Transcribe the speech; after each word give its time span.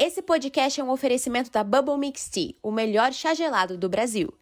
Esse 0.00 0.22
podcast 0.22 0.80
é 0.80 0.84
um 0.84 0.90
oferecimento 0.90 1.50
da 1.50 1.64
Bubble 1.64 1.98
Mix 1.98 2.28
Tea, 2.28 2.54
o 2.62 2.70
melhor 2.70 3.12
chá 3.12 3.34
gelado 3.34 3.76
do 3.76 3.88
Brasil. 3.88 4.32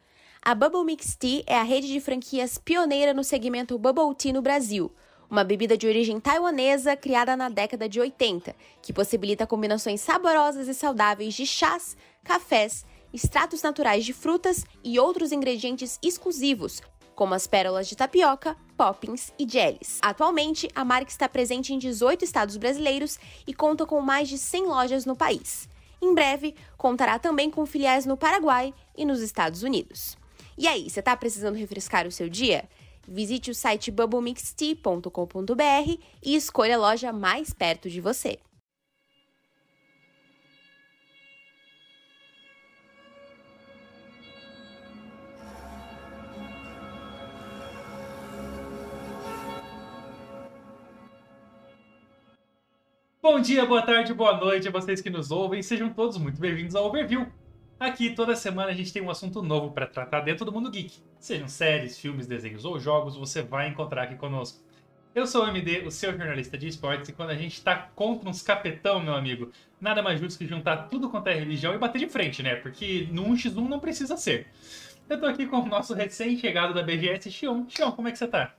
A 0.42 0.54
Bubble 0.54 0.84
Mix 0.84 1.16
Tea 1.16 1.44
é 1.46 1.56
a 1.56 1.62
rede 1.62 1.88
de 1.88 1.98
franquias 1.98 2.58
pioneira 2.58 3.14
no 3.14 3.24
segmento 3.24 3.78
Bubble 3.78 4.14
Tea 4.14 4.34
no 4.34 4.42
Brasil, 4.42 4.92
uma 5.30 5.42
bebida 5.42 5.74
de 5.74 5.86
origem 5.86 6.20
taiwanesa 6.20 6.94
criada 6.94 7.34
na 7.38 7.48
década 7.48 7.88
de 7.88 7.98
80, 7.98 8.54
que 8.82 8.92
possibilita 8.92 9.46
combinações 9.46 10.02
saborosas 10.02 10.68
e 10.68 10.74
saudáveis 10.74 11.32
de 11.32 11.46
chás, 11.46 11.96
cafés, 12.22 12.84
extratos 13.10 13.62
naturais 13.62 14.04
de 14.04 14.12
frutas 14.12 14.62
e 14.84 14.98
outros 15.00 15.32
ingredientes 15.32 15.98
exclusivos, 16.02 16.82
como 17.16 17.34
as 17.34 17.48
pérolas 17.48 17.88
de 17.88 17.96
tapioca, 17.96 18.56
poppins 18.76 19.32
e 19.36 19.48
jellies. 19.48 19.98
Atualmente, 20.02 20.68
a 20.74 20.84
marca 20.84 21.10
está 21.10 21.28
presente 21.28 21.74
em 21.74 21.78
18 21.78 22.24
estados 22.24 22.56
brasileiros 22.56 23.18
e 23.46 23.54
conta 23.54 23.84
com 23.84 24.00
mais 24.00 24.28
de 24.28 24.38
100 24.38 24.66
lojas 24.66 25.06
no 25.06 25.16
país. 25.16 25.68
Em 26.00 26.14
breve, 26.14 26.54
contará 26.76 27.18
também 27.18 27.50
com 27.50 27.66
filiais 27.66 28.06
no 28.06 28.16
Paraguai 28.16 28.72
e 28.96 29.04
nos 29.04 29.20
Estados 29.20 29.62
Unidos. 29.62 30.16
E 30.58 30.68
aí, 30.68 30.88
você 30.88 31.00
está 31.00 31.16
precisando 31.16 31.56
refrescar 31.56 32.06
o 32.06 32.12
seu 32.12 32.28
dia? 32.28 32.68
Visite 33.08 33.50
o 33.50 33.54
site 33.54 33.90
bubblemixtea.com.br 33.90 35.98
e 36.22 36.36
escolha 36.36 36.76
a 36.76 36.78
loja 36.78 37.12
mais 37.12 37.52
perto 37.52 37.88
de 37.88 38.00
você. 38.00 38.38
Bom 53.28 53.40
dia, 53.40 53.66
boa 53.66 53.82
tarde, 53.82 54.14
boa 54.14 54.36
noite 54.36 54.68
a 54.68 54.70
vocês 54.70 55.00
que 55.00 55.10
nos 55.10 55.32
ouvem. 55.32 55.60
Sejam 55.60 55.92
todos 55.92 56.16
muito 56.16 56.40
bem-vindos 56.40 56.76
ao 56.76 56.86
Overview. 56.86 57.26
Aqui 57.78 58.10
toda 58.10 58.36
semana 58.36 58.70
a 58.70 58.72
gente 58.72 58.92
tem 58.92 59.02
um 59.02 59.10
assunto 59.10 59.42
novo 59.42 59.72
para 59.72 59.84
tratar 59.84 60.20
dentro 60.20 60.44
do 60.44 60.52
mundo 60.52 60.70
geek. 60.70 61.02
Sejam 61.18 61.48
séries, 61.48 61.98
filmes, 61.98 62.28
desenhos 62.28 62.64
ou 62.64 62.78
jogos, 62.78 63.16
você 63.16 63.42
vai 63.42 63.68
encontrar 63.68 64.04
aqui 64.04 64.14
conosco. 64.14 64.62
Eu 65.12 65.26
sou 65.26 65.44
o 65.44 65.48
MD, 65.48 65.80
o 65.84 65.90
seu 65.90 66.16
jornalista 66.16 66.56
de 66.56 66.68
esportes, 66.68 67.08
e 67.08 67.12
quando 67.12 67.30
a 67.30 67.34
gente 67.34 67.60
tá 67.60 67.90
contra 67.96 68.30
uns 68.30 68.42
capetão, 68.42 69.02
meu 69.02 69.16
amigo, 69.16 69.50
nada 69.80 70.04
mais 70.04 70.20
justo 70.20 70.38
que 70.38 70.46
juntar 70.46 70.88
tudo 70.88 71.10
quanto 71.10 71.26
é 71.26 71.34
religião 71.34 71.74
e 71.74 71.78
bater 71.78 71.98
de 71.98 72.08
frente, 72.08 72.44
né? 72.44 72.54
Porque 72.54 73.08
no 73.10 73.24
1x1 73.24 73.68
não 73.68 73.80
precisa 73.80 74.16
ser. 74.16 74.46
Eu 75.08 75.18
tô 75.18 75.26
aqui 75.26 75.46
com 75.46 75.56
o 75.56 75.66
nosso 75.66 75.94
recém-chegado 75.94 76.72
da 76.72 76.82
BGS, 76.84 77.28
Xion. 77.32 77.64
Xion, 77.68 77.90
como 77.90 78.06
é 78.06 78.12
que 78.12 78.18
você 78.18 78.28
tá? 78.28 78.54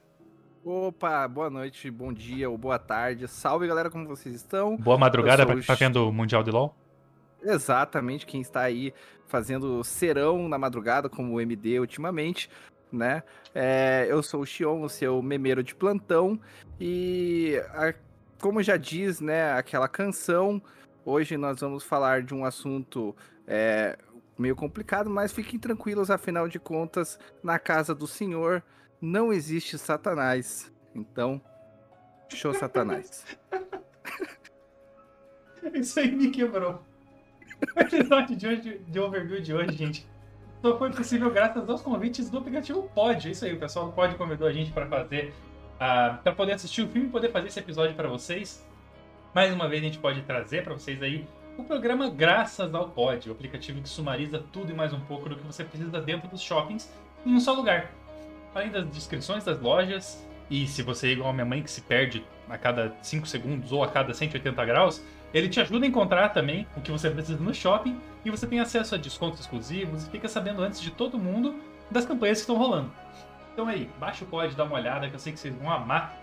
Opa, 0.64 1.28
boa 1.28 1.50
noite, 1.50 1.90
bom 1.90 2.12
dia 2.12 2.50
ou 2.50 2.58
boa 2.58 2.78
tarde. 2.78 3.28
Salve 3.28 3.68
galera, 3.68 3.90
como 3.90 4.08
vocês 4.08 4.36
estão? 4.36 4.76
Boa 4.78 4.98
madrugada 4.98 5.46
pra 5.46 5.56
quem 5.56 5.64
tá 5.64 5.76
vendo 5.76 6.10
o 6.10 6.12
Mundial 6.12 6.44
de 6.44 6.52
LoL. 6.52 6.76
Exatamente, 7.42 8.26
quem 8.26 8.42
está 8.42 8.62
aí 8.62 8.94
fazendo 9.28 9.84
serão 9.84 10.50
na 10.50 10.58
madrugada, 10.58 11.08
como 11.08 11.34
o 11.34 11.42
MD 11.42 11.80
ultimamente, 11.80 12.50
né? 12.92 13.24
É, 13.54 14.08
eu 14.10 14.22
sou 14.24 14.42
o 14.42 14.46
Xion, 14.46 14.82
o 14.82 14.90
seu 14.90 15.22
memeiro 15.22 15.64
de 15.64 15.76
plantão, 15.76 16.40
e 16.80 17.62
a, 17.70 17.94
como 18.42 18.62
já 18.62 18.76
diz, 18.76 19.22
né, 19.22 19.54
aquela 19.54 19.88
canção, 19.88 20.62
hoje 21.06 21.38
nós 21.38 21.60
vamos 21.60 21.84
falar 21.84 22.24
de 22.24 22.34
um 22.34 22.44
assunto 22.44 23.16
é, 23.48 23.98
meio 24.38 24.56
complicado, 24.56 25.10
mas 25.10 25.32
fiquem 25.32 25.60
tranquilos, 25.60 26.12
afinal 26.12 26.48
de 26.48 26.60
contas, 26.60 27.20
na 27.44 27.58
casa 27.60 27.94
do 27.94 28.08
Senhor 28.08 28.64
não 29.02 29.32
existe 29.32 29.78
Satanás. 29.78 30.72
Então, 30.94 31.42
show 32.30 32.54
Satanás. 32.54 33.26
Isso 35.74 36.00
aí 36.00 36.12
me 36.12 36.32
quebrou. 36.32 36.82
O 37.76 37.80
episódio 37.80 38.36
de 38.36 38.48
hoje, 38.48 38.82
de 38.88 39.00
overview 39.00 39.42
de 39.42 39.54
hoje, 39.54 39.76
gente, 39.76 40.08
só 40.62 40.78
foi 40.78 40.92
possível 40.92 41.32
graças 41.32 41.68
aos 41.70 41.82
convites 41.82 42.30
do 42.30 42.38
aplicativo 42.38 42.84
Pod. 42.94 43.28
É 43.28 43.32
isso 43.32 43.46
aí, 43.46 43.54
o 43.54 43.60
pessoal 43.60 43.92
pode 43.92 44.16
convidou 44.16 44.48
a 44.48 44.54
gente 44.54 44.72
para 44.72 44.88
fazer, 44.88 45.34
uh, 45.76 46.22
para 46.22 46.32
poder 46.34 46.54
assistir 46.54 46.84
o 46.84 46.88
filme 46.88 47.08
e 47.08 47.12
poder 47.12 47.32
fazer 47.32 47.48
esse 47.48 47.60
episódio 47.60 47.96
para 47.96 48.08
vocês. 48.08 48.66
Mais 49.34 49.54
uma 49.54 49.68
vez 49.68 49.82
a 49.82 49.86
gente 49.86 50.00
pode 50.00 50.22
trazer 50.22 50.64
para 50.64 50.74
vocês 50.74 51.02
aí 51.02 51.28
o 51.58 51.64
programa 51.64 52.10
graças 52.10 52.74
ao 52.74 52.90
Pod, 52.90 53.30
o 53.30 53.32
aplicativo 53.32 53.82
que 53.82 53.90
sumariza 53.90 54.44
tudo 54.52 54.72
e 54.72 54.76
mais 54.76 54.94
um 54.94 55.00
pouco 55.02 55.28
do 55.28 55.36
que 55.36 55.44
você 55.44 55.64
precisa 55.64 56.00
dentro 56.00 56.28
dos 56.28 56.42
shoppings 56.42 56.92
em 57.26 57.34
um 57.34 57.40
só 57.40 57.54
lugar 57.54 57.92
além 58.58 58.72
das 58.72 58.88
descrições 58.90 59.44
das 59.44 59.60
lojas, 59.60 60.26
e 60.50 60.66
se 60.68 60.82
você 60.82 61.10
é 61.10 61.12
igual 61.12 61.30
a 61.30 61.34
minha 61.34 61.46
mãe 61.46 61.62
que 61.62 61.70
se 61.70 61.82
perde 61.82 62.26
a 62.50 62.58
cada 62.58 62.96
5 63.02 63.28
segundos 63.28 63.72
ou 63.72 63.84
a 63.84 63.88
cada 63.88 64.14
180 64.14 64.66
graus, 64.66 65.04
ele 65.34 65.50
te 65.50 65.60
ajuda 65.60 65.86
a 65.86 65.90
encontrar 65.90 66.30
também 66.30 66.66
o 66.76 66.82
que 66.82 66.92
você 66.92 67.10
precisa 67.10 67.44
no 67.44 67.54
shopping 67.54 68.00
e 68.24 68.32
você 68.32 68.48
tem 68.48 68.60
acesso 68.60 68.96
a 68.96 68.98
descontos 68.98 69.42
exclusivos 69.42 70.08
e 70.08 70.10
fica 70.10 70.28
sabendo 70.28 70.64
antes 70.64 70.82
de 70.82 70.90
todo 70.90 71.20
mundo 71.20 71.56
das 71.92 72.06
campanhas 72.06 72.38
que 72.40 72.44
estão 72.44 72.58
rolando. 72.58 72.92
Então 73.54 73.68
aí, 73.68 73.90
baixa 74.00 74.24
o 74.24 74.28
código, 74.28 74.56
dá 74.56 74.64
uma 74.64 74.76
olhada 74.76 75.10
que 75.10 75.16
eu 75.16 75.20
sei 75.20 75.34
que 75.34 75.40
vocês 75.40 75.54
vão 75.56 75.70
amar. 75.70 76.16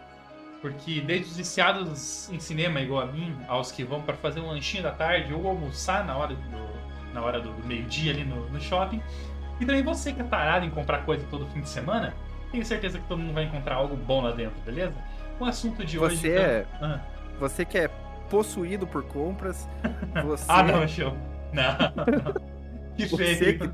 Porque 0.62 1.02
desde 1.02 1.30
os 1.30 1.36
viciados 1.36 2.30
em 2.30 2.40
cinema 2.40 2.80
igual 2.80 3.02
a 3.02 3.06
mim, 3.06 3.36
aos 3.46 3.70
que 3.70 3.84
vão 3.84 4.00
para 4.00 4.16
fazer 4.16 4.40
um 4.40 4.46
lanchinho 4.46 4.82
da 4.82 4.92
tarde 4.92 5.34
ou 5.34 5.46
almoçar 5.46 6.06
na 6.06 6.16
hora 6.16 6.34
do, 6.34 7.12
na 7.12 7.22
hora 7.22 7.38
do, 7.38 7.52
meio-dia 7.66 8.12
ali 8.12 8.24
no, 8.24 8.48
no 8.48 8.58
shopping, 8.58 9.02
e 9.60 9.66
também 9.66 9.82
você 9.82 10.12
que 10.12 10.20
é 10.20 10.24
parado 10.24 10.64
em 10.64 10.70
comprar 10.70 11.04
coisa 11.04 11.26
todo 11.30 11.46
fim 11.46 11.60
de 11.60 11.68
semana, 11.68 12.14
tenho 12.54 12.64
certeza 12.64 13.00
que 13.00 13.08
todo 13.08 13.18
mundo 13.18 13.34
vai 13.34 13.44
encontrar 13.44 13.74
algo 13.74 13.96
bom 13.96 14.22
lá 14.22 14.30
dentro, 14.30 14.60
beleza? 14.62 14.94
O 15.40 15.44
assunto 15.44 15.84
de 15.84 15.98
hoje. 15.98 16.16
Você 16.16 16.28
então... 16.28 16.44
é. 16.44 16.66
Ah. 16.80 17.00
Você 17.40 17.64
que 17.64 17.76
é 17.76 17.88
possuído 18.30 18.86
por 18.86 19.02
compras. 19.02 19.68
Você... 20.24 20.44
ah, 20.48 20.62
não, 20.62 20.86
show. 20.86 21.12
Não. 21.52 21.76
que 22.96 23.08
feio. 23.08 23.36
Você 23.36 23.52
que... 23.54 23.70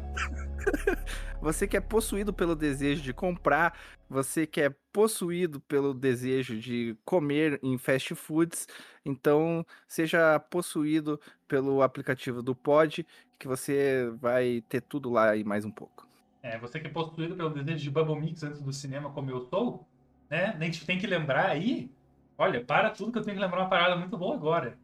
você 1.42 1.68
que 1.68 1.76
é 1.76 1.80
possuído 1.80 2.32
pelo 2.32 2.56
desejo 2.56 3.02
de 3.02 3.12
comprar, 3.12 3.78
você 4.08 4.46
que 4.46 4.62
é 4.62 4.74
possuído 4.90 5.60
pelo 5.60 5.92
desejo 5.92 6.58
de 6.58 6.96
comer 7.04 7.60
em 7.62 7.76
fast 7.76 8.14
foods, 8.14 8.66
então 9.04 9.64
seja 9.86 10.40
possuído 10.40 11.20
pelo 11.46 11.82
aplicativo 11.82 12.42
do 12.42 12.54
Pod, 12.54 13.06
que 13.38 13.46
você 13.46 14.10
vai 14.18 14.62
ter 14.70 14.80
tudo 14.80 15.10
lá 15.10 15.36
e 15.36 15.44
mais 15.44 15.66
um 15.66 15.70
pouco. 15.70 16.09
É, 16.42 16.58
você 16.58 16.80
que 16.80 16.86
é 16.86 16.90
possuído 16.90 17.36
pelo 17.36 17.50
desejo 17.50 17.82
de 17.82 17.90
Bubble 17.90 18.18
Mix 18.18 18.42
antes 18.42 18.62
do 18.62 18.72
cinema, 18.72 19.10
como 19.10 19.30
eu 19.30 19.40
sou, 19.48 19.86
né? 20.28 20.56
A 20.58 20.64
gente 20.64 20.86
tem 20.86 20.98
que 20.98 21.06
lembrar 21.06 21.46
aí. 21.46 21.90
Olha, 22.38 22.64
para 22.64 22.90
tudo 22.90 23.12
que 23.12 23.18
eu 23.18 23.22
tenho 23.22 23.36
que 23.36 23.42
lembrar 23.42 23.60
uma 23.60 23.68
parada 23.68 23.96
muito 23.96 24.16
boa 24.16 24.34
agora. 24.34 24.78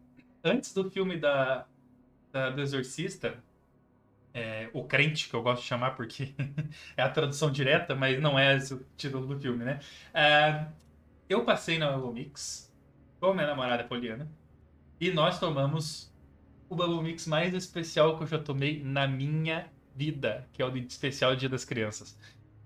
Antes 0.45 0.75
do 0.75 0.91
filme 0.91 1.17
da, 1.17 1.67
da 2.31 2.51
do 2.51 2.61
Exorcista, 2.61 3.43
é, 4.35 4.69
o 4.75 4.85
crente, 4.85 5.31
que 5.31 5.35
eu 5.35 5.43
gosto 5.43 5.63
de 5.63 5.69
chamar 5.69 5.93
porque 5.93 6.35
é 6.95 7.03
a 7.03 7.09
tradução 7.09 7.51
direta, 7.51 7.95
mas 7.95 8.21
não 8.21 8.39
é 8.39 8.55
esse 8.55 8.75
o 8.75 8.87
título 8.97 9.27
do 9.27 9.41
filme, 9.41 9.65
né? 9.65 9.81
É, 10.13 10.67
eu 11.27 11.43
passei 11.45 11.79
na 11.79 11.91
Bubble 11.93 12.13
Mix 12.23 12.71
com 13.19 13.33
minha 13.33 13.47
namorada 13.47 13.83
Poliana 13.85 14.29
e 15.01 15.11
nós 15.11 15.41
tomamos 15.41 16.13
o 16.69 16.77
Bubble 16.77 17.03
Mix 17.03 17.27
mais 17.27 17.55
especial 17.55 18.19
que 18.19 18.25
eu 18.25 18.27
já 18.27 18.39
tomei 18.39 18.83
na 18.85 19.07
minha 19.09 19.71
vida, 19.97 20.47
que 20.53 20.61
é 20.61 20.67
o 20.67 20.77
especial 20.77 21.35
Dia 21.35 21.49
das 21.49 21.65
Crianças. 21.65 22.19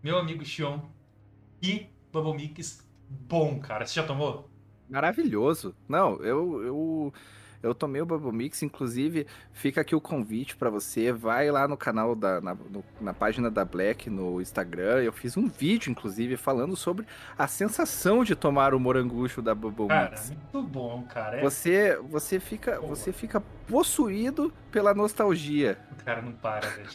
Meu 0.03 0.19
amigo 0.19 0.45
Xion, 0.45 0.81
e 1.63 1.87
Bubble 2.13 2.35
Mix 2.35 2.85
bom, 3.09 3.61
cara. 3.61 3.87
Você 3.87 3.95
já 3.95 4.07
tomou? 4.07 4.51
Maravilhoso. 4.89 5.75
Não, 5.89 6.17
eu, 6.17 6.63
eu 6.63 7.15
eu 7.62 7.75
tomei 7.75 8.00
o 8.00 8.06
Bubble 8.06 8.32
Mix, 8.32 8.62
inclusive 8.62 9.26
fica 9.53 9.82
aqui 9.82 9.94
o 9.94 10.00
convite 10.00 10.56
para 10.56 10.71
você. 10.71 11.12
Vai 11.12 11.50
lá 11.50 11.69
no 11.69 11.76
canal 11.76 12.15
da 12.15 12.41
na, 12.41 12.54
no, 12.54 12.84
na, 13.00 13.12
página 13.12 13.50
da 13.50 13.65
Black 13.65 14.09
no 14.09 14.41
Instagram. 14.41 15.03
Eu 15.03 15.12
fiz 15.12 15.37
um 15.37 15.47
vídeo, 15.47 15.91
inclusive, 15.91 16.37
falando 16.37 16.75
sobre 16.75 17.06
a 17.37 17.47
sensação 17.47 18.25
de 18.25 18.34
tomar 18.34 18.72
o 18.72 18.81
morangucho 18.81 19.43
da 19.43 19.54
Bubble 19.54 19.88
cara, 19.88 20.10
Mix. 20.10 20.31
Muito 20.31 20.62
bom, 20.69 21.03
cara. 21.03 21.38
É... 21.38 21.43
Você 21.43 21.97
você 22.09 22.41
fica 22.41 22.81
você 22.81 23.12
fica 23.12 23.41
possuído 23.69 24.53
pela 24.72 24.94
nostalgia. 24.94 25.78
O 25.92 26.04
cara 26.04 26.22
não 26.22 26.33
para, 26.33 26.66
velho. 26.68 26.91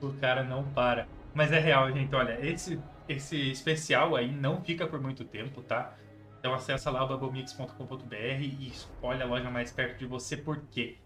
o 0.00 0.12
cara 0.14 0.42
não 0.42 0.64
para. 0.64 1.06
Mas 1.34 1.52
é 1.52 1.58
real, 1.58 1.92
gente. 1.92 2.14
Olha, 2.14 2.38
esse 2.44 2.80
esse 3.08 3.50
especial 3.50 4.14
aí 4.14 4.30
não 4.30 4.62
fica 4.62 4.86
por 4.86 5.00
muito 5.00 5.24
tempo, 5.24 5.60
tá? 5.62 5.94
Então 6.40 6.54
acessa 6.54 6.90
lá 6.90 7.04
o 7.04 7.06
bubblemix.com.br 7.06 8.14
e 8.14 8.68
escolhe 8.68 9.22
a 9.22 9.26
loja 9.26 9.50
mais 9.50 9.70
perto 9.70 9.98
de 9.98 10.06
você. 10.06 10.38
Por 10.38 10.58
quê? 10.70 10.96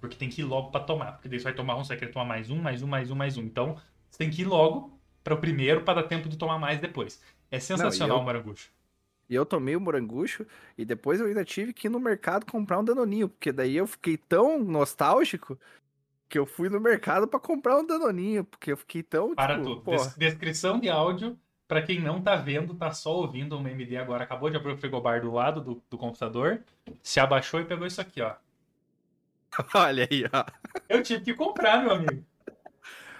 Porque 0.00 0.16
tem 0.16 0.30
que 0.30 0.40
ir 0.40 0.44
logo 0.44 0.70
para 0.70 0.82
tomar. 0.82 1.12
Porque 1.12 1.28
daí 1.28 1.38
você 1.38 1.44
vai 1.44 1.52
tomar 1.52 1.76
um, 1.76 1.84
você 1.84 1.88
vai 1.88 1.98
querer 1.98 2.12
tomar 2.12 2.24
mais 2.24 2.50
um, 2.50 2.56
mais 2.56 2.82
um, 2.82 2.86
mais 2.86 3.10
um, 3.10 3.14
mais 3.14 3.36
um. 3.36 3.42
Então 3.42 3.76
você 4.10 4.16
tem 4.16 4.30
que 4.30 4.40
ir 4.40 4.46
logo 4.46 4.98
para 5.22 5.34
o 5.34 5.38
primeiro 5.38 5.82
para 5.82 6.00
dar 6.00 6.08
tempo 6.08 6.30
de 6.30 6.38
tomar 6.38 6.58
mais 6.58 6.80
depois. 6.80 7.20
É 7.50 7.60
sensacional 7.60 8.08
Não, 8.08 8.16
eu... 8.16 8.22
o 8.22 8.24
morangucho. 8.24 8.72
E 9.28 9.34
eu 9.34 9.44
tomei 9.44 9.76
o 9.76 9.80
morangucho 9.80 10.46
e 10.78 10.84
depois 10.84 11.20
eu 11.20 11.26
ainda 11.26 11.44
tive 11.44 11.74
que 11.74 11.86
ir 11.86 11.90
no 11.90 12.00
mercado 12.00 12.46
comprar 12.46 12.78
um 12.78 12.84
danoninho, 12.84 13.28
porque 13.28 13.52
daí 13.52 13.76
eu 13.76 13.86
fiquei 13.86 14.16
tão 14.16 14.58
nostálgico 14.58 15.58
que 16.28 16.38
eu 16.38 16.46
fui 16.46 16.68
no 16.68 16.80
mercado 16.80 17.28
para 17.28 17.38
comprar 17.38 17.78
um 17.78 17.86
danoninho, 17.86 18.44
porque 18.44 18.72
eu 18.72 18.76
fiquei 18.76 19.02
tão 19.02 19.34
Para 19.34 19.58
tipo, 19.58 19.76
tudo. 19.76 19.90
Des 19.90 20.14
descrição 20.16 20.80
de 20.80 20.88
áudio 20.88 21.38
para 21.66 21.82
quem 21.82 22.00
não 22.00 22.20
tá 22.20 22.36
vendo, 22.36 22.74
tá 22.74 22.90
só 22.92 23.14
ouvindo, 23.14 23.56
uma 23.56 23.70
MD 23.70 23.96
agora 23.96 24.24
acabou 24.24 24.50
de 24.50 24.56
abrir 24.56 24.72
o 24.72 24.78
frigobar 24.78 25.20
do 25.20 25.32
lado 25.32 25.60
do, 25.60 25.82
do 25.90 25.98
computador, 25.98 26.62
se 27.02 27.20
abaixou 27.20 27.60
e 27.60 27.64
pegou 27.64 27.86
isso 27.86 28.00
aqui, 28.00 28.20
ó. 28.20 28.34
Olha 29.74 30.06
aí, 30.10 30.24
ó. 30.32 30.44
Eu 30.88 31.02
tive 31.02 31.24
que 31.24 31.34
comprar, 31.34 31.82
meu 31.82 31.92
amigo. 31.92 32.24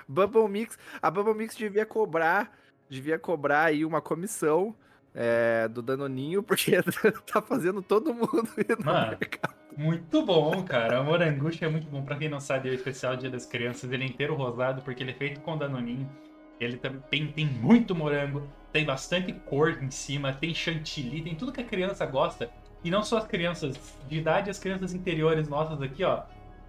Bubble 0.09 0.49
Mix, 0.49 0.79
a 1.01 1.11
Bubble 1.11 1.35
Mix 1.35 1.57
devia 1.57 1.87
cobrar, 1.87 2.57
devia 2.89 3.19
cobrar 3.19 3.65
aí 3.65 3.85
uma 3.85 4.03
comissão 4.03 4.77
é, 5.15 5.69
do 5.69 5.83
Danoninho, 5.83 6.43
porque 6.45 6.73
tá 7.27 7.41
fazendo 7.41 7.83
todo 7.83 8.13
mundo 8.15 8.49
ir 8.59 8.79
no 8.79 8.85
Mano, 8.85 9.17
mercado. 9.19 9.55
muito 9.77 10.25
bom, 10.25 10.65
cara. 10.65 11.01
O 11.01 11.05
morangucho 11.05 11.65
é 11.65 11.69
muito 11.69 11.89
bom. 11.89 12.05
Pra 12.05 12.17
quem 12.19 12.29
não 12.29 12.41
sabe, 12.41 12.69
é 12.69 12.73
o 12.73 12.75
especial 12.75 13.17
Dia 13.17 13.31
das 13.31 13.47
Crianças. 13.47 13.91
Ele 13.91 14.05
é 14.05 14.07
inteiro 14.07 14.35
rosado 14.35 14.83
porque 14.83 15.03
ele 15.03 15.13
é 15.13 15.15
feito 15.15 15.41
com 15.41 15.57
danoninho. 15.57 16.11
Ele 16.61 16.77
também 16.77 17.27
tem, 17.29 17.47
muito 17.47 17.95
morango, 17.95 18.49
tem 18.73 18.85
bastante 18.85 19.33
cor 19.33 19.83
em 19.83 19.91
cima, 19.91 20.33
tem 20.33 20.55
chantilly, 20.55 21.23
tem 21.23 21.35
tudo 21.35 21.53
que 21.53 21.61
a 21.61 21.65
criança 21.65 22.07
gosta. 22.07 22.51
E 22.83 22.91
não 22.91 23.03
só 23.03 23.19
as 23.19 23.27
crianças 23.27 23.79
de 24.09 24.19
idade, 24.19 24.51
as 24.51 24.59
crianças 24.59 24.95
interiores 24.95 25.49
nossas 25.49 25.81
aqui, 25.81 26.05
ó. 26.05 26.23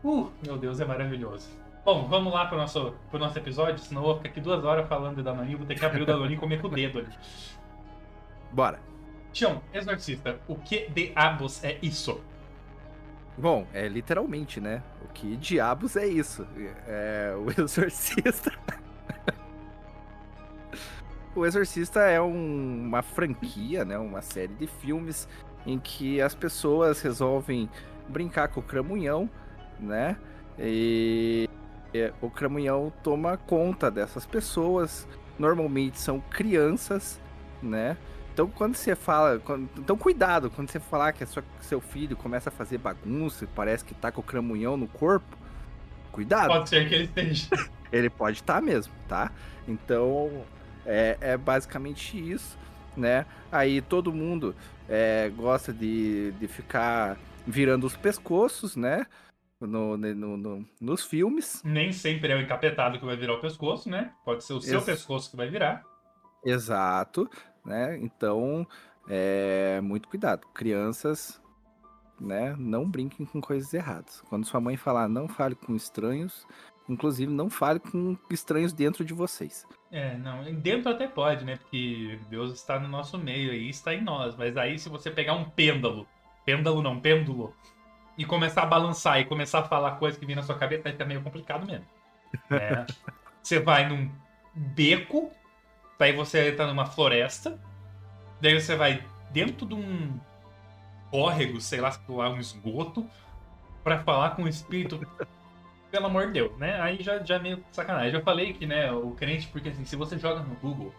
Uh, 0.04 0.32
meu 0.44 0.58
Deus, 0.58 0.80
é 0.80 0.86
maravilhoso. 0.86 1.50
Bom, 1.84 2.08
vamos 2.08 2.34
lá 2.34 2.46
pro 2.48 2.58
nosso, 2.58 2.96
pro 3.10 3.20
nosso 3.20 3.38
episódio, 3.38 3.78
senão 3.80 4.02
eu 4.02 4.08
vou 4.08 4.18
ficar 4.18 4.30
aqui 4.30 4.42
duas 4.42 4.64
horas 4.64 4.88
falando 4.88 5.18
de 5.18 5.24
Danoninho, 5.24 5.60
vou 5.60 5.68
ter 5.68 5.76
que 5.76 5.86
abrir 5.86 6.02
o 6.02 6.06
Danoninho 6.06 6.38
e 6.38 6.40
comer 6.40 6.60
com 6.60 6.68
o 6.68 6.72
dedo 6.72 7.00
ali. 7.00 7.10
Bora. 8.52 8.80
Tião, 9.32 9.62
exorcista, 9.74 10.40
o 10.48 10.56
que 10.56 10.90
diabos 10.90 11.64
é 11.64 11.78
isso? 11.82 12.22
Bom, 13.38 13.68
é 13.74 13.88
literalmente, 13.88 14.62
né? 14.62 14.82
O 15.04 15.10
que 15.10 15.36
diabos 15.36 15.96
é 15.98 16.08
isso? 16.08 16.48
É 16.88 17.36
o 17.38 17.52
Exorcista. 17.62 18.52
O 21.36 21.46
Exorcista 21.46 22.02
é 22.02 22.22
um- 22.22 22.86
uma 22.88 23.02
franquia, 23.02 23.84
né? 23.86 23.98
Uma 23.98 24.22
série 24.22 24.54
de 24.54 24.68
filmes 24.68 25.28
em 25.66 25.78
que 25.80 26.22
as 26.22 26.34
pessoas 26.34 27.02
resolvem 27.02 27.70
brincar 28.08 28.48
com 28.48 28.60
o 28.60 28.64
cramunhão, 28.64 29.30
né? 29.80 30.18
E 30.58 31.50
o 32.22 32.30
cramunhão 32.30 32.92
toma 33.04 33.38
conta 33.38 33.90
dessas 33.92 34.26
pessoas. 34.26 35.08
Normalmente 35.38 36.00
são 36.00 36.20
crianças, 36.30 37.20
né? 37.62 37.98
Então 38.34 38.48
quando 38.48 38.76
você 38.76 38.96
fala, 38.96 39.40
quando- 39.40 39.70
então 39.78 39.98
cuidado 39.98 40.50
quando 40.50 40.70
você 40.70 40.80
falar 40.80 41.14
que 41.14 41.26
sua- 41.26 41.44
seu 41.62 41.80
filho 41.82 42.16
começa 42.16 42.50
a 42.50 42.52
fazer 42.52 42.78
bagunça, 42.78 43.46
e 43.46 43.48
parece 43.48 43.84
que 43.84 43.94
tá 43.94 44.12
com 44.12 44.22
o 44.22 44.24
cramunhão 44.24 44.78
no 44.78 44.88
corpo, 44.88 45.38
cuidado. 46.12 46.48
Pode 46.48 46.70
ser 46.70 46.88
que 46.88 46.96
ele 46.96 47.04
esteja. 47.06 47.48
Ele 47.92 48.10
pode 48.10 48.38
estar 48.38 48.62
mesmo, 48.62 48.94
tá? 49.08 49.32
Então 49.68 50.44
é, 50.86 51.18
é 51.22 51.38
basicamente 51.38 52.18
isso, 52.18 52.58
né? 52.96 53.26
Aí 53.52 53.82
todo 53.82 54.14
mundo 54.14 54.56
é, 54.88 55.30
gosta 55.36 55.74
de, 55.74 56.32
de 56.34 56.48
ficar 56.48 57.18
virando 57.46 57.86
os 57.86 57.96
pescoços, 57.96 58.76
né? 58.76 59.06
No, 59.60 59.98
no- 59.98 60.38
no- 60.38 60.66
nos 60.82 61.04
filmes. 61.06 61.62
Nem 61.64 61.92
sempre 61.92 62.32
é 62.32 62.36
o 62.36 62.42
encapetado 62.42 63.00
que 63.00 63.06
vai 63.06 63.16
virar 63.16 63.34
o 63.36 63.42
pescoço, 63.42 63.90
né? 63.90 64.12
Pode 64.24 64.44
ser 64.44 64.54
o 64.54 64.62
seu 64.62 64.76
Ex- 64.80 64.86
pescoço 64.86 65.32
que 65.32 65.38
vai 65.38 65.48
virar. 65.50 65.84
Exato, 66.44 67.30
né? 67.66 67.98
Então, 67.98 68.68
é, 69.08 69.80
muito 69.82 70.08
cuidado. 70.08 70.46
Crianças, 70.54 71.42
né? 72.20 72.56
Não 72.60 72.88
brinquem 72.90 73.26
com 73.26 73.42
coisas 73.42 73.74
erradas. 73.74 74.22
Quando 74.30 74.46
sua 74.46 74.60
mãe 74.62 74.78
falar 74.78 75.08
não 75.08 75.28
fale 75.28 75.56
com 75.56 75.76
estranhos, 75.76 76.46
inclusive 76.88 77.32
não 77.32 77.50
fale 77.50 77.80
com 77.80 78.18
estranhos 78.30 78.74
dentro 78.74 79.04
de 79.04 79.14
vocês. 79.14 79.68
É, 79.92 80.18
não, 80.18 80.44
dentro 80.56 80.92
até 80.92 81.08
pode, 81.08 81.46
né? 81.46 81.58
Porque 81.58 82.20
Deus 82.30 82.54
está 82.54 82.80
no 82.80 82.88
nosso 82.88 83.18
meio 83.18 83.52
aí, 83.52 83.70
está 83.70 83.94
em 83.94 84.02
nós. 84.02 84.36
Mas 84.36 84.58
aí 84.58 84.78
se 84.78 84.90
você 84.90 85.10
pegar 85.10 85.34
um 85.34 85.46
pêndulo, 85.46 86.08
pêndulo 86.46 86.82
não, 86.82 87.00
pêndulo, 87.00 87.56
e 88.18 88.26
começar 88.26 88.64
a 88.64 88.66
balançar 88.66 89.20
e 89.20 89.26
começar 89.26 89.60
a 89.60 89.64
falar 89.64 89.92
coisas 89.98 90.20
que 90.20 90.26
vêm 90.26 90.36
na 90.36 90.44
sua 90.44 90.56
cabeça, 90.56 90.84
vai 90.84 90.92
ficar 90.94 91.06
meio 91.06 91.22
complicado 91.22 91.66
mesmo. 91.66 91.86
né? 92.50 92.86
você 93.42 93.60
vai 93.60 93.88
num 93.88 94.10
beco, 94.54 95.32
daí 96.00 96.14
você 96.14 96.52
tá 96.52 96.66
numa 96.66 96.86
floresta, 96.86 97.60
daí 98.40 98.60
você 98.60 98.76
vai 98.76 99.04
dentro 99.32 99.66
de 99.66 99.74
um 99.74 100.20
córrego, 101.12 101.60
sei 101.60 101.82
lá, 101.82 101.92
um 102.08 102.40
esgoto, 102.40 103.06
pra 103.84 104.00
falar 104.00 104.32
com 104.32 104.44
o 104.44 104.48
espírito 104.48 105.00
pelo 105.96 106.08
amor 106.08 106.28
de 106.28 106.34
Deus, 106.34 106.58
né? 106.58 106.78
Aí 106.82 107.02
já, 107.02 107.24
já 107.24 107.40
meio 107.40 107.64
sacanagem. 107.72 108.14
Eu 108.14 108.22
falei 108.22 108.52
que, 108.52 108.66
né, 108.66 108.92
o 108.92 109.12
crente, 109.12 109.48
porque 109.48 109.70
assim, 109.70 109.86
se 109.86 109.96
você 109.96 110.20
joga 110.20 110.42
no 110.42 110.54
Google 110.56 110.94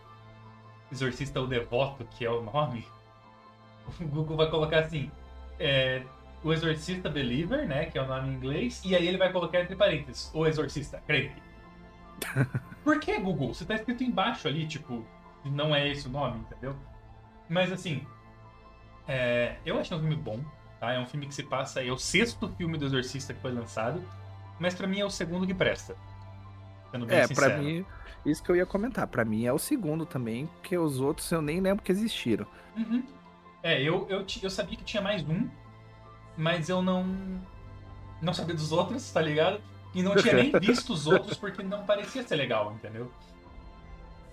Exorcista 0.90 1.38
o 1.38 1.46
Devoto, 1.46 2.06
que 2.12 2.24
é 2.24 2.30
o 2.30 2.42
nome, 2.42 2.86
o 4.00 4.06
Google 4.06 4.38
vai 4.38 4.48
colocar 4.48 4.78
assim, 4.78 5.10
é, 5.60 6.02
o 6.42 6.50
Exorcista 6.50 7.10
Believer, 7.10 7.68
né, 7.68 7.84
que 7.84 7.98
é 7.98 8.02
o 8.02 8.06
nome 8.06 8.30
em 8.30 8.34
inglês, 8.36 8.80
e 8.86 8.96
aí 8.96 9.06
ele 9.06 9.18
vai 9.18 9.30
colocar 9.30 9.60
entre 9.60 9.76
parênteses, 9.76 10.30
o 10.32 10.46
Exorcista 10.46 11.02
crente. 11.06 11.42
Por 12.82 12.98
que, 12.98 13.18
Google? 13.18 13.52
Você 13.52 13.66
tá 13.66 13.74
escrito 13.74 14.02
embaixo 14.02 14.48
ali, 14.48 14.66
tipo, 14.66 15.04
não 15.44 15.74
é 15.74 15.86
esse 15.90 16.06
o 16.06 16.10
nome, 16.10 16.40
entendeu? 16.40 16.74
Mas 17.50 17.70
assim, 17.70 18.06
é, 19.06 19.56
eu 19.66 19.78
achei 19.78 19.94
um 19.94 20.00
filme 20.00 20.16
bom, 20.16 20.40
tá? 20.80 20.94
É 20.94 20.98
um 20.98 21.06
filme 21.06 21.26
que 21.26 21.34
se 21.34 21.42
passa, 21.42 21.84
é 21.84 21.92
o 21.92 21.98
sexto 21.98 22.48
filme 22.56 22.78
do 22.78 22.86
Exorcista 22.86 23.34
que 23.34 23.42
foi 23.42 23.52
lançado, 23.52 24.02
mas 24.58 24.74
pra 24.74 24.86
mim 24.86 25.00
é 25.00 25.04
o 25.04 25.10
segundo 25.10 25.46
que 25.46 25.54
presta. 25.54 25.96
Sendo 26.90 27.06
bem 27.06 27.18
É, 27.18 27.26
sincero. 27.26 27.46
pra 27.54 27.58
mim, 27.58 27.84
isso 28.24 28.42
que 28.42 28.50
eu 28.50 28.56
ia 28.56 28.66
comentar. 28.66 29.06
Pra 29.06 29.24
mim 29.24 29.44
é 29.46 29.52
o 29.52 29.58
segundo 29.58 30.04
também, 30.06 30.46
porque 30.46 30.76
os 30.78 31.00
outros 31.00 31.30
eu 31.30 31.42
nem 31.42 31.60
lembro 31.60 31.82
que 31.84 31.92
existiram. 31.92 32.46
Uhum. 32.76 33.02
É, 33.62 33.82
eu, 33.82 34.06
eu, 34.08 34.24
eu 34.42 34.50
sabia 34.50 34.76
que 34.76 34.84
tinha 34.84 35.02
mais 35.02 35.22
um, 35.28 35.48
mas 36.36 36.68
eu 36.68 36.80
não. 36.82 37.04
Não 38.22 38.32
sabia 38.32 38.54
dos 38.54 38.72
outros, 38.72 39.10
tá 39.10 39.20
ligado? 39.20 39.60
E 39.94 40.02
não 40.02 40.14
tinha 40.16 40.34
nem 40.34 40.52
visto 40.60 40.92
os 40.92 41.06
outros 41.06 41.36
porque 41.36 41.62
não 41.62 41.84
parecia 41.84 42.22
ser 42.22 42.36
legal, 42.36 42.72
entendeu? 42.74 43.10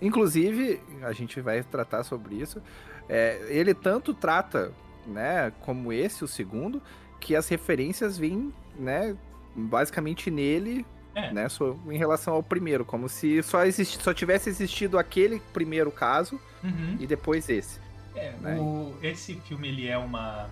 Inclusive, 0.00 0.80
a 1.02 1.12
gente 1.12 1.40
vai 1.40 1.62
tratar 1.62 2.02
sobre 2.04 2.34
isso. 2.36 2.60
é, 3.08 3.46
ele 3.48 3.74
tanto 3.74 4.12
trata, 4.14 4.72
né, 5.06 5.52
como 5.60 5.92
esse, 5.92 6.24
o 6.24 6.28
segundo, 6.28 6.82
que 7.20 7.34
as 7.36 7.48
referências 7.48 8.18
vêm, 8.18 8.52
né, 8.78 9.16
basicamente 9.54 10.30
nele, 10.30 10.84
É. 11.14 11.32
né, 11.32 11.48
so- 11.48 11.78
em 11.88 11.96
relação 11.96 12.34
ao 12.34 12.42
primeiro, 12.42 12.84
como 12.84 13.08
se 13.08 13.42
só, 13.42 13.64
existi, 13.64 14.02
só 14.02 14.12
tivesse 14.12 14.48
existido 14.48 14.98
aquele 14.98 15.40
primeiro 15.52 15.90
caso 15.92 16.40
Uhum. 16.62 16.96
e 16.98 17.06
depois 17.06 17.48
esse. 17.48 17.78
É, 18.16 18.32
Né? 18.40 18.56
o- 18.58 18.94
esse 19.02 19.34
filme 19.42 19.68
ele 19.68 19.88
é 19.88 19.98
uma 19.98 20.48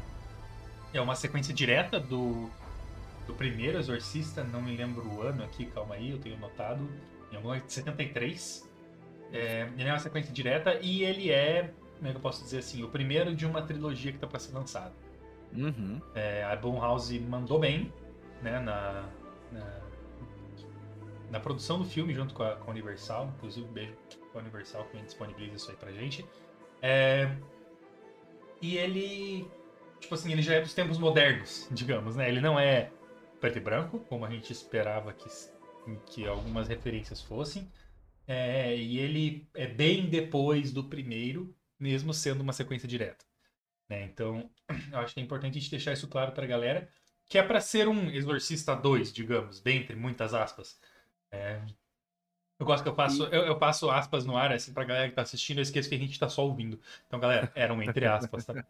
é 0.95 1.01
uma 1.01 1.15
sequência 1.15 1.55
direta 1.55 1.99
do 1.99 2.51
do 3.27 3.33
primeiro 3.35 3.79
Exorcista, 3.79 4.43
não 4.43 4.61
me 4.61 4.77
lembro 4.77 5.07
o 5.07 5.23
ano 5.23 5.45
aqui, 5.45 5.65
calma 5.67 5.95
aí, 5.95 6.11
eu 6.11 6.19
tenho 6.19 6.37
notado, 6.39 6.87
em 7.31 7.37
algum 7.37 7.57
de 7.57 7.73
73. 7.73 8.69
É, 9.33 9.69
ele 9.79 9.89
é 9.89 9.93
uma 9.93 9.99
sequência 10.01 10.33
direta 10.33 10.77
e 10.83 11.05
ele 11.05 11.31
é, 11.31 11.73
como 11.97 12.09
é 12.09 12.11
que 12.11 12.17
eu 12.17 12.21
posso 12.21 12.43
dizer 12.43 12.59
assim, 12.59 12.83
o 12.83 12.89
primeiro 12.89 13.35
de 13.35 13.47
uma 13.47 13.63
trilogia 13.63 14.11
que 14.13 14.19
tá 14.19 14.27
para 14.27 14.41
ser 14.41 14.53
lançada. 14.53 14.93
Uhum. 15.57 16.01
É, 16.17 16.43
a 16.45 16.57
Blumhouse 16.57 17.17
mandou 17.21 17.61
bem 17.61 17.93
né, 18.43 18.61
na, 18.61 19.15
na, 19.51 19.83
na 21.31 21.41
produção 21.41 21.79
do 21.79 21.85
filme 21.85 22.15
junto 22.15 22.35
com 22.35 22.43
a, 22.43 22.57
com 22.57 22.71
a 22.71 22.73
Universal. 22.73 23.33
Inclusive, 23.37 23.67
um 23.69 23.73
beijo 23.73 23.97
com 24.33 24.39
a 24.39 24.43
Universal 24.43 24.89
que 24.89 25.03
disponibiliza 25.03 25.57
isso 25.57 25.71
aí 25.71 25.77
pra 25.77 25.93
gente. 25.93 26.31
É, 26.83 27.39
e 28.61 28.77
ele, 28.77 29.51
tipo 30.01 30.15
assim, 30.15 30.33
ele 30.33 30.43
já 30.43 30.55
é 30.55 30.61
dos 30.61 30.75
tempos 30.75 30.99
modernos, 30.99 31.69
digamos, 31.71 32.17
né? 32.17 32.29
Ele 32.29 32.41
não 32.41 32.59
é 32.59 32.93
preto 33.41 33.59
e 33.59 33.61
branco, 33.61 34.01
como 34.01 34.25
a 34.25 34.31
gente 34.31 34.53
esperava 34.53 35.13
que, 35.13 35.29
que 36.07 36.27
algumas 36.27 36.69
referências 36.69 37.21
fossem. 37.21 37.73
É, 38.27 38.77
e 38.77 38.99
ele 38.99 39.49
é 39.55 39.67
bem 39.69 40.09
depois 40.11 40.73
do 40.73 40.85
primeiro, 40.89 41.57
mesmo 41.79 42.15
sendo 42.15 42.43
uma 42.43 42.53
sequência 42.53 42.89
direta. 42.89 43.25
né? 43.89 44.05
Então, 44.05 44.51
eu 44.93 44.99
acho 45.01 45.15
que 45.15 45.21
é 45.21 45.25
importante 45.25 45.59
a 45.59 45.61
gente 45.61 45.71
deixar 45.71 45.93
isso 45.93 46.09
claro 46.09 46.33
pra 46.33 46.47
galera, 46.47 46.89
que 47.33 47.39
é 47.39 47.43
pra 47.43 47.63
ser 47.63 47.89
um 47.89 48.11
Exorcista 48.11 48.77
2, 48.77 49.11
digamos, 49.11 49.59
bem 49.59 49.79
entre 49.79 49.97
muitas 49.97 50.35
aspas. 50.35 50.79
É, 51.31 51.63
eu 52.61 52.67
gosto 52.67 52.83
que 52.83 52.91
eu 52.91 52.95
passo, 52.95 53.25
eu, 53.25 53.47
eu 53.47 53.59
passo 53.59 53.91
aspas 53.91 54.27
no 54.27 54.37
ar, 54.37 54.53
assim, 54.53 54.75
pra 54.75 54.85
galera 54.85 55.09
que 55.09 55.15
tá 55.15 55.23
assistindo, 55.23 55.57
eu 55.57 55.63
esqueço 55.63 55.89
que 55.89 55.95
a 55.95 55.99
gente 55.99 56.21
tá 56.21 56.29
só 56.29 56.45
ouvindo. 56.45 56.79
Então, 57.07 57.19
galera, 57.19 57.51
eram 57.55 57.83
entre 57.83 58.05
aspas, 58.05 58.45
tá? 58.45 58.53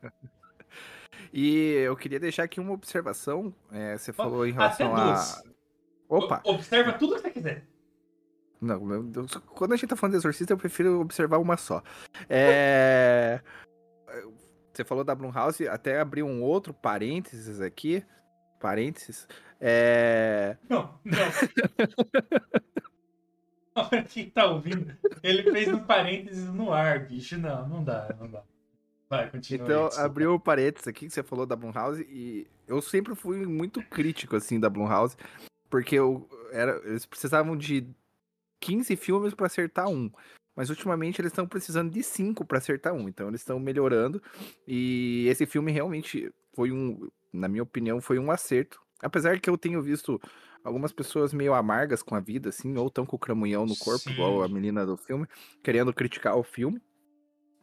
E 1.33 1.73
eu 1.85 1.97
queria 1.97 2.21
deixar 2.21 2.45
aqui 2.45 2.61
uma 2.61 2.73
observação. 2.73 3.53
é, 3.73 3.99
você 3.99 4.13
falou 4.13 4.47
em 4.47 4.51
Até 4.53 4.85
relação 4.85 4.97
a. 4.97 5.05
duas. 5.05 5.43
Opa! 6.09 6.43
O- 6.45 6.51
Observa 6.53 6.93
tudo 6.93 7.17
que 7.17 7.23
você 7.23 7.31
quiser. 7.31 7.67
Não, 8.61 9.03
Deus, 9.05 9.35
quando 9.55 9.73
a 9.73 9.77
gente 9.77 9.89
tá 9.89 9.97
falando 9.97 10.13
de 10.13 10.19
exorcista, 10.19 10.53
eu 10.53 10.59
prefiro 10.59 11.01
observar 11.01 11.39
uma 11.39 11.57
só. 11.57 11.83
É... 12.29 13.41
Você 14.73 14.85
falou 14.85 15.05
da 15.05 15.15
Blumhouse, 15.15 15.69
até 15.69 16.01
abrir 16.01 16.23
um 16.23 16.43
outro 16.43 16.73
parênteses 16.73 17.61
aqui. 17.61 18.03
Parênteses. 18.63 19.27
É... 19.61 20.57
Não, 20.69 20.95
não. 21.05 21.17
Pra 23.89 24.03
quem 24.05 24.31
tá 24.31 24.47
ouvindo, 24.47 24.95
ele 25.23 25.51
fez 25.51 25.67
um 25.69 25.81
parênteses 25.81 26.47
no 26.47 26.73
ar, 26.73 27.07
bicho. 27.07 27.37
Não, 27.39 27.69
não 27.69 27.83
dá, 27.83 28.15
não 28.21 28.31
dá. 28.31 28.43
Vai, 29.09 29.29
continua. 29.31 29.65
Então, 29.67 29.89
aí, 29.93 30.05
abriu 30.05 30.35
o 30.35 30.41
parênteses 30.41 30.87
aqui 30.87 31.07
que 31.07 31.13
você 31.13 31.23
falou 31.23 31.45
da 31.45 31.57
Blumhouse 31.57 32.07
e 32.09 32.47
eu 32.69 32.81
sempre 32.81 33.15
fui 33.15 33.45
muito 33.47 33.83
crítico, 33.83 34.37
assim, 34.37 34.61
da 34.61 34.71
Blumhouse, 34.71 35.17
porque 35.69 35.97
eu, 35.97 36.29
era, 36.53 36.81
eles 36.85 37.05
precisavam 37.07 37.57
de 37.57 37.89
15 38.61 38.95
filmes 38.95 39.35
pra 39.35 39.47
acertar 39.47 39.89
um. 39.89 40.11
Mas 40.55 40.69
ultimamente 40.69 41.21
eles 41.21 41.33
estão 41.33 41.49
precisando 41.49 41.91
de 41.91 42.03
cinco 42.03 42.45
pra 42.45 42.59
acertar 42.59 42.93
um, 42.93 43.09
então 43.09 43.29
eles 43.29 43.41
estão 43.41 43.59
melhorando. 43.59 44.23
E 44.69 45.27
esse 45.29 45.47
filme 45.47 45.73
realmente 45.73 46.31
foi 46.55 46.71
um, 46.71 47.09
na 47.33 47.49
minha 47.49 47.63
opinião, 47.63 48.01
foi 48.01 48.19
um 48.19 48.31
acerto. 48.31 48.81
Apesar 49.03 49.41
que 49.41 49.51
eu 49.51 49.59
tenho 49.59 49.83
visto 49.83 50.21
algumas 50.65 50.93
pessoas 50.93 51.33
meio 51.33 51.55
amargas 51.55 52.03
com 52.03 52.15
a 52.15 52.21
vida, 52.21 52.51
assim, 52.51 52.77
ou 52.77 52.89
tão 52.89 53.05
com 53.05 53.17
o 53.17 53.19
cramunhão 53.19 53.67
no 53.67 53.77
corpo, 53.77 54.11
igual 54.11 54.43
a 54.43 54.47
Sim. 54.47 54.55
menina 54.55 54.87
do 54.87 54.97
filme, 54.97 55.27
querendo 55.63 55.93
criticar 55.93 56.37
o 56.37 56.43
filme. 56.43 56.81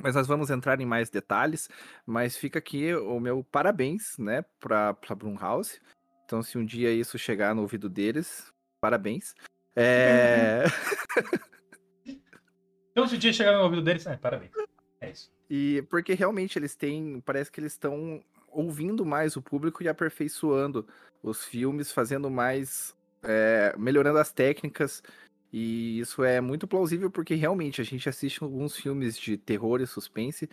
Mas 0.02 0.16
nós 0.16 0.28
vamos 0.28 0.50
entrar 0.50 0.80
em 0.80 0.86
mais 0.86 1.10
detalhes. 1.10 1.70
Mas 2.06 2.38
fica 2.38 2.60
aqui 2.60 2.94
o 2.94 3.20
meu 3.20 3.44
parabéns, 3.44 4.18
né, 4.18 4.44
pra, 4.60 4.94
pra 4.94 5.16
Blumhouse. 5.16 5.80
Então, 6.26 6.42
se 6.44 6.58
um 6.58 6.66
dia 6.66 6.92
isso 6.92 7.18
chegar 7.18 7.56
no 7.56 7.62
ouvido 7.62 7.90
deles, 7.90 8.52
parabéns. 8.82 9.34
É. 9.76 10.64
Então, 12.92 13.08
se 13.08 13.16
o 13.16 13.18
dia 13.18 13.32
chegar 13.32 13.54
no 13.54 13.64
ouvido 13.64 13.82
deles, 13.82 14.06
é, 14.06 14.18
parabéns. 14.18 14.52
É 15.00 15.10
isso. 15.10 15.32
E 15.50 15.82
porque 15.90 16.14
realmente 16.14 16.60
eles 16.60 16.76
têm. 16.76 17.22
Parece 17.22 17.50
que 17.50 17.62
eles 17.62 17.72
estão 17.72 18.22
ouvindo 18.52 19.06
mais 19.06 19.36
o 19.36 19.42
público 19.42 19.84
e 19.84 19.88
aperfeiçoando 19.88 20.88
os 21.22 21.44
filmes, 21.46 21.92
fazendo 21.92 22.30
mais. 22.30 22.96
é, 23.24 23.76
melhorando 23.78 24.20
as 24.20 24.32
técnicas. 24.32 25.04
E 25.52 26.00
isso 26.00 26.24
é 26.24 26.40
muito 26.40 26.68
plausível 26.68 27.10
porque 27.10 27.34
realmente 27.36 27.82
a 27.82 27.84
gente 27.84 28.08
assiste 28.08 28.44
alguns 28.44 28.76
filmes 28.76 29.18
de 29.18 29.38
terror 29.38 29.82
e 29.82 29.88
suspense 29.88 30.50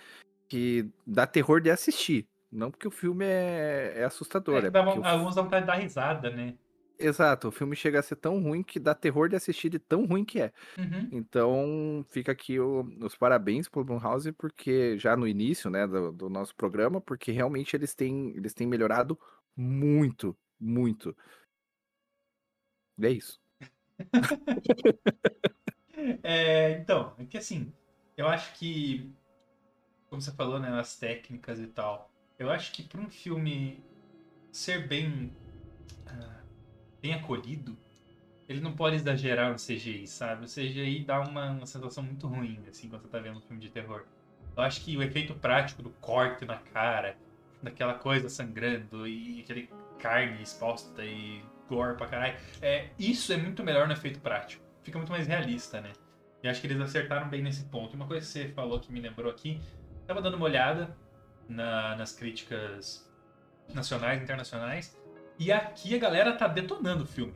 que 0.49 0.89
dá 1.07 1.27
terror 1.27 1.61
de 1.61 1.71
assistir. 1.71 2.27
Não 2.51 2.71
porque 2.71 2.89
o 2.89 2.91
filme 2.91 3.25
é, 3.25 3.93
é 3.97 4.05
assustador. 4.05 4.65
É 4.65 4.67
É 4.67 4.71
dá, 4.71 4.83
o 4.83 5.05
alguns 5.05 5.35
dá 5.35 5.43
vontade 5.43 5.67
de 5.67 5.67
dar 5.67 5.77
risada, 5.77 6.31
né? 6.31 6.55
Exato, 6.99 7.49
o 7.49 7.53
filme 7.53 7.77
chega 7.77 7.99
a 7.99 8.03
ser 8.03 8.17
tão 8.17 8.43
ruim 8.43 8.63
que 8.63 8.79
dá 8.81 8.95
terror 8.95 9.29
de 9.29 9.37
assistir 9.37 9.69
de 9.69 9.79
tão 9.79 10.07
ruim 10.07 10.25
que 10.25 10.41
é. 10.41 10.53
Uhum. 10.79 11.09
Então, 11.13 12.05
fica 12.09 12.33
aqui 12.33 12.59
o- 12.59 12.83
os 13.01 13.15
parabéns 13.15 13.69
pro 13.69 13.85
Blumhouse, 13.85 14.33
porque 14.33 14.99
já 14.99 15.17
no 15.17 15.29
início, 15.29 15.69
né, 15.71 15.87
do, 15.87 16.11
do 16.13 16.29
nosso 16.31 16.55
programa, 16.55 17.01
porque 17.01 17.31
realmente 17.33 17.77
eles 17.77 17.95
têm, 17.95 18.31
eles 18.37 18.55
têm 18.55 18.67
melhorado 18.67 19.19
muito, 19.57 20.37
muito. 20.59 21.15
E 22.99 23.07
é 23.07 23.11
isso. 23.11 23.41
É, 26.23 26.73
então, 26.73 27.15
é 27.19 27.25
que 27.25 27.39
assim, 27.39 27.73
eu 28.17 28.29
acho 28.29 28.53
que, 28.59 29.11
como 30.09 30.21
você 30.21 30.31
falou, 30.33 30.59
né, 30.61 30.69
as 30.79 30.99
técnicas 30.99 31.59
e 31.59 31.67
tal, 31.67 32.11
eu 32.39 32.51
acho 32.51 32.73
que 32.73 32.83
para 32.83 33.01
um 33.01 33.09
filme 33.11 33.83
ser 34.53 34.87
bem, 34.87 35.33
ah, 36.07 36.36
bem 37.07 37.15
acolhido, 37.15 37.77
ele 38.49 38.61
não 38.61 38.73
pode 38.73 38.97
exagerar 38.97 39.51
no 39.53 39.59
CGI, 39.59 40.07
sabe? 40.07 40.45
O 40.45 40.49
CGI 40.49 41.05
dá 41.05 41.21
uma, 41.21 41.51
uma 41.51 41.67
sensação 41.67 42.03
muito 42.03 42.27
ruim, 42.27 42.61
assim, 42.69 42.89
quando 42.89 43.03
você 43.03 43.09
tá 43.09 43.19
vendo 43.21 43.39
um 43.39 43.41
filme 43.41 43.61
de 43.63 43.71
terror. 43.71 44.05
Eu 44.57 44.63
acho 44.63 44.81
que 44.83 44.97
o 44.97 45.03
efeito 45.03 45.35
prático 45.35 45.83
do 45.83 45.91
corte 45.91 46.45
na 46.45 46.57
cara, 46.57 47.17
daquela 47.63 47.95
coisa 47.95 48.29
sangrando 48.29 49.07
e 49.07 49.41
aquele 49.41 49.71
carne 49.99 50.43
exposta 50.43 51.05
e 51.05 51.43
gore 51.69 51.97
pra 51.97 52.07
caralho, 52.07 52.37
é, 52.61 52.91
isso 52.99 53.33
é 53.33 53.37
muito 53.37 53.63
melhor 53.63 53.87
no 53.87 53.93
efeito 53.93 54.21
prático. 54.21 54.65
Fica 54.83 54.99
muito 54.99 55.11
mais 55.11 55.27
realista, 55.27 55.81
né? 55.81 55.93
E 56.43 56.49
acho 56.49 56.61
que 56.61 56.67
eles 56.67 56.81
acertaram 56.81 57.29
bem 57.29 57.43
nesse 57.43 57.65
ponto. 57.65 57.95
Uma 57.95 58.07
coisa 58.07 58.25
que 58.25 58.33
você 58.33 58.49
falou 58.49 58.79
que 58.81 58.93
me 58.93 59.01
lembrou 59.01 59.31
aqui, 59.31 59.61
tava 60.07 60.23
dando 60.23 60.37
uma 60.37 60.45
olhada 60.47 60.97
na- 61.49 61.97
nas 61.97 62.13
críticas 62.13 63.05
nacionais 63.75 64.21
e 64.21 64.23
internacionais, 64.25 64.97
e 65.39 65.53
aqui 65.53 65.95
a 65.95 65.99
galera 65.99 66.33
tá 66.37 66.47
detonando 66.49 67.05
o 67.05 67.07
filme. 67.07 67.35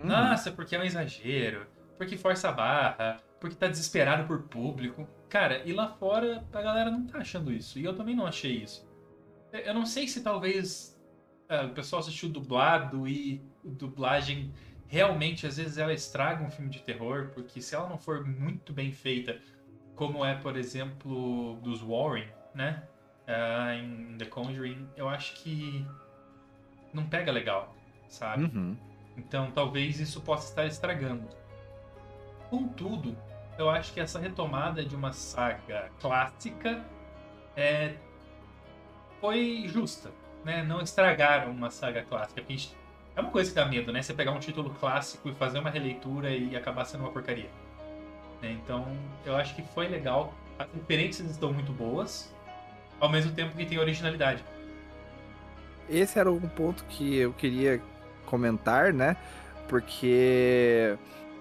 Uhum. 0.00 0.06
Nossa, 0.08 0.50
porque 0.50 0.74
é 0.74 0.80
um 0.80 0.84
exagero, 0.84 1.66
porque 1.96 2.16
força 2.16 2.48
a 2.48 2.52
barra, 2.52 3.22
porque 3.40 3.56
tá 3.56 3.68
desesperado 3.68 4.26
por 4.26 4.42
público. 4.44 5.08
Cara, 5.28 5.62
e 5.64 5.72
lá 5.72 5.88
fora 5.88 6.44
a 6.52 6.62
galera 6.62 6.90
não 6.90 7.06
tá 7.06 7.18
achando 7.18 7.52
isso. 7.52 7.78
E 7.78 7.84
eu 7.84 7.94
também 7.94 8.14
não 8.14 8.26
achei 8.26 8.52
isso. 8.62 8.88
Eu- 9.52 9.74
não 9.74 9.86
sei 9.86 10.08
se 10.08 10.22
talvez 10.22 10.98
ah, 11.48 11.66
o 11.66 11.70
pessoal 11.70 12.00
assistiu 12.00 12.28
dublado 12.28 13.06
e 13.06 13.42
dublagem 13.64 14.52
realmente 14.86 15.46
às 15.46 15.56
vezes 15.56 15.78
ela 15.78 15.92
estraga 15.92 16.44
um 16.44 16.50
filme 16.50 16.70
de 16.70 16.80
terror, 16.82 17.30
porque 17.34 17.60
se 17.62 17.74
ela 17.74 17.88
não 17.88 17.98
for 17.98 18.24
muito 18.26 18.72
bem 18.72 18.92
feita, 18.92 19.40
como 19.94 20.24
é, 20.24 20.34
por 20.34 20.56
exemplo, 20.56 21.56
dos 21.62 21.80
Warren, 21.80 22.28
né? 22.54 22.82
Ah, 23.26 23.74
em 23.74 24.16
The 24.18 24.26
Conjuring, 24.26 24.88
eu 24.96 25.08
acho 25.08 25.34
que 25.36 25.86
não 26.92 27.04
pega 27.04 27.30
legal, 27.32 27.74
sabe? 28.08 28.44
Uhum. 28.44 28.76
Então 29.16 29.50
talvez 29.50 30.00
isso 30.00 30.20
possa 30.20 30.48
estar 30.48 30.66
estragando. 30.66 31.28
Contudo, 32.50 33.16
eu 33.58 33.70
acho 33.70 33.92
que 33.92 34.00
essa 34.00 34.18
retomada 34.18 34.84
de 34.84 34.94
uma 34.94 35.12
saga 35.12 35.90
clássica 36.00 36.84
é, 37.56 37.94
foi 39.20 39.64
justa. 39.68 40.10
Né? 40.44 40.62
Não 40.62 40.80
estragaram 40.80 41.50
uma 41.52 41.70
saga 41.70 42.02
clássica. 42.02 42.42
gente- 42.48 42.76
é 43.14 43.20
uma 43.20 43.30
coisa 43.30 43.50
que 43.50 43.54
dá 43.56 43.66
medo, 43.66 43.92
né? 43.92 44.02
Você 44.02 44.14
pegar 44.14 44.32
um 44.32 44.38
título 44.40 44.70
clássico 44.70 45.28
e 45.28 45.34
fazer 45.34 45.58
uma 45.58 45.70
releitura 45.70 46.30
e 46.30 46.56
acabar 46.56 46.84
sendo 46.84 47.02
uma 47.04 47.12
porcaria. 47.12 47.50
Né? 48.40 48.52
Então, 48.52 48.86
eu 49.24 49.36
acho 49.36 49.54
que 49.54 49.62
foi 49.62 49.86
legal. 49.86 50.32
As 50.58 50.66
referências 50.72 51.30
estão 51.30 51.52
muito 51.52 51.72
boas, 51.72 52.34
ao 52.98 53.08
mesmo 53.08 53.32
tempo 53.32 53.54
que 53.56 53.64
tem 53.66 53.78
originalidade. 53.78 54.42
Esse 55.88 56.18
era 56.18 56.30
um 56.30 56.40
ponto 56.40 56.84
que 56.84 57.16
eu 57.18 57.32
queria 57.32 57.80
comentar, 58.26 58.92
né? 58.92 59.16
Porque 59.68 60.96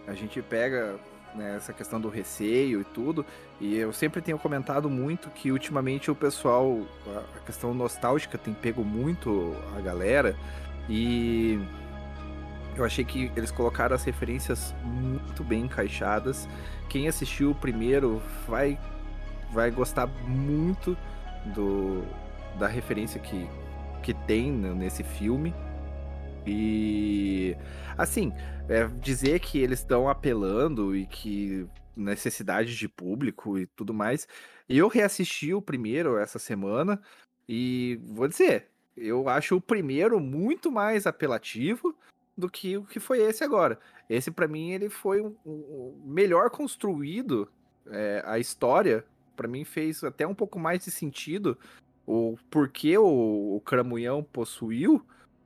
a 0.08 0.14
gente 0.14 0.42
pega 0.42 0.96
né, 1.36 1.56
essa 1.56 1.72
questão 1.72 2.00
do 2.02 2.10
receio 2.10 2.82
e 2.82 2.84
tudo, 2.84 3.26
e 3.60 3.78
eu 3.78 3.94
sempre 3.94 4.22
tenho 4.22 4.38
comentado 4.38 4.90
muito 4.90 5.30
que 5.30 5.52
ultimamente 5.52 6.12
o 6.12 6.16
pessoal, 6.16 6.82
a- 7.08 7.40
questão 7.46 7.74
nostálgica 7.74 8.38
tem 8.38 8.54
pego 8.54 8.84
muito 8.84 9.56
a 9.78 9.82
galera, 9.82 10.36
e 10.90 11.60
eu 12.76 12.84
achei 12.84 13.06
que 13.06 13.32
eles 13.36 13.52
colocaram 13.52 13.96
as 13.96 14.04
referências 14.04 14.74
muito 14.84 15.44
bem 15.44 15.64
encaixadas. 15.64 16.48
Quem 16.90 17.08
assistiu 17.08 17.52
o 17.52 17.56
primeiro 17.56 18.22
vai, 18.48 18.78
vai 19.54 19.72
gostar 19.72 20.08
muito 20.28 20.98
do, 21.54 22.04
da 22.60 22.68
referência 22.68 23.20
que, 23.20 23.48
que 24.02 24.14
tem 24.14 24.52
nesse 24.52 25.04
filme. 25.04 25.54
E 26.46 27.56
assim, 27.98 28.34
é, 28.68 28.88
dizer 29.00 29.40
que 29.40 29.60
eles 29.60 29.80
estão 29.80 30.10
apelando 30.10 30.96
e 30.96 31.06
que 31.06 31.68
necessidade 31.96 32.76
de 32.76 32.88
público 32.90 33.60
e 33.60 33.68
tudo 33.68 33.94
mais. 33.94 34.28
Eu 34.68 34.88
reassisti 34.88 35.54
o 35.54 35.62
primeiro 35.62 36.18
essa 36.18 36.40
semana 36.40 37.00
e 37.48 38.00
vou 38.06 38.28
dizer, 38.28 38.68
eu 38.98 39.28
acho 39.30 39.56
o 39.58 39.62
primeiro 39.62 40.20
muito 40.20 40.72
mais 40.72 41.06
apelativo 41.06 41.96
do 42.38 42.50
que 42.50 42.78
o 42.78 42.84
que 42.86 43.00
foi 43.00 43.20
esse 43.22 43.44
agora. 43.44 43.78
Esse 44.10 44.32
pra 44.32 44.48
mim 44.48 44.72
ele 44.72 44.90
foi 44.90 45.22
um, 45.22 45.36
um- 45.46 46.02
melhor 46.06 46.50
construído 46.50 47.48
é, 47.88 48.24
a 48.26 48.40
história. 48.40 49.06
Pra 49.36 49.48
mim 49.48 49.64
fez 49.64 50.04
até 50.04 50.26
um 50.26 50.36
pouco 50.36 50.60
mais 50.60 50.84
de 50.86 50.92
sentido 50.92 51.58
o 52.06 52.38
porquê 52.50 52.98
o, 52.98 53.56
o 53.56 53.62
Cramunhão 53.62 54.24
possuiu 54.24 55.06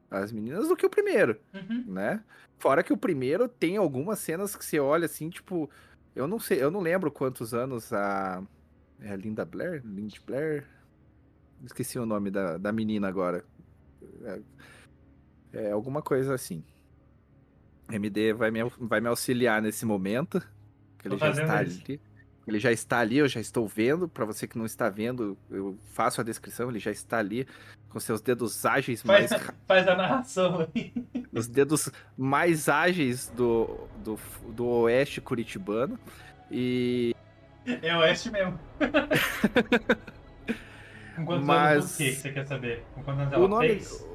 as 0.09 0.31
meninas 0.31 0.67
do 0.67 0.75
que 0.75 0.85
o 0.85 0.89
primeiro, 0.89 1.37
Uhum. 1.53 1.83
né? 1.87 2.23
Fora 2.57 2.83
que 2.83 2.93
o 2.93 2.97
primeiro 2.97 3.47
tem 3.49 3.77
algumas 3.77 4.19
cenas 4.19 4.55
que 4.55 4.63
você 4.65 4.79
olha 4.79 5.05
assim, 5.05 5.29
tipo, 5.29 5.69
eu 6.15 6.27
não 6.27 6.39
sei, 6.39 6.63
eu 6.63 6.71
não 6.71 6.79
lembro 6.79 7.11
quantos 7.11 7.53
anos 7.53 7.91
a 7.91 8.41
é 9.01 9.11
a 9.11 9.15
Linda 9.15 9.43
Blair, 9.43 9.81
Linda 9.85 10.15
Blair, 10.25 10.65
esqueci 11.65 11.99
o 11.99 12.05
nome 12.05 12.31
da, 12.31 12.57
da 12.57 12.71
menina 12.71 13.07
agora. 13.09 13.43
É, 14.23 14.39
é 15.53 15.71
alguma 15.71 16.01
coisa 16.01 16.33
assim. 16.33 16.63
MD 17.91 18.33
vai 18.33 18.49
me, 18.51 18.59
vai 18.79 19.01
me 19.01 19.07
auxiliar 19.07 19.61
nesse 19.61 19.85
momento, 19.85 20.39
que 20.97 21.07
ele 21.07 21.15
Tô 21.15 21.19
já 21.19 21.27
fazendo 21.27 21.43
está 21.45 21.63
isso. 21.63 21.83
ali. 21.85 22.01
Ele 22.47 22.59
já 22.59 22.71
está 22.71 22.99
ali, 22.99 23.17
eu 23.17 23.27
já 23.27 23.39
estou 23.39 23.67
vendo. 23.67 24.07
Para 24.07 24.25
você 24.25 24.47
que 24.47 24.57
não 24.57 24.65
está 24.65 24.89
vendo, 24.89 25.37
eu 25.49 25.77
faço 25.93 26.21
a 26.21 26.23
descrição. 26.23 26.69
Ele 26.69 26.79
já 26.79 26.91
está 26.91 27.17
ali 27.17 27.47
com 27.89 27.99
seus 27.99 28.21
dedos 28.21 28.65
ágeis 28.65 29.01
Faz, 29.01 29.31
mais 29.31 29.51
faz 29.67 29.87
a 29.87 29.95
narração 29.95 30.67
aí. 30.75 30.93
os 31.31 31.47
dedos 31.47 31.89
mais 32.17 32.69
ágeis 32.69 33.31
do, 33.35 33.87
do, 34.03 34.19
do 34.49 34.65
oeste 34.67 35.21
curitibano. 35.21 35.97
E 36.51 37.15
É 37.65 37.95
oeste 37.97 38.29
mesmo. 38.29 38.59
Com 41.15 41.25
quantos 41.25 41.47
Mas- 41.47 41.77
anos 41.77 41.95
que 41.97 42.09
que 42.11 42.15
você 42.15 42.31
quer 42.31 42.45
saber? 42.45 42.83
Com 42.93 43.03
quantos 43.03 43.21
anos 43.21 43.33
o 43.33 43.35
ela 43.37 43.47
nome. 43.47 43.67
fez? 43.69 44.05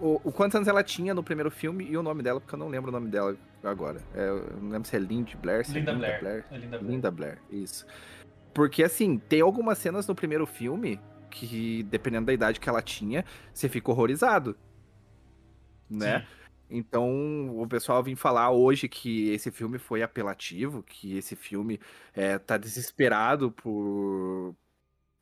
O, 0.00 0.20
o 0.24 0.32
quantos 0.32 0.54
anos 0.56 0.68
ela 0.68 0.82
tinha 0.82 1.14
no 1.14 1.22
primeiro 1.22 1.50
filme 1.50 1.84
e 1.84 1.96
o 1.96 2.02
nome 2.02 2.22
dela, 2.22 2.40
porque 2.40 2.54
eu 2.54 2.58
não 2.58 2.68
lembro 2.68 2.90
o 2.90 2.92
nome 2.92 3.08
dela 3.08 3.36
agora. 3.62 4.00
É, 4.14 4.28
eu 4.28 4.58
não 4.60 4.70
lembro 4.70 4.88
se 4.88 4.96
é 4.96 4.98
Lindy 4.98 5.36
Blair, 5.36 5.64
se 5.64 5.72
Linda 5.72 5.90
é 5.90 5.94
Linda 5.94 6.06
Blair. 6.06 6.20
Blair. 6.20 6.44
É 6.50 6.58
Linda 6.58 6.78
Blair. 6.78 6.92
Linda 6.92 7.10
Blair, 7.10 7.38
isso. 7.50 7.86
Porque, 8.52 8.82
assim, 8.82 9.18
tem 9.18 9.40
algumas 9.40 9.78
cenas 9.78 10.06
no 10.06 10.14
primeiro 10.14 10.46
filme 10.46 11.00
que, 11.30 11.82
dependendo 11.84 12.26
da 12.26 12.32
idade 12.32 12.58
que 12.58 12.68
ela 12.68 12.80
tinha, 12.80 13.24
você 13.52 13.68
fica 13.68 13.90
horrorizado. 13.90 14.56
Né? 15.90 16.20
Sim. 16.20 16.26
Então, 16.68 17.60
o 17.60 17.66
pessoal 17.68 18.02
vem 18.02 18.16
falar 18.16 18.50
hoje 18.50 18.88
que 18.88 19.30
esse 19.30 19.50
filme 19.50 19.78
foi 19.78 20.02
apelativo, 20.02 20.82
que 20.82 21.16
esse 21.16 21.36
filme 21.36 21.78
é, 22.12 22.38
tá 22.38 22.56
desesperado 22.56 23.52
por, 23.52 24.54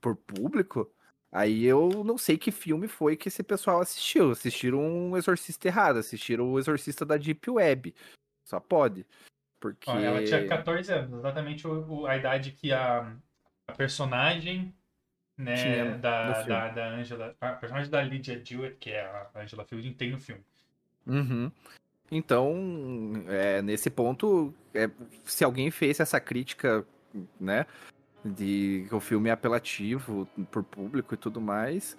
por 0.00 0.16
público. 0.16 0.90
Aí 1.34 1.64
eu 1.64 2.04
não 2.04 2.16
sei 2.16 2.38
que 2.38 2.52
filme 2.52 2.86
foi 2.86 3.16
que 3.16 3.26
esse 3.26 3.42
pessoal 3.42 3.80
assistiu. 3.80 4.30
Assistiram 4.30 4.78
um 4.80 5.16
Exorcista 5.16 5.66
errado, 5.66 5.98
assistiram 5.98 6.52
o 6.52 6.58
Exorcista 6.60 7.04
da 7.04 7.16
Deep 7.16 7.50
Web. 7.50 7.92
Só 8.44 8.60
pode. 8.60 9.04
Porque... 9.58 9.90
Ó, 9.90 9.98
ela 9.98 10.22
tinha 10.22 10.46
14 10.46 10.92
anos, 10.92 11.18
exatamente 11.18 11.66
a 12.06 12.16
idade 12.16 12.52
que 12.52 12.70
a, 12.72 13.12
a 13.66 13.72
personagem 13.72 14.72
né, 15.36 15.56
tinha 15.56 15.98
da, 15.98 16.42
da, 16.42 16.68
da 16.68 16.88
Angela. 16.90 17.34
A 17.40 17.52
personagem 17.54 17.90
da 17.90 18.00
Lydia 18.00 18.40
Jewett, 18.44 18.76
que 18.76 18.90
é 18.90 19.00
a 19.00 19.40
Angela 19.40 19.64
Fielding, 19.64 19.92
tem 19.92 20.12
no 20.12 20.20
filme. 20.20 20.42
Uhum. 21.04 21.50
Então, 22.12 22.54
é, 23.26 23.60
nesse 23.60 23.90
ponto, 23.90 24.54
é, 24.72 24.88
se 25.24 25.42
alguém 25.42 25.68
fez 25.72 25.98
essa 25.98 26.20
crítica, 26.20 26.86
né, 27.40 27.66
de 28.24 28.86
que 28.88 28.94
o 28.94 29.00
filme 29.00 29.28
é 29.28 29.32
apelativo 29.32 30.26
por 30.50 30.62
público 30.62 31.14
e 31.14 31.16
tudo 31.16 31.40
mais, 31.40 31.96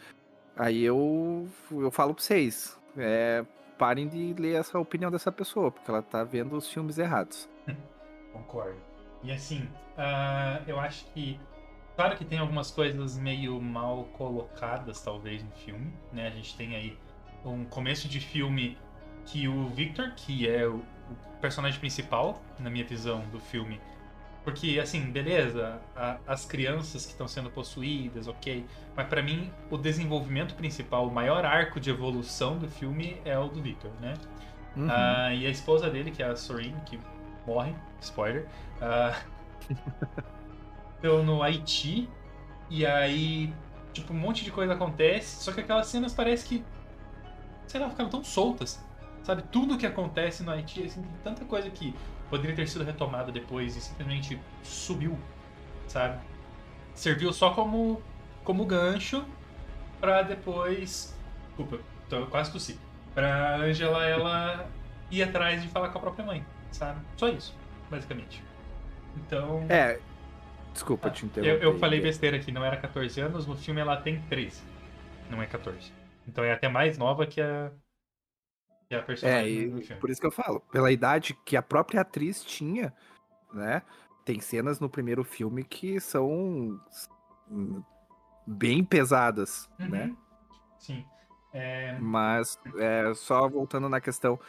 aí 0.55 0.84
eu, 0.84 1.48
eu 1.72 1.91
falo 1.91 2.13
pra 2.13 2.24
vocês, 2.24 2.79
é, 2.98 3.46
parem 3.77 4.08
de 4.08 4.34
ler 4.34 4.55
essa 4.55 4.79
opinião 4.79 5.12
dessa 5.12 5.32
pessoa, 5.32 5.72
porque 5.72 5.89
ela 5.89 6.01
tá 6.01 6.24
vendo 6.24 6.55
os 6.55 6.70
filmes 6.70 6.98
errados. 6.98 7.50
Concordo. 8.34 8.79
E 9.24 9.32
assim, 9.32 9.67
uh, 9.98 10.63
eu 10.67 10.79
acho 10.79 11.05
que 11.13 11.39
Claro 11.96 12.17
que 12.17 12.25
tem 12.25 12.38
algumas 12.38 12.72
coisas 12.72 13.17
meio 13.17 13.62
mal 13.62 14.03
colocadas, 14.17 15.01
talvez, 15.01 15.41
no 15.41 15.51
filme, 15.51 15.94
né? 16.12 16.27
A 16.27 16.32
gente 16.32 16.55
tem 16.58 16.75
aí 16.75 16.98
um 17.46 17.63
começo 17.63 18.10
de 18.10 18.20
filme 18.20 18.77
que 19.25 19.48
o 19.48 19.67
Victor, 19.70 20.12
que 20.13 20.48
é 20.48 20.67
o, 20.67 20.84
personagem 21.39 21.79
principal, 21.79 22.41
na 22.60 22.70
minha 22.70 22.84
visão, 22.84 23.22
do 23.29 23.39
filme. 23.39 23.79
Porque, 24.45 24.79
assim, 24.79 25.01
beleza, 25.11 25.81
a, 25.95 26.17
as 26.27 26.45
crianças 26.45 27.03
que 27.03 27.11
estão 27.11 27.27
sendo 27.27 27.49
possuídas, 27.49 28.27
ok. 28.27 28.63
Mas 28.95 29.07
para 29.07 29.21
mim, 29.23 29.51
o 29.71 29.77
desenvolvimento 29.77 30.53
principal, 30.53 31.07
o 31.07 31.11
maior 31.11 31.43
arco 31.43 31.79
de 31.79 31.89
evolução 31.89 32.55
do 32.59 32.69
filme 32.69 33.17
é 33.25 33.37
o 33.37 33.47
do 33.47 33.59
Victor, 33.59 33.89
né? 33.99 34.13
Uhum. 34.77 34.85
Uh, 34.85 35.33
e 35.33 35.47
a 35.47 35.49
esposa 35.49 35.89
dele, 35.89 36.11
que 36.11 36.21
é 36.21 36.27
a 36.27 36.35
Sorine, 36.35 36.79
que 36.85 36.99
morre, 37.47 37.73
spoiler. 37.99 38.45
Estão 40.95 41.23
no 41.23 41.41
Haiti. 41.41 42.07
E 42.69 42.85
aí, 42.85 43.51
tipo, 43.93 44.13
um 44.13 44.17
monte 44.17 44.43
de 44.43 44.51
coisa 44.51 44.73
acontece. 44.73 45.43
Só 45.43 45.51
que 45.51 45.61
aquelas 45.61 45.87
cenas 45.87 46.13
parece 46.13 46.47
que. 46.47 46.63
Sei 47.65 47.79
lá, 47.79 47.89
ficaram 47.89 48.11
tão 48.11 48.23
soltas. 48.23 48.79
Sabe, 49.23 49.41
tudo 49.51 49.75
que 49.75 49.87
acontece 49.87 50.43
no 50.43 50.51
Haiti, 50.51 50.83
assim, 50.83 51.01
tem 51.01 51.11
tanta 51.23 51.43
coisa 51.45 51.67
que 51.71 51.95
poderia 52.29 52.55
ter 52.55 52.67
sido 52.67 52.84
retomada 52.84 53.32
depois 53.32 53.75
e 53.75 53.82
simplesmente 53.82 54.39
subiu, 54.63 55.17
sabe? 55.88 56.20
Serviu 56.94 57.32
só 57.34 57.51
como, 57.51 58.01
como 58.44 58.65
gancho 58.65 59.25
pra 60.00 60.22
depois. 60.22 61.15
Desculpa, 61.48 61.79
tô 62.10 62.25
quase 62.27 62.51
tossi. 62.51 62.79
Pra 63.13 63.58
Angela 63.58 64.05
ela 64.05 64.70
ir 65.10 65.24
atrás 65.24 65.62
de 65.62 65.67
falar 65.67 65.89
com 65.89 65.98
a 65.98 66.01
própria 66.01 66.25
mãe, 66.25 66.46
sabe? 66.72 67.00
Só 67.17 67.29
isso, 67.29 67.55
basicamente. 67.89 68.44
Então. 69.15 69.65
É. 69.70 70.00
Desculpa 70.74 71.08
ah, 71.08 71.12
te 71.12 71.25
interromper. 71.25 71.63
Eu, 71.63 71.74
eu 71.74 71.79
falei 71.79 72.01
besteira 72.01 72.36
aqui, 72.36 72.51
não 72.51 72.63
era 72.63 72.75
14 72.75 73.22
anos, 73.22 73.48
no 73.48 73.55
filme 73.55 73.79
ela 73.79 73.96
tem 73.96 74.20
13. 74.24 74.62
Não 75.29 75.41
é 75.41 75.46
14. 75.46 75.94
Então 76.27 76.44
é 76.44 76.51
até 76.51 76.67
mais 76.67 76.98
nova 76.98 77.25
que 77.25 77.39
a, 77.39 77.72
é 78.95 78.99
a 78.99 79.03
personagem 79.03 79.85
é, 79.89 79.95
por 79.95 80.09
isso 80.09 80.21
que 80.21 80.27
eu 80.27 80.31
falo, 80.31 80.59
pela 80.71 80.91
idade 80.91 81.37
que 81.45 81.55
a 81.55 81.61
própria 81.61 82.01
atriz 82.01 82.43
tinha, 82.43 82.93
né? 83.53 83.81
Tem 84.24 84.39
cenas 84.39 84.79
no 84.79 84.89
primeiro 84.89 85.24
filme 85.24 85.63
que 85.63 86.00
são 86.00 86.79
bem 88.46 88.83
pesadas, 88.83 89.70
uhum. 89.79 89.89
né? 89.89 90.15
Sim. 90.79 91.05
É... 91.53 91.98
Mas 92.00 92.59
é, 92.77 93.13
só 93.13 93.48
voltando 93.48 93.87
na 93.87 94.01
questão 94.01 94.39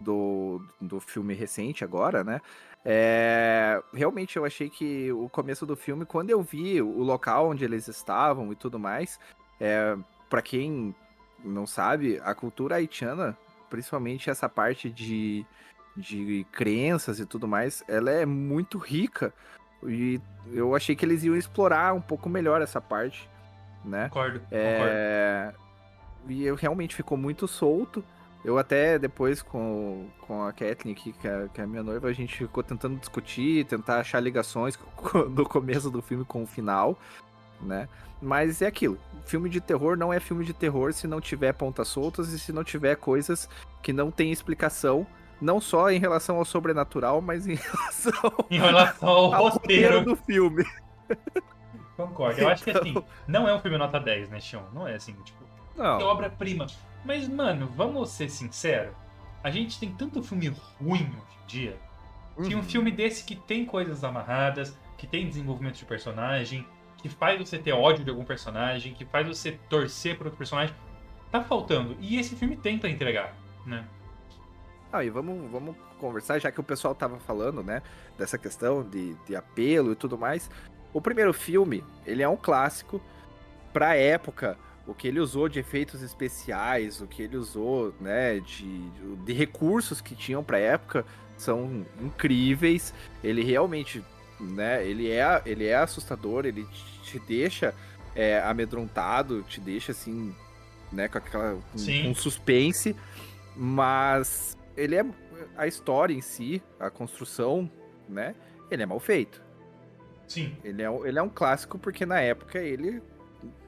do, 0.00 0.64
do 0.80 1.00
filme 1.00 1.34
recente 1.34 1.84
agora, 1.84 2.24
né? 2.24 2.40
É, 2.84 3.82
realmente 3.92 4.36
eu 4.36 4.44
achei 4.44 4.68
que 4.68 5.10
o 5.12 5.28
começo 5.28 5.64
do 5.64 5.74
filme, 5.74 6.04
quando 6.04 6.30
eu 6.30 6.42
vi 6.42 6.82
o 6.82 7.02
local 7.02 7.48
onde 7.48 7.64
eles 7.64 7.88
estavam 7.88 8.52
e 8.52 8.56
tudo 8.56 8.78
mais, 8.78 9.18
é, 9.58 9.96
para 10.28 10.42
quem 10.42 10.94
não 11.42 11.66
sabe, 11.66 12.20
a 12.24 12.34
cultura 12.34 12.76
haitiana 12.76 13.36
principalmente 13.68 14.30
essa 14.30 14.48
parte 14.48 14.90
de, 14.90 15.44
de 15.96 16.46
crenças 16.52 17.18
e 17.18 17.26
tudo 17.26 17.46
mais, 17.48 17.82
ela 17.88 18.10
é 18.10 18.26
muito 18.26 18.78
rica. 18.78 19.32
E 19.82 20.20
eu 20.52 20.74
achei 20.74 20.96
que 20.96 21.04
eles 21.04 21.22
iam 21.24 21.36
explorar 21.36 21.94
um 21.94 22.00
pouco 22.00 22.28
melhor 22.28 22.62
essa 22.62 22.80
parte, 22.80 23.28
né? 23.84 24.08
Concordo, 24.08 24.40
é... 24.50 25.52
concordo. 25.52 25.64
E 26.26 26.44
eu 26.44 26.54
realmente 26.54 26.94
ficou 26.94 27.18
muito 27.18 27.46
solto. 27.46 28.02
Eu 28.44 28.58
até 28.58 28.98
depois 28.98 29.42
com, 29.42 30.06
com 30.20 30.42
a 30.42 30.52
Kathleen 30.52 30.94
aqui, 30.94 31.12
que 31.12 31.26
é, 31.26 31.48
que 31.52 31.60
é 31.60 31.64
a 31.64 31.66
minha 31.66 31.82
noiva, 31.82 32.08
a 32.08 32.12
gente 32.12 32.36
ficou 32.36 32.62
tentando 32.62 32.98
discutir, 32.98 33.64
tentar 33.64 33.98
achar 33.98 34.20
ligações 34.20 34.78
do 35.34 35.44
começo 35.44 35.90
do 35.90 36.02
filme 36.02 36.24
com 36.24 36.42
o 36.42 36.46
final, 36.46 36.98
né? 37.64 37.88
Mas 38.20 38.62
é 38.62 38.66
aquilo. 38.66 38.98
Filme 39.24 39.48
de 39.48 39.60
terror 39.60 39.96
não 39.96 40.12
é 40.12 40.20
filme 40.20 40.44
de 40.44 40.52
terror 40.52 40.92
se 40.92 41.06
não 41.06 41.20
tiver 41.20 41.52
pontas 41.52 41.88
soltas 41.88 42.28
e 42.32 42.38
se 42.38 42.52
não 42.52 42.62
tiver 42.64 42.96
coisas 42.96 43.48
que 43.82 43.92
não 43.92 44.10
tem 44.10 44.30
explicação. 44.32 45.06
Não 45.40 45.60
só 45.60 45.90
em 45.90 45.98
relação 45.98 46.36
ao 46.36 46.44
sobrenatural, 46.44 47.20
mas 47.20 47.46
em 47.46 47.54
relação, 47.56 48.32
em 48.50 48.58
relação 48.58 49.08
ao, 49.08 49.34
ao 49.34 49.48
roteiro 49.48 50.04
do 50.04 50.16
filme. 50.16 50.64
Concordo. 51.96 52.40
Eu 52.40 52.48
acho 52.48 52.64
que 52.64 52.70
assim, 52.70 52.90
então- 52.90 53.04
não 53.26 53.48
é 53.48 53.54
um 53.54 53.60
filme 53.60 53.76
nota 53.78 54.00
10, 54.00 54.30
né, 54.30 54.40
Xion? 54.40 54.62
Não 54.72 54.86
é 54.86 54.94
assim, 54.94 55.12
tipo, 55.24 55.44
não. 55.76 56.00
é 56.00 56.04
obra-prima. 56.04 56.66
Mas, 57.04 57.28
mano, 57.28 57.68
vamos 57.76 58.10
ser 58.10 58.30
sinceros. 58.30 58.94
A 59.42 59.50
gente 59.50 59.78
tem 59.78 59.92
tanto 59.92 60.22
filme 60.22 60.48
ruim 60.80 61.02
hoje 61.02 61.38
em 61.42 61.46
dia. 61.46 61.76
Uhum. 62.36 62.48
Que 62.48 62.54
um 62.54 62.62
filme 62.62 62.90
desse 62.90 63.24
que 63.24 63.36
tem 63.36 63.64
coisas 63.66 64.02
amarradas, 64.02 64.76
que 64.96 65.06
tem 65.06 65.28
desenvolvimento 65.28 65.76
de 65.76 65.84
personagem, 65.84 66.66
que 67.04 67.08
faz 67.10 67.38
você 67.38 67.58
ter 67.58 67.72
ódio 67.72 68.02
de 68.02 68.08
algum 68.08 68.24
personagem, 68.24 68.94
que 68.94 69.04
faz 69.04 69.28
você 69.28 69.58
torcer 69.68 70.16
por 70.16 70.26
outro 70.26 70.38
personagem, 70.38 70.74
tá 71.30 71.42
faltando. 71.42 71.94
E 72.00 72.18
esse 72.18 72.34
filme 72.34 72.56
tenta 72.56 72.88
entregar, 72.88 73.36
né? 73.66 73.86
Ah, 74.90 75.04
e 75.04 75.10
vamos, 75.10 75.50
vamos 75.50 75.76
conversar, 75.98 76.38
já 76.38 76.50
que 76.50 76.58
o 76.58 76.62
pessoal 76.62 76.94
tava 76.94 77.18
falando, 77.18 77.62
né, 77.62 77.82
dessa 78.16 78.38
questão 78.38 78.82
de, 78.82 79.12
de 79.26 79.36
apelo 79.36 79.92
e 79.92 79.94
tudo 79.94 80.16
mais. 80.16 80.50
O 80.94 81.00
primeiro 81.02 81.34
filme, 81.34 81.84
ele 82.06 82.22
é 82.22 82.28
um 82.28 82.38
clássico 82.38 83.02
pra 83.70 83.94
época, 83.94 84.56
o 84.86 84.94
que 84.94 85.06
ele 85.06 85.20
usou 85.20 85.46
de 85.46 85.58
efeitos 85.58 86.00
especiais, 86.00 87.02
o 87.02 87.06
que 87.06 87.22
ele 87.22 87.36
usou, 87.36 87.92
né, 88.00 88.40
de, 88.40 88.80
de 89.26 89.32
recursos 89.34 90.00
que 90.00 90.14
tinham 90.14 90.42
pra 90.42 90.58
época 90.58 91.04
são 91.36 91.84
incríveis. 92.00 92.94
Ele 93.22 93.44
realmente, 93.44 94.02
né, 94.40 94.86
ele 94.86 95.10
é, 95.10 95.42
ele 95.46 95.66
é 95.66 95.76
assustador, 95.76 96.46
ele 96.46 96.66
te 97.02 97.18
deixa 97.18 97.74
é, 98.14 98.40
amedrontado, 98.40 99.42
te 99.42 99.60
deixa 99.60 99.92
assim, 99.92 100.34
né, 100.92 101.08
com 101.08 101.18
aquela. 101.18 101.54
Um, 101.54 102.10
um 102.10 102.14
suspense. 102.14 102.94
Mas 103.56 104.56
ele 104.76 104.96
é. 104.96 105.04
A 105.56 105.66
história 105.66 106.14
em 106.14 106.20
si, 106.20 106.62
a 106.78 106.90
construção, 106.90 107.70
né? 108.08 108.34
Ele 108.70 108.82
é 108.82 108.86
mal 108.86 109.00
feito. 109.00 109.42
Sim. 110.26 110.56
Ele 110.64 110.82
é, 110.82 110.88
ele 111.04 111.18
é 111.18 111.22
um 111.22 111.28
clássico 111.28 111.78
porque 111.78 112.06
na 112.06 112.20
época 112.20 112.58
ele 112.58 113.02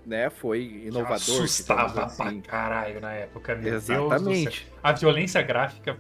né, 0.05 0.31
foi 0.31 0.85
inovador. 0.87 1.19
Já 1.19 1.45
assustava 1.45 2.05
assim. 2.05 2.41
pra 2.41 2.51
caralho 2.51 3.01
na 3.01 3.13
época, 3.13 3.55
meu 3.57 3.75
Exatamente. 3.75 4.67
A 4.83 4.93
violência 4.93 5.43
gráfica, 5.43 5.99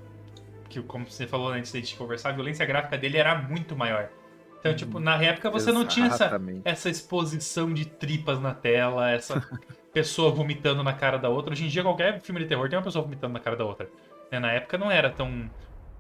que 0.68 0.81
como 0.83 1.09
você 1.09 1.26
falou 1.26 1.48
antes 1.48 1.72
de 1.72 1.94
conversar, 1.96 2.31
a 2.31 2.33
violência 2.33 2.64
gráfica 2.64 2.96
dele 2.96 3.18
era 3.18 3.35
muito 3.37 3.76
maior. 3.76 4.09
Então, 4.66 4.76
tipo, 4.76 5.00
na 5.00 5.22
época 5.22 5.50
você 5.50 5.70
Exatamente. 5.70 5.85
não 5.85 5.88
tinha 5.88 6.07
essa, 6.07 6.40
essa 6.64 6.90
exposição 6.90 7.72
de 7.72 7.85
tripas 7.85 8.40
na 8.40 8.55
tela, 8.55 9.11
essa 9.11 9.40
pessoa 9.92 10.31
vomitando 10.31 10.83
na 10.83 10.92
cara 10.92 11.18
da 11.18 11.29
outra. 11.29 11.52
Hoje 11.52 11.64
em 11.64 11.68
dia, 11.68 11.83
qualquer 11.83 12.20
filme 12.20 12.40
de 12.40 12.46
terror 12.46 12.68
tem 12.68 12.79
uma 12.79 12.85
pessoa 12.85 13.05
vomitando 13.05 13.33
na 13.33 13.40
cara 13.40 13.57
da 13.57 13.64
outra. 13.64 13.88
Né, 14.31 14.38
na 14.38 14.52
época 14.52 14.76
não 14.76 14.90
era 14.90 15.11
tão, 15.11 15.50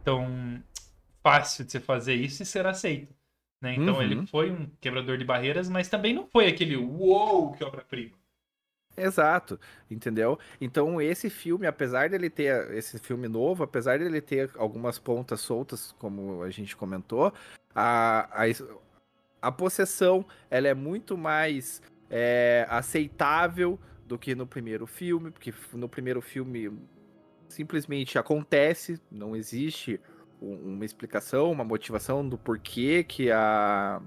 tão 0.04 0.62
fácil 1.22 1.64
de 1.64 1.72
você 1.72 1.80
fazer 1.80 2.14
isso 2.14 2.42
e 2.42 2.46
ser 2.46 2.66
aceito. 2.66 3.14
Né? 3.60 3.74
Então 3.74 3.94
uhum. 3.94 4.02
ele 4.02 4.26
foi 4.26 4.50
um 4.50 4.68
quebrador 4.80 5.16
de 5.16 5.24
barreiras, 5.24 5.68
mas 5.68 5.88
também 5.88 6.12
não 6.12 6.26
foi 6.26 6.46
aquele 6.46 6.76
uou, 6.76 7.52
que 7.52 7.64
obra-prima. 7.64 8.12
Exato, 8.96 9.60
entendeu? 9.90 10.38
Então 10.60 11.00
esse 11.00 11.28
filme, 11.28 11.66
apesar 11.66 12.08
dele 12.08 12.30
ter 12.30 12.70
esse 12.72 12.98
filme 12.98 13.28
novo, 13.28 13.62
apesar 13.62 13.98
dele 13.98 14.20
ter 14.22 14.50
algumas 14.56 14.98
pontas 14.98 15.40
soltas, 15.40 15.94
como 15.98 16.42
a 16.42 16.50
gente 16.50 16.74
comentou, 16.74 17.32
a, 17.74 18.28
a, 18.32 18.44
a 19.42 19.52
possessão 19.52 20.24
ela 20.50 20.66
é 20.66 20.74
muito 20.74 21.16
mais 21.18 21.82
é, 22.08 22.66
aceitável 22.70 23.78
do 24.06 24.18
que 24.18 24.34
no 24.34 24.46
primeiro 24.46 24.86
filme, 24.86 25.30
porque 25.30 25.52
no 25.74 25.88
primeiro 25.88 26.22
filme 26.22 26.72
simplesmente 27.48 28.18
acontece, 28.18 29.00
não 29.10 29.36
existe 29.36 30.00
uma 30.40 30.84
explicação, 30.84 31.50
uma 31.50 31.64
motivação 31.64 32.26
do 32.26 32.38
porquê 32.38 33.04
que 33.04 33.30
a 33.30 34.00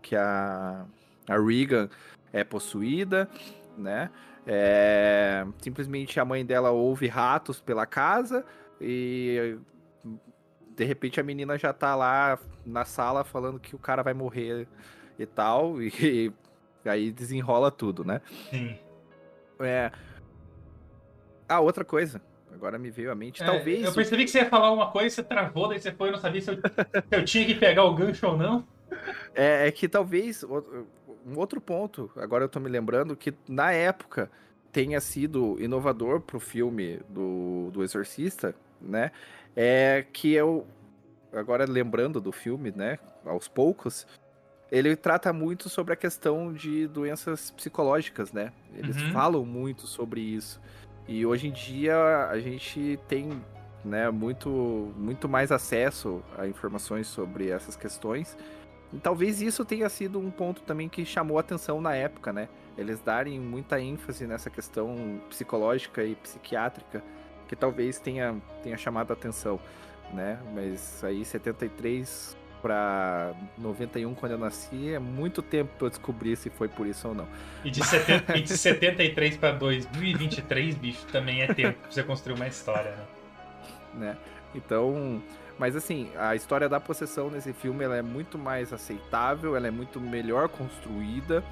que 0.00 0.14
a, 0.14 0.86
a 1.26 1.38
Regan 1.38 1.88
é 2.32 2.44
possuída, 2.44 3.28
né? 3.76 4.10
É, 4.46 5.46
simplesmente 5.58 6.20
a 6.20 6.24
mãe 6.24 6.44
dela 6.44 6.70
ouve 6.70 7.06
ratos 7.06 7.60
pela 7.60 7.86
casa 7.86 8.44
e 8.80 9.56
de 10.76 10.84
repente 10.84 11.18
a 11.18 11.22
menina 11.22 11.56
já 11.56 11.72
tá 11.72 11.94
lá 11.94 12.38
na 12.66 12.84
sala 12.84 13.24
falando 13.24 13.58
que 13.58 13.74
o 13.74 13.78
cara 13.78 14.02
vai 14.02 14.12
morrer 14.12 14.66
e 15.18 15.26
tal, 15.26 15.80
e, 15.80 15.88
e 16.84 16.88
aí 16.88 17.10
desenrola 17.10 17.70
tudo, 17.70 18.04
né? 18.04 18.20
Sim. 18.50 18.76
É. 19.60 19.90
Ah, 21.48 21.60
outra 21.60 21.84
coisa. 21.84 22.20
Agora 22.52 22.78
me 22.78 22.90
veio 22.90 23.10
à 23.10 23.14
mente. 23.14 23.42
É, 23.42 23.46
Talvez. 23.46 23.84
Eu 23.84 23.92
percebi 23.92 24.24
que 24.24 24.30
você 24.30 24.38
ia 24.38 24.48
falar 24.48 24.70
uma 24.72 24.90
coisa, 24.90 25.14
você 25.14 25.22
travou, 25.22 25.68
daí 25.68 25.80
você 25.80 25.92
foi, 25.92 26.08
eu 26.08 26.12
não 26.12 26.20
sabia 26.20 26.40
se 26.40 26.50
eu, 26.50 26.56
se 26.56 26.62
eu 27.10 27.24
tinha 27.24 27.46
que 27.46 27.54
pegar 27.54 27.84
o 27.84 27.94
gancho 27.94 28.26
ou 28.26 28.36
não. 28.36 28.66
É, 29.34 29.66
é, 29.68 29.72
que 29.72 29.88
talvez. 29.88 30.44
Um 31.26 31.38
outro 31.38 31.60
ponto, 31.60 32.10
agora 32.16 32.44
eu 32.44 32.48
tô 32.48 32.60
me 32.60 32.68
lembrando, 32.68 33.16
que 33.16 33.32
na 33.48 33.72
época 33.72 34.30
tenha 34.70 35.00
sido 35.00 35.56
inovador 35.60 36.20
pro 36.20 36.40
filme 36.40 37.00
do, 37.08 37.70
do 37.72 37.82
Exorcista, 37.82 38.54
né? 38.80 39.12
É 39.56 40.04
que 40.12 40.32
eu. 40.32 40.66
Agora 41.32 41.64
lembrando 41.64 42.20
do 42.20 42.30
filme, 42.30 42.72
né? 42.74 42.98
Aos 43.24 43.48
poucos, 43.48 44.06
ele 44.70 44.94
trata 44.96 45.32
muito 45.32 45.68
sobre 45.68 45.94
a 45.94 45.96
questão 45.96 46.52
de 46.52 46.86
doenças 46.88 47.50
psicológicas, 47.52 48.32
né? 48.32 48.52
Eles 48.74 49.00
uhum. 49.00 49.12
falam 49.12 49.44
muito 49.44 49.86
sobre 49.86 50.20
isso. 50.20 50.60
E 51.06 51.24
hoje 51.24 51.48
em 51.48 51.52
dia 51.52 52.28
a 52.28 52.38
gente 52.38 52.98
tem 53.06 53.40
né, 53.84 54.10
muito, 54.10 54.92
muito 54.96 55.28
mais 55.28 55.52
acesso 55.52 56.22
a 56.38 56.46
informações 56.46 57.06
sobre 57.06 57.50
essas 57.50 57.76
questões. 57.76 58.36
Talvez 59.02 59.40
isso 59.40 59.64
tenha 59.64 59.88
sido 59.88 60.18
um 60.18 60.30
ponto 60.30 60.62
também 60.62 60.88
que 60.88 61.04
chamou 61.04 61.38
atenção 61.38 61.80
na 61.80 61.94
época, 61.94 62.32
né? 62.32 62.48
Eles 62.76 63.00
darem 63.00 63.38
muita 63.40 63.80
ênfase 63.80 64.26
nessa 64.26 64.50
questão 64.50 65.20
psicológica 65.28 66.04
e 66.04 66.14
psiquiátrica, 66.16 67.02
que 67.48 67.56
talvez 67.56 67.98
tenha, 67.98 68.36
tenha 68.62 68.76
chamado 68.76 69.12
atenção, 69.12 69.60
né? 70.12 70.38
Mas 70.54 71.02
aí 71.04 71.24
73 71.24 72.36
para 72.64 73.34
91, 73.58 74.14
quando 74.14 74.32
eu 74.32 74.38
nasci, 74.38 74.94
é 74.94 74.98
muito 74.98 75.42
tempo 75.42 75.70
para 75.76 75.86
eu 75.86 75.90
descobrir 75.90 76.34
se 76.34 76.48
foi 76.48 76.66
por 76.66 76.86
isso 76.86 77.08
ou 77.08 77.14
não. 77.14 77.28
E 77.62 77.70
de, 77.70 77.84
70, 77.84 78.38
e 78.38 78.42
de 78.42 78.56
73 78.56 79.36
para 79.36 79.52
2023, 79.52 80.74
bicho, 80.76 81.04
também 81.12 81.42
é 81.42 81.52
tempo 81.52 81.78
para 81.78 81.90
você 81.90 82.02
construir 82.02 82.36
uma 82.36 82.48
história, 82.48 82.92
né? 82.92 83.04
né? 83.94 84.16
Então, 84.54 85.22
mas 85.58 85.76
assim, 85.76 86.10
a 86.16 86.34
história 86.34 86.68
da 86.68 86.80
possessão 86.80 87.30
nesse 87.30 87.52
filme 87.52 87.84
ela 87.84 87.96
é 87.96 88.02
muito 88.02 88.38
mais 88.38 88.72
aceitável, 88.72 89.56
ela 89.56 89.68
é 89.68 89.70
muito 89.70 90.00
melhor 90.00 90.48
construída. 90.48 91.42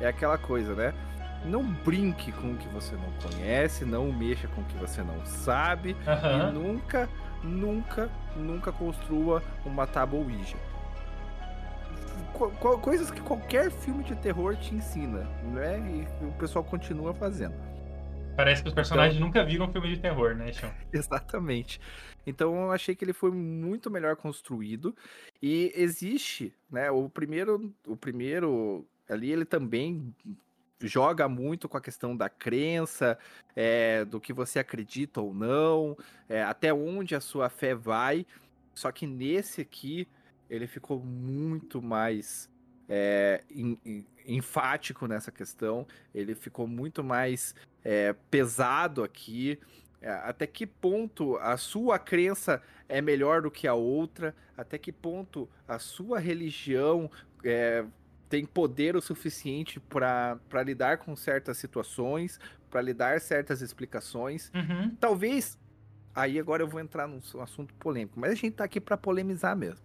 É 0.00 0.06
aquela 0.06 0.38
coisa, 0.38 0.74
né? 0.74 0.94
Não 1.44 1.62
brinque 1.62 2.32
com 2.32 2.52
o 2.52 2.56
que 2.56 2.68
você 2.68 2.94
não 2.94 3.12
conhece, 3.30 3.84
não 3.84 4.12
mexa 4.12 4.48
com 4.48 4.60
o 4.60 4.64
que 4.64 4.76
você 4.76 5.02
não 5.02 5.24
sabe 5.24 5.96
uhum. 6.06 6.48
e 6.48 6.52
nunca 6.52 7.08
nunca, 7.42 8.10
nunca 8.36 8.72
construa 8.72 9.42
uma 9.64 9.86
tábua 9.86 10.20
Ouija. 10.20 10.56
Co 12.32 12.50
co 12.50 12.78
coisas 12.78 13.10
que 13.10 13.20
qualquer 13.20 13.70
filme 13.70 14.04
de 14.04 14.14
terror 14.16 14.56
te 14.56 14.74
ensina, 14.74 15.28
né? 15.44 15.78
E 15.78 16.24
o 16.24 16.32
pessoal 16.32 16.64
continua 16.64 17.14
fazendo. 17.14 17.54
Parece 18.36 18.62
que 18.62 18.68
os 18.68 18.74
personagens 18.74 19.16
então... 19.16 19.26
nunca 19.26 19.44
viram 19.44 19.66
um 19.66 19.72
filme 19.72 19.88
de 19.88 19.98
terror, 19.98 20.34
né, 20.34 20.52
Chão? 20.52 20.70
Exatamente. 20.92 21.80
Então 22.28 22.54
eu 22.54 22.72
achei 22.72 22.94
que 22.94 23.04
ele 23.04 23.12
foi 23.12 23.30
muito 23.30 23.90
melhor 23.90 24.16
construído 24.16 24.94
e 25.42 25.72
existe, 25.74 26.52
né? 26.70 26.90
O 26.90 27.08
primeiro, 27.08 27.74
o 27.86 27.96
primeiro 27.96 28.86
ali 29.08 29.32
ele 29.32 29.44
também 29.44 30.14
joga 30.80 31.28
muito 31.28 31.68
com 31.68 31.76
a 31.76 31.80
questão 31.80 32.16
da 32.16 32.28
crença, 32.28 33.18
é, 33.56 34.04
do 34.04 34.20
que 34.20 34.32
você 34.32 34.58
acredita 34.58 35.20
ou 35.20 35.34
não, 35.34 35.96
é, 36.28 36.42
até 36.42 36.72
onde 36.72 37.14
a 37.14 37.20
sua 37.20 37.48
fé 37.48 37.74
vai. 37.74 38.26
Só 38.74 38.92
que 38.92 39.06
nesse 39.06 39.62
aqui, 39.62 40.06
ele 40.48 40.66
ficou 40.66 41.00
muito 41.00 41.82
mais 41.82 42.48
é, 42.88 43.42
enfático 44.26 45.06
nessa 45.06 45.32
questão, 45.32 45.86
ele 46.14 46.34
ficou 46.34 46.66
muito 46.66 47.02
mais 47.02 47.54
é, 47.84 48.14
pesado 48.30 49.02
aqui. 49.02 49.58
É, 50.00 50.10
até 50.10 50.46
que 50.46 50.66
ponto 50.66 51.36
a 51.38 51.56
sua 51.56 51.98
crença 51.98 52.62
é 52.88 53.00
melhor 53.00 53.42
do 53.42 53.50
que 53.50 53.66
a 53.66 53.74
outra? 53.74 54.34
Até 54.56 54.78
que 54.78 54.92
ponto 54.92 55.48
a 55.66 55.78
sua 55.78 56.18
religião 56.18 57.10
é, 57.44 57.84
tem 58.28 58.44
poder 58.44 58.94
o 58.94 59.00
suficiente 59.00 59.80
para 59.80 60.38
lidar 60.64 60.98
com 60.98 61.16
certas 61.16 61.56
situações, 61.58 62.38
para 62.70 62.80
lhe 62.82 62.94
dar 62.94 63.20
certas 63.20 63.60
explicações. 63.60 64.52
Uhum. 64.54 64.94
Talvez. 65.00 65.58
Aí 66.14 66.38
agora 66.38 66.62
eu 66.62 66.68
vou 66.68 66.80
entrar 66.80 67.06
num 67.06 67.20
assunto 67.40 67.72
polêmico, 67.74 68.18
mas 68.18 68.32
a 68.32 68.34
gente 68.34 68.54
tá 68.54 68.64
aqui 68.64 68.80
para 68.80 68.96
polemizar 68.96 69.56
mesmo. 69.56 69.84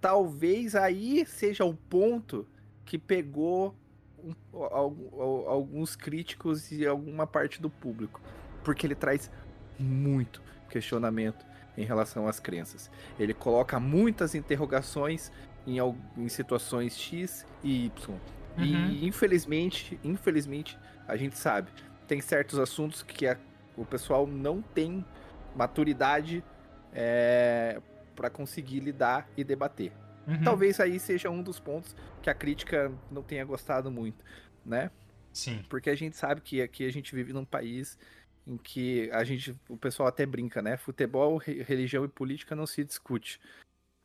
Talvez 0.00 0.74
aí 0.74 1.24
seja 1.26 1.64
o 1.64 1.74
ponto 1.74 2.46
que 2.84 2.98
pegou 2.98 3.74
um, 4.18 4.34
alguns 4.52 5.94
críticos 5.94 6.72
e 6.72 6.86
alguma 6.86 7.26
parte 7.26 7.62
do 7.62 7.70
público, 7.70 8.20
porque 8.64 8.86
ele 8.86 8.94
traz 8.94 9.30
muito 9.78 10.42
questionamento 10.68 11.44
em 11.76 11.84
relação 11.84 12.26
às 12.26 12.40
crenças. 12.40 12.90
Ele 13.18 13.34
coloca 13.34 13.78
muitas 13.78 14.34
interrogações 14.34 15.30
em, 15.66 15.76
em 16.16 16.28
situações 16.28 16.98
X 16.98 17.46
e 17.62 17.86
Y. 17.86 18.14
Uhum. 18.56 18.64
E 18.64 19.06
infelizmente, 19.06 19.98
infelizmente, 20.02 20.78
a 21.06 21.16
gente 21.16 21.36
sabe, 21.36 21.70
tem 22.06 22.20
certos 22.20 22.58
assuntos 22.58 23.02
que 23.02 23.26
a, 23.26 23.36
o 23.76 23.84
pessoal 23.84 24.26
não 24.26 24.62
tem 24.62 25.04
maturidade 25.54 26.42
é, 26.92 27.80
para 28.14 28.30
conseguir 28.30 28.80
lidar 28.80 29.28
e 29.36 29.44
debater. 29.44 29.92
Uhum. 30.26 30.42
Talvez 30.42 30.80
aí 30.80 30.98
seja 30.98 31.28
um 31.28 31.42
dos 31.42 31.60
pontos 31.60 31.94
que 32.22 32.30
a 32.30 32.34
crítica 32.34 32.90
não 33.10 33.22
tenha 33.22 33.44
gostado 33.44 33.90
muito, 33.90 34.24
né? 34.64 34.90
Sim. 35.32 35.64
Porque 35.68 35.90
a 35.90 35.94
gente 35.94 36.16
sabe 36.16 36.40
que 36.40 36.62
aqui 36.62 36.86
a 36.86 36.92
gente 36.92 37.14
vive 37.14 37.32
num 37.32 37.44
país 37.44 37.98
em 38.46 38.56
que 38.56 39.10
a 39.12 39.24
gente, 39.24 39.58
o 39.68 39.76
pessoal 39.76 40.08
até 40.08 40.26
brinca, 40.26 40.60
né? 40.60 40.76
Futebol, 40.76 41.36
religião 41.38 42.04
e 42.04 42.08
política 42.08 42.54
não 42.54 42.66
se 42.66 42.84
discute 42.84 43.40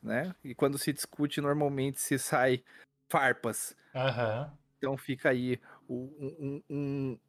né? 0.02 0.34
E 0.44 0.56
quando 0.56 0.78
se 0.78 0.94
discute, 0.94 1.42
normalmente 1.42 2.00
se 2.02 2.18
sai 2.18 2.64
farpas. 3.10 3.76
Uhum. 3.94 4.52
Então 4.78 4.98
fica 4.98 5.30
aí 5.30 5.60
um, 5.90 6.62
um, 6.70 7.20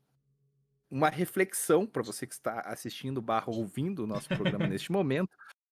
uma 0.90 1.08
reflexão 1.08 1.86
para 1.86 2.02
você 2.02 2.26
que 2.26 2.34
está 2.34 2.60
assistindo 2.60 3.20
barra 3.20 3.50
ouvindo 3.50 4.04
o 4.04 4.06
nosso 4.06 4.28
programa 4.28 4.66
neste 4.68 4.92
momento, 4.92 5.30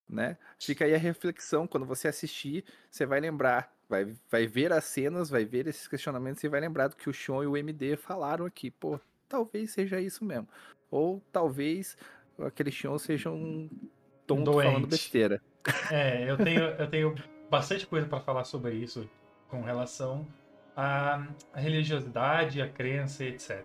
né? 0.08 0.36
Fica 0.60 0.84
aí 0.84 0.94
a 0.94 0.98
reflexão, 0.98 1.66
quando 1.66 1.86
você 1.86 2.08
assistir, 2.08 2.64
você 2.90 3.06
vai 3.06 3.20
lembrar, 3.20 3.72
vai, 3.88 4.16
vai 4.30 4.46
ver 4.46 4.72
as 4.72 4.84
cenas, 4.84 5.30
vai 5.30 5.44
ver 5.44 5.66
esses 5.66 5.86
questionamentos 5.86 6.42
e 6.42 6.48
vai 6.48 6.60
lembrar 6.60 6.88
do 6.88 6.96
que 6.96 7.08
o 7.08 7.14
Sean 7.14 7.44
e 7.44 7.46
o 7.46 7.56
MD 7.56 7.96
falaram 7.96 8.44
aqui. 8.44 8.70
Pô, 8.70 8.98
talvez 9.28 9.70
seja 9.70 10.00
isso 10.00 10.24
mesmo. 10.24 10.48
Ou 10.90 11.22
talvez 11.32 11.96
aquele 12.38 12.70
Sean 12.70 12.98
seja 12.98 13.30
um 13.30 13.68
tonto 14.26 14.52
Doente. 14.52 14.66
falando 14.66 14.86
besteira. 14.86 15.42
É, 15.90 16.30
eu 16.30 16.36
tenho, 16.36 16.60
eu 16.62 16.86
tenho 16.88 17.14
bastante 17.50 17.86
coisa 17.86 18.06
para 18.06 18.20
falar 18.20 18.44
sobre 18.44 18.74
isso 18.74 19.08
com 19.48 19.62
relação 19.62 20.26
à, 20.76 21.26
religiosidade, 21.54 22.62
à 22.62 22.68
crença, 22.68 23.24
etc. 23.24 23.64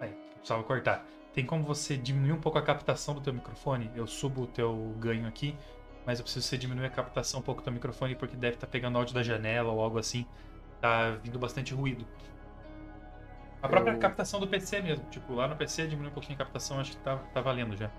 Aí, 0.00 0.14
precisava 0.34 0.62
cortar. 0.62 1.04
Tem 1.32 1.46
como 1.46 1.64
você 1.64 1.96
diminuir 1.96 2.32
um 2.32 2.40
pouco 2.40 2.58
a 2.58 2.62
captação 2.62 3.14
do 3.14 3.20
teu 3.20 3.32
microfone? 3.32 3.90
Eu 3.94 4.06
subo 4.06 4.42
o 4.42 4.46
teu 4.46 4.94
ganho 4.98 5.26
aqui, 5.26 5.56
mas 6.04 6.18
eu 6.18 6.24
preciso 6.24 6.46
você 6.46 6.58
diminuir 6.58 6.86
a 6.86 6.90
captação 6.90 7.40
um 7.40 7.42
pouco 7.42 7.60
do 7.62 7.64
teu 7.64 7.72
microfone 7.72 8.16
porque 8.16 8.36
deve 8.36 8.56
estar 8.56 8.66
tá 8.66 8.70
pegando 8.70 8.98
áudio 8.98 9.14
da 9.14 9.22
janela 9.22 9.70
ou 9.72 9.80
algo 9.80 9.98
assim. 9.98 10.26
Tá 10.80 11.12
vindo 11.22 11.38
bastante 11.38 11.72
ruído. 11.72 12.04
A 13.62 13.68
própria 13.68 13.92
eu... 13.92 13.98
captação 13.98 14.40
do 14.40 14.46
PC 14.46 14.80
mesmo. 14.80 15.04
Tipo, 15.10 15.34
lá 15.34 15.46
no 15.46 15.56
PC 15.56 15.86
diminui 15.86 16.10
um 16.10 16.14
pouquinho 16.14 16.34
a 16.34 16.38
captação, 16.38 16.80
acho 16.80 16.92
que 16.92 16.98
tá, 16.98 17.16
tá 17.16 17.40
valendo 17.40 17.76
já. 17.76 17.90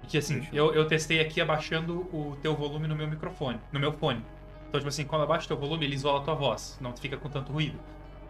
Porque 0.00 0.18
assim, 0.18 0.46
eu, 0.52 0.74
eu 0.74 0.86
testei 0.86 1.20
aqui 1.20 1.40
abaixando 1.40 2.00
o 2.14 2.36
teu 2.42 2.54
volume 2.54 2.86
no 2.88 2.96
meu 2.96 3.06
microfone, 3.06 3.60
no 3.72 3.78
meu 3.78 3.92
fone. 3.92 4.24
Então, 4.68 4.80
tipo 4.80 4.88
assim, 4.88 5.04
quando 5.04 5.22
abaixa 5.22 5.44
o 5.46 5.48
teu 5.48 5.56
volume, 5.56 5.84
ele 5.84 5.94
isola 5.94 6.20
a 6.20 6.22
tua 6.22 6.34
voz, 6.34 6.78
não 6.80 6.96
fica 6.96 7.16
com 7.16 7.28
tanto 7.28 7.52
ruído. 7.52 7.78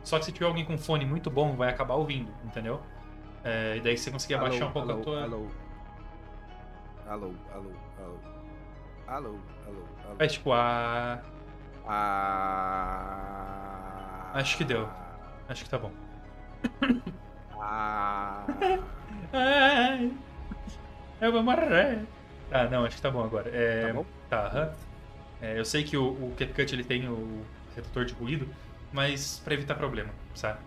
Só 0.02 0.18
que 0.18 0.24
se 0.24 0.32
tiver 0.32 0.46
alguém 0.46 0.64
com 0.64 0.78
fone 0.78 1.04
muito 1.04 1.30
bom, 1.30 1.54
vai 1.54 1.68
acabar 1.68 1.94
ouvindo, 1.94 2.32
entendeu? 2.44 2.80
É, 3.44 3.76
e 3.76 3.80
daí 3.80 3.96
você 3.96 4.10
conseguir 4.10 4.34
alô, 4.34 4.46
abaixar 4.46 4.68
um 4.68 4.72
pouco 4.72 4.90
alô, 4.90 5.00
a 5.00 5.04
tua. 5.04 5.22
Alô. 5.22 5.46
Alô, 7.06 7.34
alô, 7.52 7.70
alô. 7.98 8.18
Alô, 9.06 9.38
alô, 9.66 9.84
alô. 10.04 10.16
É 10.18 10.26
tipo 10.26 10.52
a. 10.52 11.20
Ah. 11.86 12.70
Acho 14.34 14.56
que 14.56 14.64
deu. 14.64 14.88
Acho 15.48 15.64
que 15.64 15.70
tá 15.70 15.78
bom. 15.78 15.90
Ah. 17.62 18.44
Ai, 19.32 20.12
eu 21.20 21.32
vou 21.32 21.42
morrer. 21.42 22.04
Ah, 22.50 22.64
não, 22.64 22.84
acho 22.84 22.96
que 22.96 23.02
tá 23.02 23.10
bom 23.10 23.22
agora. 23.22 23.48
É, 23.54 23.86
Tá 23.88 23.92
bom? 23.94 24.06
Tá, 24.28 24.46
aham. 24.46 24.74
É, 25.42 25.58
eu 25.58 25.64
sei 25.64 25.84
que 25.84 25.96
o, 25.96 26.08
o 26.08 26.34
CapCut 26.36 26.74
ele 26.74 26.84
tem 26.84 27.08
o 27.08 27.42
redutor 27.74 28.04
de 28.04 28.12
ruído, 28.14 28.48
mas 28.92 29.40
pra 29.44 29.54
evitar 29.54 29.74
problema, 29.74 30.10
sabe? 30.34 30.58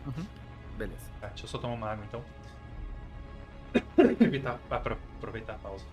Beleza. 0.77 1.05
Tá, 1.21 1.27
deixa 1.27 1.45
eu 1.45 1.49
só 1.49 1.57
tomar 1.57 1.73
uma 1.75 1.89
água 1.91 2.05
então. 2.07 2.23
evitar, 4.21 4.59
aproveitar 4.69 5.53
a 5.53 5.57
pausa. 5.57 5.85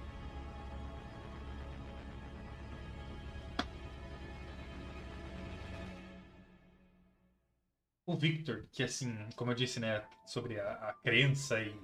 O 8.13 8.17
Victor, 8.17 8.65
que 8.73 8.83
assim, 8.83 9.17
como 9.37 9.51
eu 9.53 9.55
disse, 9.55 9.79
né, 9.79 10.03
sobre 10.27 10.59
a, 10.59 10.73
a 10.73 10.93
crença 10.95 11.61
e, 11.61 11.75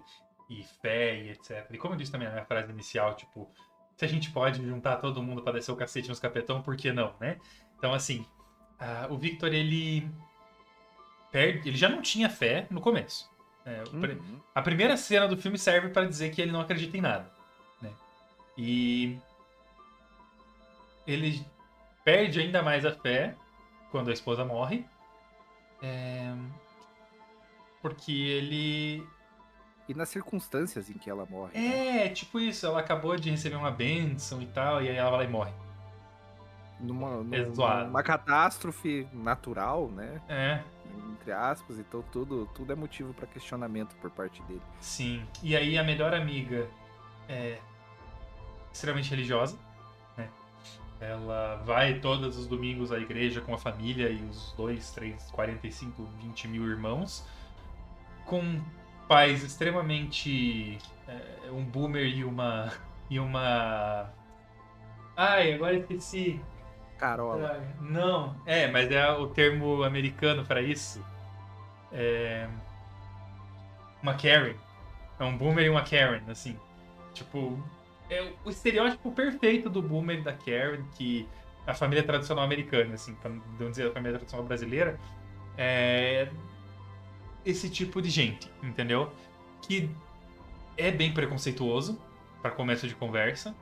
e 0.50 0.62
fé 0.82 1.16
e 1.20 1.30
etc. 1.30 1.66
E 1.72 1.78
como 1.78 1.94
eu 1.94 1.98
disse 1.98 2.10
também 2.10 2.26
na 2.28 2.34
minha 2.34 2.44
frase 2.46 2.70
inicial, 2.72 3.14
tipo, 3.14 3.48
se 3.96 4.04
a 4.04 4.08
gente 4.08 4.30
pode 4.30 4.64
juntar 4.66 4.96
todo 4.96 5.22
mundo 5.22 5.42
pra 5.42 5.52
descer 5.52 5.70
o 5.72 5.76
cacete 5.76 6.08
nos 6.08 6.18
capetão, 6.20 6.62
por 6.62 6.76
que 6.76 6.92
não, 6.92 7.14
né? 7.20 7.38
Então, 7.78 7.94
assim, 7.94 8.26
o 9.08 9.16
Victor, 9.16 9.52
ele 9.54 10.10
perde, 11.30 11.68
ele 11.68 11.76
já 11.76 11.88
não 11.88 12.02
tinha 12.02 12.28
fé 12.28 12.66
no 12.70 12.80
começo. 12.80 13.28
É, 13.64 13.82
pre- 14.00 14.12
Uhum. 14.14 14.40
a 14.54 14.62
primeira 14.62 14.96
cena 14.96 15.26
do 15.26 15.36
filme 15.36 15.58
serve 15.58 15.88
para 15.90 16.06
dizer 16.06 16.30
que 16.30 16.40
ele 16.40 16.52
não 16.52 16.60
acredita 16.60 16.96
em 16.96 17.00
nada, 17.00 17.30
né? 17.82 17.90
E 18.56 19.18
ele 21.06 21.44
perde 22.04 22.40
ainda 22.40 22.62
mais 22.62 22.84
a 22.84 22.92
fé 22.92 23.34
quando 23.90 24.10
a 24.10 24.12
esposa 24.12 24.44
morre, 24.44 24.84
é, 25.82 26.34
porque 27.82 28.12
ele 28.12 29.06
E 29.88 29.94
nas 29.94 30.08
circunstâncias 30.08 30.90
em 30.90 30.94
que 30.98 31.08
ela 31.10 31.26
morre. 31.26 31.54
é 31.54 32.08
tipo 32.08 32.38
isso, 32.40 32.66
ela 32.66 32.80
acabou 32.80 33.16
de 33.16 33.30
receber 33.30 33.56
uma 33.56 33.70
bênção 33.70 34.42
e 34.42 34.46
tal, 34.46 34.82
e 34.82 34.88
aí 34.88 34.96
ela 34.96 35.10
vai 35.10 35.20
lá 35.20 35.24
e 35.24 35.28
morre. 35.28 35.52
Numa, 36.78 37.22
numa, 37.22 37.36
É 37.36 37.44
zoado. 37.44 37.86
numa 37.86 38.02
catástrofe 38.02 39.08
natural, 39.12 39.88
né? 39.90 40.20
É, 40.28 40.62
Entre 41.12 41.32
aspas, 41.32 41.78
então 41.78 42.02
tudo, 42.12 42.46
tudo 42.54 42.72
é 42.72 42.76
motivo 42.76 43.14
para 43.14 43.26
questionamento 43.26 43.96
por 43.96 44.10
parte 44.10 44.42
dele. 44.44 44.62
sim. 44.80 45.26
E 45.42 45.56
aí 45.56 45.78
a 45.78 45.84
melhor 45.84 46.14
amiga 46.14 46.68
é 47.28 47.60
extremamente 48.72 49.10
religiosa, 49.10 49.56
né? 49.56 49.65
Ela 51.00 51.56
vai 51.64 52.00
todos 52.00 52.38
os 52.38 52.46
domingos 52.46 52.90
à 52.90 52.98
igreja 52.98 53.40
com 53.40 53.54
a 53.54 53.58
família 53.58 54.08
e 54.08 54.22
os 54.24 54.52
2, 54.56 54.90
3, 54.92 55.30
45, 55.30 56.02
20 56.22 56.48
mil 56.48 56.66
irmãos, 56.66 57.26
com 58.24 58.60
pais 59.06 59.42
extremamente. 59.42 60.78
é, 61.06 61.50
um 61.50 61.64
boomer 61.64 62.06
e 62.06 62.24
uma. 62.24 62.72
e 63.10 63.18
uma. 63.18 64.10
Ai, 65.16 65.52
agora 65.52 65.74
esqueci. 65.74 66.40
Carola. 66.98 67.62
Não, 67.80 68.34
é, 68.46 68.66
mas 68.68 68.90
é 68.90 69.10
o 69.10 69.26
termo 69.28 69.82
americano 69.82 70.44
para 70.44 70.62
isso. 70.62 71.04
É. 71.92 72.48
Uma 74.02 74.14
Karen. 74.14 74.54
É 75.18 75.24
um 75.24 75.36
boomer 75.36 75.66
e 75.66 75.68
uma 75.68 75.82
Karen, 75.82 76.22
assim. 76.28 76.58
Tipo, 77.12 77.62
é 78.08 78.32
o 78.44 78.50
estereótipo 78.50 79.10
perfeito 79.12 79.68
do 79.68 79.82
boomer 79.82 80.22
da 80.22 80.32
Karen, 80.32 80.84
que 80.96 81.28
a 81.66 81.74
família 81.74 82.04
tradicional 82.04 82.44
americana, 82.44 82.94
assim, 82.94 83.14
pra 83.14 83.30
não 83.58 83.70
dizer 83.70 83.88
a 83.88 83.92
família 83.92 84.18
tradicional 84.18 84.46
brasileira, 84.46 84.98
é 85.58 86.28
esse 87.44 87.68
tipo 87.70 88.00
de 88.02 88.10
gente, 88.10 88.50
entendeu? 88.62 89.12
Que 89.62 89.90
é 90.76 90.90
bem 90.90 91.12
preconceituoso, 91.12 92.00
para 92.42 92.50
começo 92.50 92.86
de 92.86 92.94
conversa. 92.94 93.54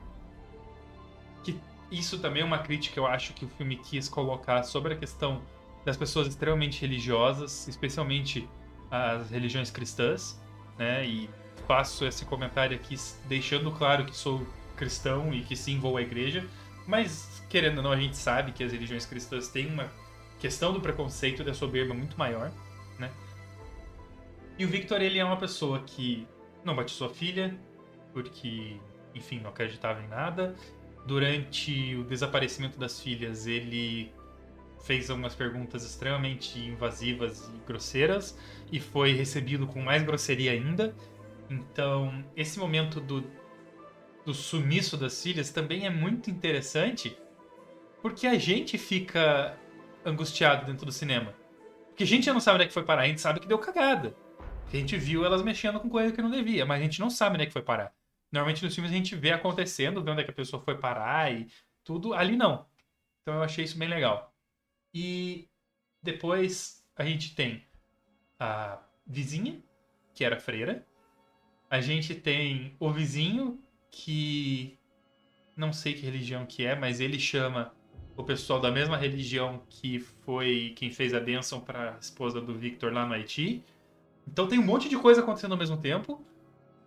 Que 1.43 1.59
isso 1.91 2.19
também 2.19 2.41
é 2.41 2.45
uma 2.45 2.59
crítica, 2.59 2.99
eu 2.99 3.07
acho, 3.07 3.33
que 3.33 3.45
o 3.45 3.47
filme 3.49 3.77
quis 3.77 4.09
colocar 4.09 4.63
sobre 4.63 4.93
a 4.93 4.97
questão 4.97 5.41
das 5.83 5.95
pessoas 5.95 6.27
extremamente 6.27 6.81
religiosas, 6.81 7.67
especialmente 7.67 8.47
as 8.89 9.29
religiões 9.29 9.69
cristãs, 9.71 10.41
né? 10.77 11.05
E 11.05 11.29
faço 11.65 12.05
esse 12.05 12.25
comentário 12.25 12.75
aqui 12.75 12.95
deixando 13.27 13.71
claro 13.71 14.05
que 14.05 14.15
sou 14.15 14.45
cristão 14.75 15.33
e 15.33 15.41
que 15.41 15.55
sim 15.55 15.79
vou 15.79 15.97
à 15.97 16.01
igreja, 16.01 16.45
mas 16.87 17.43
querendo 17.49 17.77
ou 17.77 17.83
não, 17.83 17.91
a 17.91 17.97
gente 17.97 18.17
sabe 18.17 18.51
que 18.51 18.63
as 18.63 18.71
religiões 18.71 19.05
cristãs 19.05 19.47
têm 19.47 19.67
uma 19.67 19.89
questão 20.39 20.73
do 20.73 20.81
preconceito 20.81 21.41
e 21.41 21.45
da 21.45 21.53
soberba 21.53 21.93
muito 21.93 22.17
maior, 22.17 22.51
né? 22.99 23.09
E 24.57 24.65
o 24.65 24.67
Victor, 24.67 25.01
ele 25.01 25.19
é 25.19 25.25
uma 25.25 25.37
pessoa 25.37 25.79
que 25.79 26.27
não 26.63 26.75
batizou 26.75 27.07
a 27.07 27.09
filha, 27.09 27.57
porque, 28.13 28.77
enfim, 29.13 29.39
não 29.39 29.49
acreditava 29.49 30.01
em 30.01 30.07
nada. 30.07 30.55
Durante 31.05 31.95
o 31.95 32.03
desaparecimento 32.03 32.79
das 32.79 32.99
filhas, 32.99 33.47
ele 33.47 34.11
fez 34.83 35.09
algumas 35.09 35.33
perguntas 35.35 35.83
extremamente 35.83 36.59
invasivas 36.59 37.49
e 37.49 37.67
grosseiras 37.67 38.37
e 38.71 38.79
foi 38.79 39.13
recebido 39.13 39.65
com 39.67 39.81
mais 39.81 40.03
grosseria 40.03 40.51
ainda. 40.51 40.95
Então, 41.49 42.23
esse 42.35 42.59
momento 42.59 42.99
do, 42.99 43.23
do 44.25 44.33
sumiço 44.33 44.97
das 44.97 45.21
filhas 45.21 45.49
também 45.49 45.85
é 45.85 45.89
muito 45.89 46.29
interessante 46.29 47.17
porque 48.01 48.27
a 48.27 48.37
gente 48.37 48.77
fica 48.77 49.57
angustiado 50.05 50.65
dentro 50.65 50.85
do 50.85 50.91
cinema. 50.91 51.33
Porque 51.87 52.03
a 52.03 52.07
gente 52.07 52.25
já 52.25 52.33
não 52.33 52.39
sabe 52.39 52.55
onde 52.55 52.65
é 52.65 52.67
que 52.67 52.73
foi 52.73 52.83
parar, 52.83 53.03
a 53.03 53.07
gente 53.07 53.21
sabe 53.21 53.39
que 53.39 53.47
deu 53.47 53.57
cagada. 53.57 54.15
A 54.67 54.75
gente 54.75 54.97
viu 54.97 55.25
elas 55.25 55.41
mexendo 55.41 55.79
com 55.79 55.89
coisa 55.89 56.13
que 56.13 56.21
não 56.21 56.29
devia, 56.29 56.65
mas 56.65 56.79
a 56.79 56.83
gente 56.83 56.99
não 56.99 57.09
sabe 57.09 57.35
onde 57.35 57.43
é 57.43 57.47
que 57.47 57.53
foi 57.53 57.61
parar. 57.61 57.93
Normalmente 58.31 58.63
nos 58.63 58.73
filmes 58.75 58.91
a 58.91 58.95
gente 58.95 59.15
vê 59.15 59.31
acontecendo, 59.31 60.03
vê 60.03 60.11
onde 60.11 60.21
é 60.21 60.23
que 60.23 60.31
a 60.31 60.35
pessoa 60.35 60.61
foi 60.61 60.77
parar 60.77 61.31
e 61.31 61.47
tudo. 61.83 62.13
Ali 62.13 62.35
não. 62.35 62.65
Então 63.21 63.35
eu 63.35 63.43
achei 63.43 63.63
isso 63.63 63.77
bem 63.77 63.87
legal. 63.87 64.35
E 64.93 65.49
depois 66.03 66.85
a 66.95 67.03
gente 67.05 67.33
tem 67.33 67.63
a 68.39 68.79
vizinha, 69.05 69.61
que 70.13 70.23
era 70.23 70.39
freira. 70.39 70.85
A 71.69 71.81
gente 71.81 72.13
tem 72.13 72.75
o 72.79 72.91
vizinho, 72.91 73.59
que 73.91 74.77
não 75.55 75.71
sei 75.71 75.93
que 75.93 76.01
religião 76.01 76.45
que 76.45 76.65
é, 76.65 76.75
mas 76.75 76.99
ele 76.99 77.19
chama 77.19 77.73
o 78.17 78.23
pessoal 78.23 78.59
da 78.59 78.71
mesma 78.71 78.97
religião 78.97 79.61
que 79.69 79.99
foi 79.99 80.73
quem 80.75 80.91
fez 80.91 81.13
a 81.13 81.19
bênção 81.19 81.59
para 81.59 81.95
a 81.95 81.99
esposa 81.99 82.39
do 82.39 82.53
Victor 82.53 82.93
lá 82.93 83.05
no 83.05 83.13
Haiti. 83.13 83.63
Então 84.27 84.47
tem 84.47 84.59
um 84.59 84.65
monte 84.65 84.89
de 84.89 84.97
coisa 84.97 85.21
acontecendo 85.21 85.51
ao 85.51 85.57
mesmo 85.57 85.77
tempo. 85.77 86.23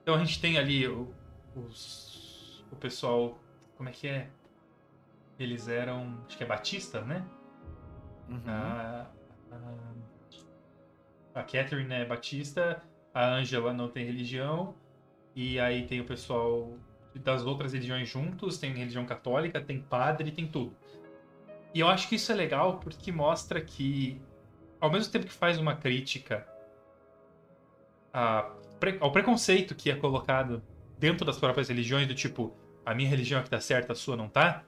Então 0.02 0.14
a 0.14 0.18
gente 0.18 0.40
tem 0.40 0.58
ali 0.58 0.86
o, 0.86 1.12
os, 1.54 2.64
o 2.72 2.76
pessoal. 2.76 3.38
Como 3.76 3.88
é 3.88 3.92
que 3.92 4.08
é? 4.08 4.28
Eles 5.38 5.68
eram. 5.68 6.18
Acho 6.26 6.36
que 6.36 6.44
é 6.44 6.46
Batista, 6.46 7.02
né? 7.02 7.24
Uhum. 8.28 8.42
A, 8.46 9.06
a, 9.52 11.40
a 11.40 11.42
Catherine 11.42 11.92
é 11.92 12.04
Batista, 12.04 12.82
a 13.18 13.34
Angela 13.34 13.72
não 13.72 13.88
tem 13.88 14.06
religião. 14.06 14.76
E 15.34 15.58
aí 15.58 15.86
tem 15.86 16.00
o 16.00 16.04
pessoal 16.04 16.72
das 17.16 17.44
outras 17.44 17.72
religiões 17.72 18.08
juntos, 18.08 18.58
tem 18.58 18.72
religião 18.72 19.04
católica, 19.04 19.60
tem 19.60 19.80
padre, 19.80 20.30
tem 20.30 20.46
tudo. 20.46 20.76
E 21.74 21.80
eu 21.80 21.88
acho 21.88 22.08
que 22.08 22.14
isso 22.14 22.30
é 22.30 22.34
legal 22.36 22.78
porque 22.78 23.10
mostra 23.10 23.60
que, 23.60 24.22
ao 24.80 24.88
mesmo 24.88 25.10
tempo 25.12 25.26
que 25.26 25.32
faz 25.32 25.58
uma 25.58 25.74
crítica 25.74 26.46
a 28.14 28.52
ao 29.00 29.10
preconceito 29.10 29.74
que 29.74 29.90
é 29.90 29.96
colocado 29.96 30.62
dentro 30.96 31.26
das 31.26 31.36
próprias 31.36 31.68
religiões, 31.68 32.06
do 32.06 32.14
tipo, 32.14 32.56
a 32.86 32.94
minha 32.94 33.10
religião 33.10 33.40
é 33.40 33.42
que 33.42 33.50
tá 33.50 33.58
certa, 33.58 33.92
a 33.92 33.96
sua 33.96 34.16
não 34.16 34.28
tá. 34.28 34.62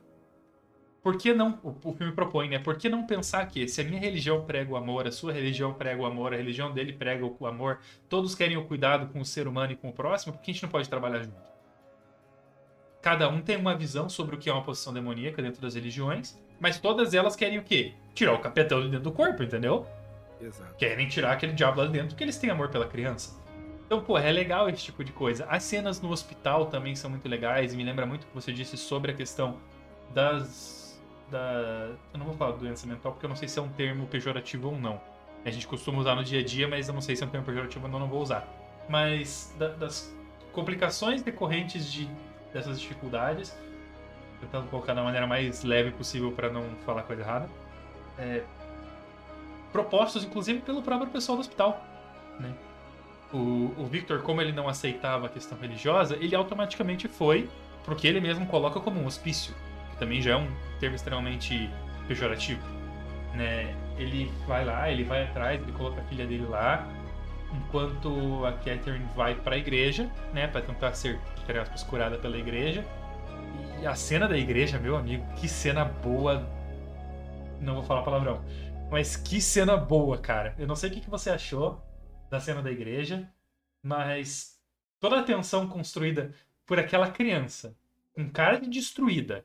Por 1.02 1.16
que 1.16 1.32
não, 1.32 1.58
o, 1.62 1.74
o 1.90 1.94
filme 1.94 2.12
propõe, 2.12 2.48
né? 2.48 2.58
Por 2.58 2.76
que 2.76 2.88
não 2.88 3.06
pensar 3.06 3.46
que 3.46 3.66
se 3.66 3.80
a 3.80 3.84
minha 3.84 3.98
religião 3.98 4.44
prega 4.44 4.72
o 4.72 4.76
amor, 4.76 5.06
a 5.06 5.12
sua 5.12 5.32
religião 5.32 5.72
prega 5.72 6.02
o 6.02 6.06
amor, 6.06 6.34
a 6.34 6.36
religião 6.36 6.72
dele 6.72 6.92
prega 6.92 7.24
o 7.24 7.46
amor, 7.46 7.78
todos 8.08 8.34
querem 8.34 8.56
o 8.56 8.64
cuidado 8.64 9.10
com 9.12 9.20
o 9.20 9.24
ser 9.24 9.48
humano 9.48 9.72
e 9.72 9.76
com 9.76 9.88
o 9.88 9.92
próximo, 9.92 10.32
por 10.32 10.42
que 10.42 10.50
a 10.50 10.54
gente 10.54 10.62
não 10.62 10.70
pode 10.70 10.88
trabalhar 10.88 11.22
junto? 11.22 11.50
Cada 13.00 13.28
um 13.30 13.40
tem 13.40 13.56
uma 13.56 13.74
visão 13.74 14.10
sobre 14.10 14.36
o 14.36 14.38
que 14.38 14.50
é 14.50 14.52
uma 14.52 14.62
posição 14.62 14.92
demoníaca 14.92 15.40
dentro 15.40 15.62
das 15.62 15.74
religiões, 15.74 16.38
mas 16.60 16.78
todas 16.78 17.14
elas 17.14 17.34
querem 17.34 17.58
o 17.58 17.62
quê? 17.62 17.94
Tirar 18.14 18.34
o 18.34 18.38
capetão 18.38 18.82
de 18.82 18.88
dentro 18.88 19.04
do 19.04 19.12
corpo, 19.12 19.42
entendeu? 19.42 19.86
Exato. 20.40 20.74
querem 20.76 21.06
tirar 21.06 21.32
aquele 21.32 21.52
diabo 21.52 21.80
lá 21.80 21.86
de 21.86 21.92
dentro 21.92 22.08
porque 22.08 22.24
eles 22.24 22.38
têm 22.38 22.48
amor 22.48 22.70
pela 22.70 22.86
criança. 22.86 23.38
Então, 23.84 24.00
pô, 24.00 24.16
é 24.16 24.30
legal 24.30 24.68
esse 24.68 24.84
tipo 24.84 25.02
de 25.02 25.12
coisa. 25.12 25.44
As 25.46 25.64
cenas 25.64 26.00
no 26.00 26.10
hospital 26.10 26.66
também 26.66 26.94
são 26.94 27.10
muito 27.10 27.28
legais 27.28 27.74
e 27.74 27.76
me 27.76 27.84
lembra 27.84 28.06
muito 28.06 28.22
o 28.22 28.26
que 28.26 28.34
você 28.34 28.52
disse 28.52 28.76
sobre 28.76 29.10
a 29.10 29.14
questão 29.14 29.58
das. 30.14 30.79
Da... 31.30 31.38
Eu 32.12 32.18
não 32.18 32.26
vou 32.26 32.34
falar 32.34 32.52
doença 32.52 32.86
mental 32.86 33.12
porque 33.12 33.24
eu 33.26 33.28
não 33.28 33.36
sei 33.36 33.48
se 33.48 33.58
é 33.58 33.62
um 33.62 33.68
termo 33.68 34.06
pejorativo 34.06 34.68
ou 34.68 34.78
não. 34.78 35.00
A 35.44 35.50
gente 35.50 35.66
costuma 35.66 35.98
usar 35.98 36.14
no 36.14 36.24
dia 36.24 36.40
a 36.40 36.44
dia, 36.44 36.68
mas 36.68 36.88
eu 36.88 36.94
não 36.94 37.00
sei 37.00 37.16
se 37.16 37.22
é 37.22 37.26
um 37.26 37.30
termo 37.30 37.46
pejorativo 37.46 37.86
ou 37.86 37.90
não, 37.90 37.98
não 38.00 38.08
vou 38.08 38.20
usar. 38.20 38.46
Mas 38.88 39.54
da- 39.58 39.68
das 39.68 40.14
complicações 40.52 41.22
decorrentes 41.22 41.90
de, 41.90 42.08
dessas 42.52 42.80
dificuldades, 42.80 43.56
tentando 44.40 44.66
colocar 44.68 44.92
da 44.94 45.02
maneira 45.02 45.26
mais 45.26 45.62
leve 45.62 45.92
possível 45.92 46.32
para 46.32 46.50
não 46.50 46.64
falar 46.84 47.02
coisa 47.04 47.22
errada. 47.22 47.48
é, 48.18 48.42
propostos, 49.72 50.24
inclusive, 50.24 50.60
pelo 50.60 50.82
próprio 50.82 51.08
pessoal 51.10 51.36
do 51.36 51.40
hospital. 51.40 51.82
Né? 52.38 52.52
O, 53.32 53.72
o 53.78 53.86
Victor, 53.88 54.22
como 54.22 54.40
ele 54.42 54.52
não 54.52 54.68
aceitava 54.68 55.26
a 55.26 55.28
questão 55.28 55.56
religiosa, 55.58 56.16
ele 56.16 56.34
automaticamente 56.34 57.06
foi 57.06 57.48
porque 57.84 58.06
ele 58.06 58.20
mesmo 58.20 58.44
coloca 58.46 58.80
como 58.80 59.00
um 59.00 59.06
hospício, 59.06 59.54
também 60.00 60.20
já 60.20 60.32
é 60.32 60.36
um 60.36 60.50
termo 60.80 60.96
extremamente 60.96 61.70
pejorativo. 62.08 62.60
Né? 63.34 63.76
Ele 63.96 64.32
vai 64.48 64.64
lá, 64.64 64.90
ele 64.90 65.04
vai 65.04 65.24
atrás, 65.24 65.62
ele 65.62 65.70
coloca 65.72 66.00
a 66.00 66.04
filha 66.04 66.26
dele 66.26 66.46
lá, 66.46 66.88
enquanto 67.52 68.44
a 68.44 68.52
Catherine 68.52 69.06
vai 69.14 69.34
para 69.34 69.54
a 69.54 69.58
igreja, 69.58 70.10
né, 70.32 70.48
para 70.48 70.62
tentar 70.62 70.94
ser, 70.94 71.20
entre 71.42 71.58
aspas, 71.58 71.82
curada 71.82 72.16
pela 72.16 72.38
igreja. 72.38 72.84
E 73.80 73.86
a 73.86 73.94
cena 73.94 74.26
da 74.26 74.36
igreja, 74.36 74.78
meu 74.78 74.96
amigo, 74.96 75.24
que 75.34 75.48
cena 75.48 75.84
boa. 75.84 76.48
Não 77.60 77.74
vou 77.74 77.84
falar 77.84 78.02
palavrão, 78.02 78.42
mas 78.90 79.16
que 79.16 79.40
cena 79.40 79.76
boa, 79.76 80.16
cara. 80.16 80.54
Eu 80.58 80.66
não 80.66 80.74
sei 80.74 80.90
o 80.90 80.92
que 80.92 81.10
você 81.10 81.30
achou 81.30 81.80
da 82.30 82.40
cena 82.40 82.62
da 82.62 82.70
igreja, 82.70 83.28
mas 83.82 84.58
toda 84.98 85.20
a 85.20 85.22
tensão 85.22 85.68
construída 85.68 86.32
por 86.64 86.78
aquela 86.78 87.10
criança, 87.10 87.76
com 88.14 88.30
cara 88.30 88.58
de 88.58 88.68
destruída, 88.68 89.44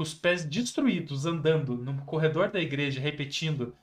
com 0.00 0.02
os 0.02 0.14
pés 0.14 0.46
destruídos, 0.46 1.26
andando 1.26 1.76
no 1.76 1.94
corredor 2.06 2.50
da 2.50 2.58
igreja, 2.58 2.98
repetindo 2.98 3.76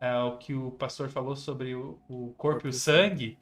é, 0.00 0.16
o 0.18 0.38
que 0.38 0.54
o 0.54 0.70
pastor 0.70 1.08
falou 1.08 1.34
sobre 1.34 1.74
o, 1.74 1.98
o 2.08 2.32
corpo 2.38 2.68
e 2.68 2.70
o 2.70 2.72
sangue. 2.72 3.36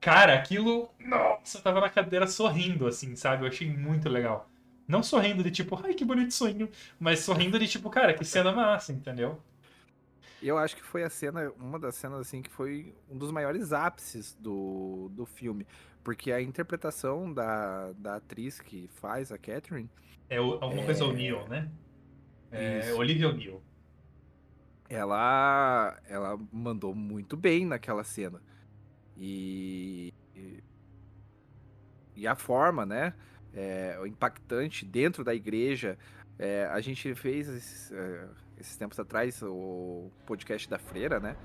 Cara, 0.00 0.34
aquilo. 0.34 0.90
Nossa, 0.98 1.58
eu 1.58 1.62
tava 1.62 1.80
na 1.80 1.88
cadeira 1.88 2.26
sorrindo, 2.26 2.84
assim, 2.84 3.14
sabe? 3.14 3.44
Eu 3.44 3.48
achei 3.48 3.70
muito 3.70 4.08
legal. 4.08 4.50
Não 4.88 5.04
sorrindo 5.04 5.40
de 5.44 5.52
tipo, 5.52 5.80
ai 5.80 5.94
que 5.94 6.04
bonito 6.04 6.34
sonho, 6.34 6.68
mas 6.98 7.20
sorrindo 7.20 7.56
de 7.60 7.68
tipo, 7.68 7.88
cara, 7.88 8.12
que 8.12 8.24
cena 8.24 8.50
massa, 8.50 8.92
entendeu? 8.92 9.40
Eu 10.42 10.58
acho 10.58 10.74
que 10.74 10.82
foi 10.82 11.04
a 11.04 11.10
cena, 11.10 11.52
uma 11.60 11.78
das 11.78 11.94
cenas 11.94 12.18
assim 12.20 12.42
que 12.42 12.50
foi 12.50 12.92
um 13.08 13.16
dos 13.16 13.30
maiores 13.30 13.72
ápices 13.72 14.36
do, 14.40 15.10
do 15.12 15.24
filme, 15.24 15.64
porque 16.08 16.32
a 16.32 16.40
interpretação 16.40 17.30
da, 17.30 17.92
da 17.92 18.16
atriz 18.16 18.62
que 18.62 18.88
faz 18.94 19.30
a 19.30 19.36
Catherine 19.36 19.90
é 20.30 20.38
alguma 20.38 20.80
é... 20.80 20.84
coisa 20.86 21.04
O'Neill, 21.04 21.46
né? 21.48 21.70
É, 22.50 22.94
Olivia 22.94 23.28
O'Neill. 23.28 23.60
Ela 24.88 26.00
ela 26.08 26.38
mandou 26.50 26.94
muito 26.94 27.36
bem 27.36 27.66
naquela 27.66 28.02
cena. 28.04 28.40
E 29.18 30.14
e 32.16 32.26
a 32.26 32.34
forma, 32.34 32.86
né? 32.86 33.12
É, 33.52 33.98
o 34.00 34.06
impactante 34.06 34.86
dentro 34.86 35.22
da 35.22 35.34
igreja. 35.34 35.98
É, 36.38 36.64
a 36.72 36.80
gente 36.80 37.14
fez 37.16 37.50
esses, 37.50 37.92
é, 37.92 38.28
esses 38.56 38.78
tempos 38.78 38.98
atrás 38.98 39.42
o 39.42 40.10
podcast 40.24 40.70
da 40.70 40.78
Freira, 40.78 41.20
né? 41.20 41.36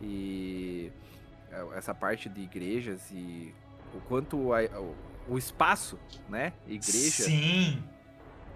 E 0.00 0.92
é, 1.50 1.76
essa 1.76 1.92
parte 1.92 2.28
de 2.28 2.40
igrejas 2.40 3.10
e 3.10 3.52
o 3.94 4.00
quanto 4.00 4.52
a, 4.52 4.62
o, 4.80 4.94
o, 5.28 5.38
espaço, 5.38 5.98
né? 6.28 6.52
Igreja. 6.66 7.24
Sim. 7.24 7.82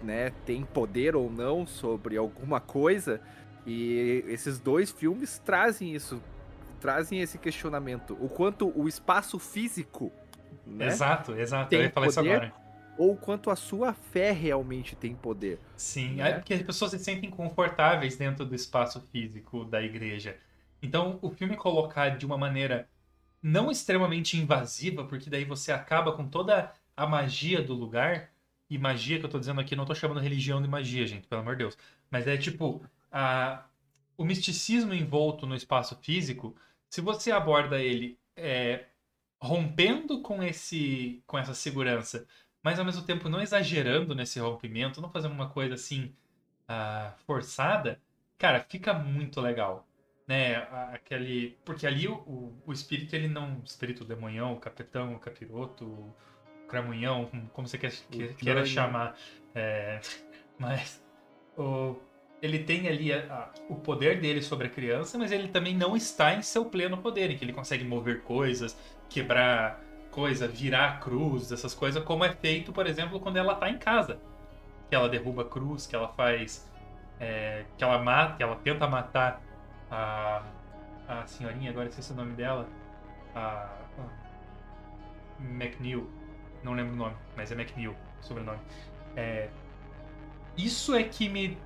Né, 0.03 0.31
tem 0.45 0.63
poder 0.63 1.15
ou 1.15 1.31
não 1.31 1.65
sobre 1.65 2.17
alguma 2.17 2.59
coisa. 2.59 3.19
E 3.65 4.23
esses 4.27 4.59
dois 4.59 4.91
filmes 4.91 5.39
trazem 5.39 5.95
isso, 5.95 6.21
trazem 6.79 7.19
esse 7.19 7.37
questionamento. 7.37 8.15
O 8.21 8.29
quanto 8.29 8.71
o 8.79 8.87
espaço 8.87 9.39
físico. 9.39 10.11
Né, 10.65 10.87
exato, 10.87 11.33
exato. 11.33 11.69
Tem 11.69 11.79
Eu 11.79 11.85
ia 11.85 11.91
falar 11.91 12.05
poder, 12.05 12.11
isso 12.11 12.19
agora 12.19 12.53
ou 12.97 13.15
quanto 13.15 13.49
a 13.49 13.55
sua 13.55 13.93
fé 13.93 14.31
realmente 14.31 14.95
tem 14.95 15.13
poder. 15.13 15.59
Sim, 15.75 16.15
né? 16.15 16.31
é 16.31 16.33
porque 16.33 16.53
as 16.53 16.61
pessoas 16.63 16.91
se 16.91 16.99
sentem 16.99 17.29
confortáveis 17.29 18.17
dentro 18.17 18.43
do 18.45 18.55
espaço 18.55 18.99
físico 19.11 19.63
da 19.63 19.81
igreja. 19.81 20.35
Então, 20.81 21.19
o 21.21 21.29
filme 21.29 21.55
colocar 21.55 22.09
de 22.09 22.25
uma 22.25 22.37
maneira 22.37 22.89
não 23.41 23.71
extremamente 23.71 24.37
invasiva, 24.37 25.05
porque 25.05 25.29
daí 25.29 25.45
você 25.45 25.71
acaba 25.71 26.11
com 26.13 26.27
toda 26.27 26.73
a 26.95 27.05
magia 27.07 27.61
do 27.61 27.73
lugar. 27.73 28.31
E 28.69 28.77
magia 28.77 29.17
que 29.19 29.25
eu 29.25 29.29
tô 29.29 29.39
dizendo 29.39 29.61
aqui, 29.61 29.75
não 29.75 29.85
tô 29.85 29.95
chamando 29.95 30.19
religião 30.19 30.61
de 30.61 30.67
magia, 30.67 31.07
gente, 31.07 31.27
pelo 31.27 31.41
amor 31.41 31.55
de 31.55 31.59
Deus. 31.63 31.77
Mas 32.11 32.27
é 32.27 32.35
tipo, 32.37 32.83
a, 33.11 33.65
o 34.17 34.25
misticismo 34.25 34.93
envolto 34.93 35.45
no 35.45 35.55
espaço 35.55 35.95
físico, 36.01 36.55
se 36.89 36.99
você 37.01 37.31
aborda 37.31 37.81
ele 37.81 38.19
é, 38.35 38.85
rompendo 39.41 40.21
com 40.21 40.43
esse 40.43 41.23
com 41.27 41.37
essa 41.37 41.53
segurança, 41.53 42.27
mas 42.63 42.79
ao 42.79 42.85
mesmo 42.85 43.03
tempo 43.03 43.29
não 43.29 43.41
exagerando 43.41 44.15
nesse 44.15 44.39
rompimento, 44.39 45.01
não 45.01 45.11
fazendo 45.11 45.33
uma 45.33 45.49
coisa 45.49 45.75
assim 45.75 46.13
uh, 46.69 47.13
forçada, 47.25 48.01
cara, 48.37 48.65
fica 48.69 48.93
muito 48.93 49.39
legal. 49.41 49.86
Né, 50.27 50.57
aquele, 50.93 51.57
porque 51.63 51.87
ali 51.87 52.05
o, 52.05 52.53
o 52.65 52.73
espírito, 52.73 53.15
ele 53.15 53.29
não. 53.29 53.59
O 53.59 53.63
espírito 53.63 54.03
demonhão, 54.03 54.53
o 54.53 54.59
capitão, 54.59 55.15
o 55.15 55.19
capiroto, 55.19 55.85
o 55.85 56.13
cramunhão, 56.67 57.29
como 57.53 57.65
você 57.65 57.77
quer, 57.77 57.93
que, 58.11 58.33
queira 58.33 58.65
chamar. 58.65 59.15
É, 59.55 60.01
mas 60.59 61.01
o, 61.57 61.95
ele 62.41 62.59
tem 62.59 62.89
ali 62.89 63.13
a, 63.13 63.19
a, 63.19 63.49
o 63.69 63.75
poder 63.75 64.19
dele 64.19 64.41
sobre 64.41 64.67
a 64.67 64.69
criança, 64.69 65.17
mas 65.17 65.31
ele 65.31 65.47
também 65.47 65.73
não 65.73 65.95
está 65.95 66.33
em 66.33 66.41
seu 66.41 66.65
pleno 66.65 66.97
poder, 66.97 67.31
em 67.31 67.37
que 67.37 67.45
ele 67.45 67.53
consegue 67.53 67.85
mover 67.85 68.21
coisas, 68.23 68.77
quebrar 69.09 69.81
coisa, 70.11 70.45
virar 70.45 70.87
a 70.89 70.97
cruz, 70.97 71.51
essas 71.53 71.73
coisas, 71.73 72.03
como 72.03 72.25
é 72.25 72.33
feito, 72.33 72.73
por 72.73 72.85
exemplo, 72.85 73.19
quando 73.19 73.37
ela 73.37 73.55
tá 73.55 73.69
em 73.69 73.77
casa. 73.77 74.19
Que 74.89 74.95
ela 74.95 75.07
derruba 75.07 75.43
a 75.43 75.45
cruz, 75.45 75.87
que 75.87 75.95
ela 75.95 76.09
faz. 76.09 76.69
É, 77.19 77.65
que 77.77 77.83
ela 77.83 77.97
mata, 78.03 78.35
que 78.37 78.43
ela 78.43 78.55
tenta 78.57 78.87
matar 78.87 79.41
a, 79.91 80.43
a 81.07 81.25
senhorinha, 81.25 81.71
agora 81.71 81.87
esqueci 81.87 82.11
o 82.11 82.15
nome 82.15 82.33
dela. 82.33 82.67
A, 83.35 83.69
a 83.99 85.43
McNeil. 85.43 86.09
Não 86.63 86.73
lembro 86.73 86.93
o 86.93 86.97
nome, 86.97 87.15
mas 87.35 87.51
é 87.51 87.55
McNeil, 87.55 87.95
sobrenome. 88.21 88.59
É, 89.15 89.49
isso 90.57 90.95
é 90.95 91.03
que 91.03 91.29
me 91.29 91.57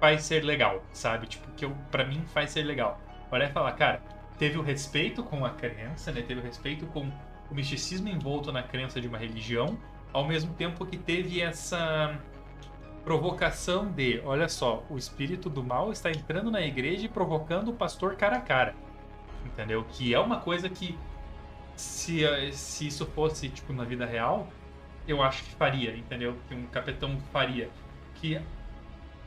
faz 0.00 0.24
ser 0.24 0.42
legal, 0.44 0.82
sabe? 0.92 1.26
Tipo, 1.26 1.50
que 1.52 1.64
eu, 1.64 1.76
pra 1.90 2.04
mim 2.04 2.24
faz 2.26 2.50
ser 2.50 2.62
legal. 2.62 3.00
Olha 3.30 3.44
e 3.44 3.52
falar, 3.52 3.72
cara, 3.72 4.02
teve 4.36 4.58
o 4.58 4.62
respeito 4.62 5.22
com 5.22 5.44
a 5.44 5.50
criança, 5.50 6.10
né? 6.10 6.22
Teve 6.22 6.40
o 6.40 6.42
respeito 6.42 6.86
com 6.86 7.10
o 7.50 7.54
misticismo 7.54 8.08
envolto 8.08 8.50
na 8.50 8.62
crença 8.62 9.00
de 9.00 9.06
uma 9.06 9.18
religião, 9.18 9.78
ao 10.12 10.26
mesmo 10.26 10.52
tempo 10.54 10.84
que 10.84 10.98
teve 10.98 11.40
essa 11.40 12.18
provocação 13.04 13.90
de, 13.90 14.20
olha 14.24 14.48
só, 14.48 14.84
o 14.88 14.96
espírito 14.96 15.50
do 15.50 15.62
mal 15.62 15.90
está 15.90 16.10
entrando 16.10 16.50
na 16.50 16.60
igreja 16.60 17.06
e 17.06 17.08
provocando 17.08 17.68
o 17.68 17.74
pastor 17.74 18.16
cara 18.16 18.36
a 18.36 18.40
cara. 18.40 18.74
Entendeu? 19.44 19.84
Que 19.90 20.14
é 20.14 20.18
uma 20.20 20.38
coisa 20.38 20.68
que 20.68 20.96
se, 21.74 22.22
se 22.52 22.86
isso 22.86 23.06
fosse 23.06 23.48
tipo 23.48 23.72
na 23.72 23.84
vida 23.84 24.06
real, 24.06 24.48
eu 25.06 25.22
acho 25.22 25.42
que 25.42 25.54
faria, 25.54 25.96
entendeu? 25.96 26.36
Que 26.48 26.54
um 26.54 26.66
capitão 26.66 27.18
faria. 27.32 27.68
Que 28.14 28.40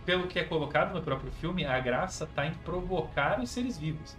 pelo 0.06 0.28
que 0.28 0.40
é 0.40 0.44
colocado 0.44 0.94
no 0.94 1.02
próprio 1.02 1.32
filme, 1.34 1.66
a 1.66 1.80
graça 1.80 2.26
está 2.26 2.46
em 2.46 2.54
provocar 2.54 3.42
os 3.42 3.50
seres 3.50 3.78
vivos. 3.78 4.16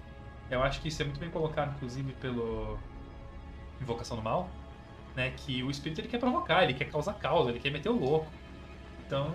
Eu 0.51 0.62
acho 0.62 0.81
que 0.81 0.88
isso 0.88 1.01
é 1.01 1.05
muito 1.05 1.21
bem 1.21 1.31
colocado, 1.31 1.75
inclusive, 1.77 2.12
pelo 2.14 2.79
Invocação 3.81 4.16
do 4.16 4.23
Mal, 4.23 4.51
né? 5.14 5.33
Que 5.37 5.62
o 5.62 5.71
espírito 5.71 6.01
ele 6.01 6.09
quer 6.09 6.19
provocar, 6.19 6.64
ele 6.64 6.75
quer 6.75 6.87
causar 6.87 7.14
causa, 7.14 7.51
ele 7.51 7.61
quer 7.61 7.71
meter 7.71 7.88
o 7.88 7.99
louco. 7.99 8.27
Então, 9.07 9.33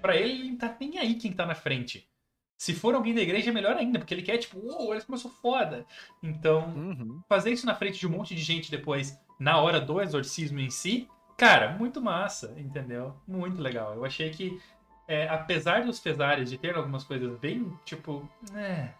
para 0.00 0.16
ele, 0.16 0.32
ele 0.32 0.50
não 0.50 0.58
tá 0.58 0.76
nem 0.80 0.98
aí 0.98 1.14
quem 1.14 1.32
tá 1.32 1.44
na 1.44 1.54
frente. 1.54 2.08
Se 2.56 2.74
for 2.74 2.94
alguém 2.94 3.14
da 3.14 3.20
igreja, 3.20 3.50
é 3.50 3.52
melhor 3.52 3.76
ainda, 3.76 3.98
porque 3.98 4.14
ele 4.14 4.22
quer, 4.22 4.38
tipo, 4.38 4.58
uou, 4.58 4.90
olha 4.90 5.00
como 5.00 5.14
eu 5.14 5.20
sou 5.20 5.30
foda. 5.30 5.84
Então, 6.22 6.68
uhum. 6.68 7.20
fazer 7.28 7.52
isso 7.52 7.66
na 7.66 7.74
frente 7.74 7.98
de 7.98 8.06
um 8.06 8.10
monte 8.10 8.34
de 8.34 8.42
gente 8.42 8.70
depois, 8.70 9.16
na 9.38 9.60
hora 9.60 9.80
do 9.80 10.00
exorcismo 10.00 10.58
em 10.58 10.70
si, 10.70 11.08
cara, 11.36 11.70
muito 11.70 12.00
massa, 12.00 12.54
entendeu? 12.56 13.14
Muito 13.26 13.60
legal. 13.62 13.94
Eu 13.94 14.04
achei 14.04 14.30
que, 14.30 14.60
é, 15.06 15.28
apesar 15.28 15.84
dos 15.84 16.00
pesares 16.00 16.50
de 16.50 16.58
ter 16.58 16.74
algumas 16.74 17.04
coisas 17.04 17.38
bem, 17.38 17.72
tipo, 17.84 18.28
é. 18.54 18.92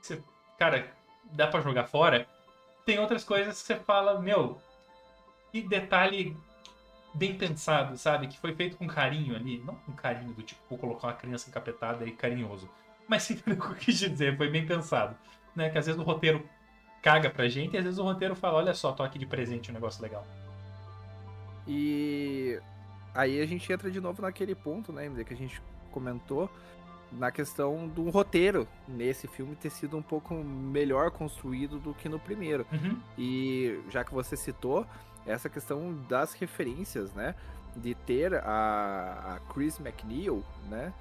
Você, 0.00 0.22
cara, 0.58 0.92
dá 1.32 1.46
para 1.46 1.62
jogar 1.62 1.84
fora, 1.84 2.26
tem 2.84 2.98
outras 2.98 3.24
coisas 3.24 3.60
que 3.60 3.66
você 3.66 3.76
fala, 3.76 4.20
meu, 4.20 4.60
que 5.50 5.62
detalhe 5.62 6.36
bem 7.16 7.36
pensado, 7.36 7.96
sabe? 7.96 8.28
Que 8.28 8.38
foi 8.38 8.54
feito 8.54 8.76
com 8.76 8.86
carinho 8.86 9.34
ali. 9.34 9.62
Não 9.64 9.74
com 9.74 9.92
carinho 9.92 10.32
do 10.32 10.42
tipo, 10.42 10.60
vou 10.68 10.78
colocar 10.78 11.08
uma 11.08 11.14
criança 11.14 11.48
encapetada 11.48 12.04
e 12.04 12.12
carinhoso. 12.12 12.68
Mas 13.08 13.22
sim, 13.22 13.34
o 13.46 13.56
que 13.56 13.66
eu 13.66 13.74
quis 13.74 13.98
dizer, 13.98 14.36
foi 14.36 14.50
bem 14.50 14.66
pensado. 14.66 15.16
Né? 15.54 15.70
Que 15.70 15.78
às 15.78 15.86
vezes 15.86 16.00
o 16.00 16.04
roteiro 16.04 16.46
caga 17.02 17.30
pra 17.30 17.48
gente 17.48 17.74
e 17.74 17.78
às 17.78 17.84
vezes 17.84 17.98
o 17.98 18.04
roteiro 18.04 18.34
fala, 18.34 18.58
olha 18.58 18.74
só, 18.74 18.92
tô 18.92 19.02
aqui 19.02 19.18
de 19.18 19.26
presente, 19.26 19.70
um 19.70 19.74
negócio 19.74 20.02
legal. 20.02 20.26
E 21.66 22.60
aí 23.14 23.40
a 23.40 23.46
gente 23.46 23.72
entra 23.72 23.90
de 23.90 24.00
novo 24.00 24.22
naquele 24.22 24.54
ponto, 24.54 24.92
né, 24.92 25.08
que 25.24 25.32
a 25.32 25.36
gente 25.36 25.62
comentou, 25.90 26.50
na 27.12 27.30
questão 27.30 27.86
do 27.86 28.10
roteiro 28.10 28.66
nesse 28.86 29.28
filme 29.28 29.54
ter 29.54 29.70
sido 29.70 29.96
um 29.96 30.02
pouco 30.02 30.34
melhor 30.34 31.10
construído 31.10 31.78
do 31.78 31.94
que 31.94 32.08
no 32.08 32.18
primeiro. 32.18 32.66
Uhum. 32.72 33.00
E 33.16 33.80
já 33.88 34.04
que 34.04 34.12
você 34.12 34.36
citou 34.36 34.84
essa 35.26 35.48
questão 35.48 35.94
das 36.08 36.32
referências, 36.34 37.12
né? 37.12 37.34
De 37.74 37.94
ter 37.94 38.34
a, 38.34 39.36
a 39.36 39.52
Chris 39.52 39.78
McNeil, 39.78 40.42
né? 40.68 40.92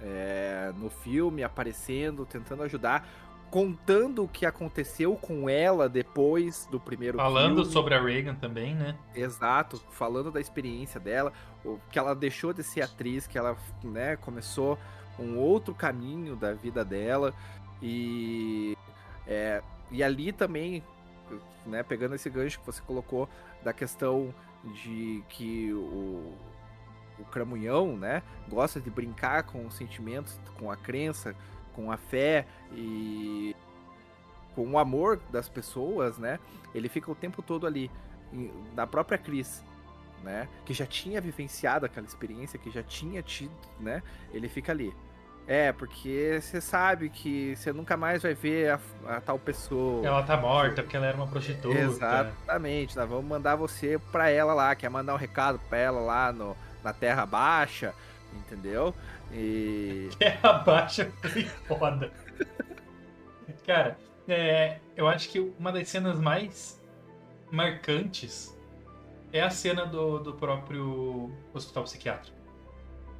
é, 0.00 0.72
no 0.76 0.90
filme, 0.90 1.42
aparecendo, 1.42 2.26
tentando 2.26 2.62
ajudar, 2.62 3.06
contando 3.50 4.24
o 4.24 4.28
que 4.28 4.44
aconteceu 4.44 5.16
com 5.16 5.48
ela 5.48 5.88
depois 5.88 6.66
do 6.70 6.80
primeiro 6.80 7.16
Falando 7.16 7.58
filme. 7.58 7.72
sobre 7.72 7.94
a 7.94 8.02
Reagan 8.02 8.34
também, 8.34 8.74
né? 8.74 8.96
Exato, 9.14 9.80
falando 9.90 10.30
da 10.30 10.40
experiência 10.40 10.98
dela, 10.98 11.32
o 11.64 11.78
que 11.90 11.98
ela 11.98 12.14
deixou 12.14 12.52
de 12.52 12.62
ser 12.62 12.82
atriz, 12.82 13.26
que 13.26 13.38
ela 13.38 13.56
né, 13.82 14.16
começou 14.16 14.78
um 15.18 15.38
outro 15.38 15.74
caminho 15.74 16.36
da 16.36 16.52
vida 16.52 16.84
dela 16.84 17.32
e 17.80 18.76
é, 19.26 19.62
e 19.90 20.02
ali 20.02 20.32
também, 20.32 20.82
né, 21.64 21.82
pegando 21.82 22.14
esse 22.14 22.28
gancho 22.28 22.58
que 22.60 22.66
você 22.66 22.82
colocou 22.82 23.28
da 23.66 23.72
questão 23.72 24.32
de 24.62 25.24
que 25.28 25.72
o, 25.72 26.32
o 27.18 27.24
Cramunhão, 27.32 27.96
né, 27.96 28.22
gosta 28.48 28.80
de 28.80 28.88
brincar 28.88 29.42
com 29.42 29.66
os 29.66 29.74
sentimentos, 29.74 30.38
com 30.56 30.70
a 30.70 30.76
crença, 30.76 31.34
com 31.74 31.90
a 31.90 31.96
fé 31.96 32.46
e 32.72 33.56
com 34.54 34.70
o 34.70 34.78
amor 34.78 35.20
das 35.32 35.48
pessoas, 35.48 36.16
né? 36.16 36.38
Ele 36.72 36.88
fica 36.88 37.10
o 37.10 37.14
tempo 37.14 37.42
todo 37.42 37.66
ali 37.66 37.90
na 38.74 38.86
própria 38.86 39.18
Cris, 39.18 39.64
né? 40.22 40.48
Que 40.64 40.72
já 40.72 40.86
tinha 40.86 41.20
vivenciado 41.20 41.84
aquela 41.84 42.06
experiência, 42.06 42.58
que 42.58 42.70
já 42.70 42.84
tinha 42.84 43.20
tido, 43.20 43.52
né? 43.80 44.00
Ele 44.32 44.48
fica 44.48 44.70
ali. 44.70 44.94
É, 45.48 45.70
porque 45.72 46.40
você 46.40 46.60
sabe 46.60 47.08
que 47.08 47.54
você 47.54 47.72
nunca 47.72 47.96
mais 47.96 48.22
vai 48.22 48.34
ver 48.34 48.70
a, 48.70 48.80
a, 49.06 49.20
tal 49.20 49.38
pessoa. 49.38 50.04
Ela 50.04 50.22
tá 50.24 50.36
morta 50.36 50.82
porque 50.82 50.96
ela 50.96 51.06
era 51.06 51.16
uma 51.16 51.28
prostituta. 51.28 51.78
Exatamente, 51.78 52.96
nós 52.96 53.08
vamos 53.08 53.24
mandar 53.24 53.54
você 53.54 53.96
pra 54.10 54.28
ela 54.28 54.52
lá, 54.52 54.74
quer 54.74 54.88
mandar 54.88 55.14
um 55.14 55.18
recado 55.18 55.60
pra 55.68 55.78
ela 55.78 56.00
lá 56.00 56.32
no, 56.32 56.56
na 56.82 56.92
Terra 56.92 57.24
Baixa, 57.24 57.94
entendeu? 58.34 58.92
E. 59.32 60.10
Terra 60.18 60.52
Baixa 60.54 61.12
foi 61.22 61.44
foda. 61.44 62.10
Cara, 63.64 63.96
é, 64.26 64.78
eu 64.96 65.06
acho 65.06 65.28
que 65.28 65.38
uma 65.38 65.70
das 65.70 65.88
cenas 65.88 66.18
mais 66.18 66.82
marcantes 67.52 68.52
é 69.32 69.42
a 69.42 69.50
cena 69.50 69.86
do, 69.86 70.18
do 70.18 70.34
próprio 70.34 71.30
hospital 71.54 71.84
psiquiátrico. 71.84 72.36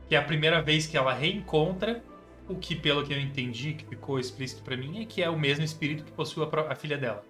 Que 0.08 0.16
é 0.16 0.18
a 0.18 0.22
primeira 0.22 0.60
vez 0.60 0.86
que 0.86 0.96
ela 0.96 1.12
reencontra 1.12 2.02
o 2.48 2.56
que, 2.56 2.76
pelo 2.76 3.04
que 3.04 3.12
eu 3.12 3.20
entendi, 3.20 3.74
que 3.74 3.84
ficou 3.84 4.18
explícito 4.18 4.62
para 4.62 4.76
mim, 4.76 5.02
é 5.02 5.04
que 5.04 5.22
é 5.22 5.28
o 5.28 5.38
mesmo 5.38 5.64
espírito 5.64 6.04
que 6.04 6.12
possui 6.12 6.44
a, 6.44 6.72
a, 6.72 6.74
filha 6.74 6.96
dela, 6.96 7.24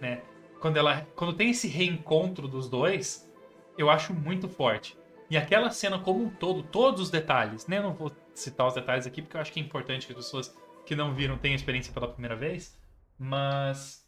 né? 0.00 0.22
Quando 0.60 0.76
ela, 0.76 1.06
quando 1.14 1.34
tem 1.34 1.50
esse 1.50 1.68
reencontro 1.68 2.48
dos 2.48 2.68
dois, 2.68 3.30
eu 3.76 3.90
acho 3.90 4.14
muito 4.14 4.48
forte. 4.48 4.96
E 5.28 5.36
aquela 5.36 5.70
cena 5.70 5.98
como 5.98 6.24
um 6.24 6.30
todo, 6.30 6.62
todos 6.62 7.00
os 7.00 7.10
detalhes, 7.10 7.66
né? 7.66 7.78
Eu 7.78 7.82
não 7.82 7.94
vou 7.94 8.12
citar 8.34 8.66
os 8.66 8.74
detalhes 8.74 9.06
aqui 9.06 9.20
porque 9.20 9.36
eu 9.36 9.40
acho 9.40 9.52
que 9.52 9.60
é 9.60 9.62
importante 9.62 10.06
que 10.06 10.12
as 10.12 10.18
pessoas 10.18 10.56
que 10.86 10.94
não 10.94 11.14
viram 11.14 11.36
tenham 11.36 11.56
experiência 11.56 11.92
pela 11.92 12.08
primeira 12.08 12.36
vez, 12.36 12.78
mas 13.18 14.06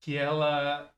que 0.00 0.16
ela 0.16 0.90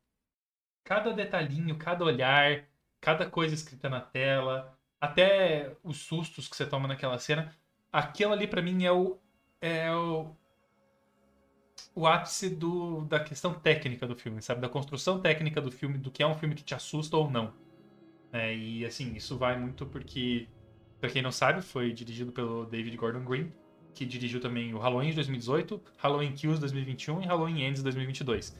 cada 0.84 1.12
detalhinho, 1.12 1.76
cada 1.76 2.04
olhar, 2.04 2.64
cada 3.00 3.28
coisa 3.28 3.54
escrita 3.54 3.88
na 3.88 4.00
tela, 4.00 4.76
até 5.00 5.76
os 5.82 5.98
sustos 5.98 6.48
que 6.48 6.56
você 6.56 6.66
toma 6.66 6.88
naquela 6.88 7.18
cena, 7.18 7.54
aquilo 7.92 8.32
ali 8.32 8.46
para 8.46 8.62
mim 8.62 8.84
é 8.84 8.92
o 8.92 9.18
é 9.60 9.92
o, 9.94 10.34
o 11.94 12.06
ápice 12.06 12.48
do, 12.48 13.02
da 13.02 13.20
questão 13.20 13.52
técnica 13.52 14.06
do 14.06 14.16
filme, 14.16 14.40
sabe? 14.40 14.60
Da 14.60 14.68
construção 14.68 15.20
técnica 15.20 15.60
do 15.60 15.70
filme, 15.70 15.98
do 15.98 16.10
que 16.10 16.22
é 16.22 16.26
um 16.26 16.34
filme 16.34 16.54
que 16.54 16.64
te 16.64 16.74
assusta 16.74 17.16
ou 17.16 17.30
não. 17.30 17.52
É, 18.32 18.54
e 18.54 18.86
assim, 18.86 19.14
isso 19.14 19.36
vai 19.36 19.58
muito 19.58 19.84
porque, 19.84 20.48
pra 21.00 21.10
quem 21.10 21.20
não 21.20 21.32
sabe, 21.32 21.62
foi 21.62 21.92
dirigido 21.92 22.32
pelo 22.32 22.64
David 22.64 22.96
Gordon 22.96 23.24
Green, 23.24 23.52
que 23.92 24.06
dirigiu 24.06 24.40
também 24.40 24.72
o 24.72 24.78
Halloween 24.78 25.10
de 25.10 25.16
2018, 25.16 25.82
Halloween 25.98 26.32
Kills 26.32 26.60
2021 26.60 27.22
e 27.22 27.26
Halloween 27.26 27.64
Ends 27.64 27.82
2022. 27.82 28.56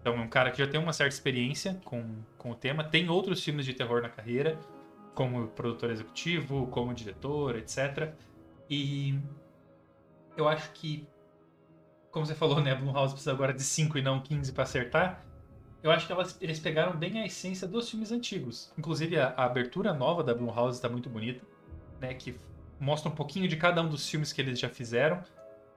Então 0.00 0.14
é 0.14 0.20
um 0.20 0.28
cara 0.28 0.50
que 0.50 0.58
já 0.58 0.66
tem 0.66 0.80
uma 0.80 0.94
certa 0.94 1.14
experiência 1.14 1.78
com, 1.84 2.22
com 2.38 2.52
o 2.52 2.54
tema, 2.54 2.82
tem 2.82 3.08
outros 3.10 3.44
filmes 3.44 3.66
de 3.66 3.74
terror 3.74 4.00
na 4.00 4.08
carreira, 4.08 4.58
como 5.14 5.48
produtor 5.48 5.90
executivo, 5.90 6.66
como 6.68 6.94
diretor, 6.94 7.56
etc. 7.56 8.14
E 8.70 9.18
eu 10.36 10.48
acho 10.48 10.70
que, 10.72 11.06
como 12.12 12.24
você 12.24 12.36
falou, 12.36 12.60
né, 12.60 12.74
Blumhouse 12.74 13.12
precisa 13.12 13.32
agora 13.32 13.52
de 13.52 13.64
5 13.64 13.98
e 13.98 14.02
não 14.02 14.20
15 14.20 14.52
para 14.52 14.62
acertar. 14.62 15.26
Eu 15.82 15.90
acho 15.90 16.06
que 16.06 16.12
elas, 16.12 16.38
eles 16.40 16.60
pegaram 16.60 16.96
bem 16.96 17.20
a 17.20 17.26
essência 17.26 17.66
dos 17.66 17.90
filmes 17.90 18.12
antigos. 18.12 18.72
Inclusive, 18.78 19.18
a, 19.18 19.28
a 19.36 19.44
abertura 19.44 19.92
nova 19.92 20.22
da 20.22 20.32
Blumhouse 20.32 20.76
está 20.76 20.88
muito 20.88 21.08
bonita, 21.08 21.44
né, 22.00 22.14
que 22.14 22.38
mostra 22.78 23.10
um 23.10 23.14
pouquinho 23.14 23.48
de 23.48 23.56
cada 23.56 23.82
um 23.82 23.88
dos 23.88 24.08
filmes 24.08 24.32
que 24.32 24.40
eles 24.40 24.58
já 24.58 24.68
fizeram. 24.68 25.22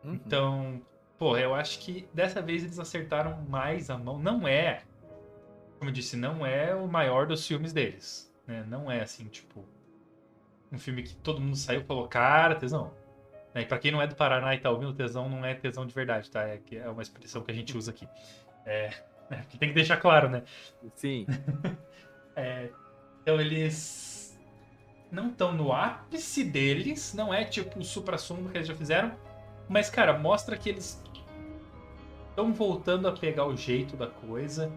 Uhum. 0.04 0.14
Então, 0.14 0.82
pô, 1.18 1.36
eu 1.36 1.56
acho 1.56 1.80
que 1.80 2.08
dessa 2.14 2.42
vez 2.42 2.64
eles 2.64 2.78
acertaram 2.78 3.42
mais 3.50 3.90
a 3.90 3.98
mão. 3.98 4.20
Não 4.20 4.48
é, 4.48 4.84
como 5.80 5.90
eu 5.90 5.94
disse, 5.94 6.16
não 6.16 6.46
é 6.46 6.76
o 6.76 6.88
maior 6.88 7.26
dos 7.26 7.48
filmes 7.48 7.74
deles. 7.74 8.32
Né? 8.46 8.64
Não 8.68 8.92
é 8.92 9.02
assim, 9.02 9.26
tipo, 9.26 9.66
um 10.74 10.80
filme 10.80 11.04
que 11.04 11.16
todo 11.16 11.40
mundo 11.40 11.56
saiu 11.56 11.82
e 11.82 11.84
falou, 11.84 12.08
cara, 12.08 12.56
tesão. 12.56 12.92
Né? 13.54 13.62
E 13.62 13.66
pra 13.66 13.78
quem 13.78 13.92
não 13.92 14.02
é 14.02 14.08
do 14.08 14.16
Paraná 14.16 14.56
e 14.56 14.60
tá 14.60 14.70
ouvindo, 14.70 14.94
tesão 14.94 15.30
não 15.30 15.46
é 15.46 15.54
tesão 15.54 15.86
de 15.86 15.94
verdade, 15.94 16.30
tá? 16.30 16.48
É, 16.48 16.60
é 16.72 16.90
uma 16.90 17.02
expressão 17.02 17.44
que 17.44 17.52
a 17.52 17.54
gente 17.54 17.78
usa 17.78 17.92
aqui. 17.92 18.08
É, 18.66 18.92
é 19.30 19.36
tem 19.60 19.70
que 19.70 19.76
deixar 19.76 19.98
claro, 19.98 20.30
né? 20.30 20.44
Sim. 20.96 21.28
é, 22.36 22.70
então 23.22 23.40
eles 23.40 24.40
não 25.12 25.30
estão 25.30 25.54
no 25.54 25.72
ápice 25.72 26.44
deles, 26.44 27.14
não 27.14 27.32
é 27.32 27.46
tipo 27.46 27.80
o 27.80 27.84
supra-sumo 27.84 28.50
que 28.50 28.58
eles 28.58 28.68
já 28.68 28.76
fizeram, 28.76 29.16
mas, 29.70 29.90
cara, 29.90 30.18
mostra 30.18 30.58
que 30.58 30.70
eles 30.70 31.02
estão 32.30 32.52
voltando 32.52 33.08
a 33.08 33.12
pegar 33.12 33.46
o 33.46 33.56
jeito 33.56 33.96
da 33.96 34.08
coisa 34.08 34.72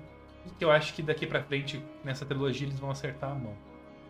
que 0.59 0.65
eu 0.65 0.71
acho 0.71 0.95
que 0.95 1.03
daqui 1.03 1.27
pra 1.27 1.43
frente, 1.43 1.83
nessa 2.05 2.25
trilogia, 2.25 2.67
eles 2.67 2.79
vão 2.79 2.91
acertar 2.91 3.33
a 3.33 3.35
mão. 3.35 3.57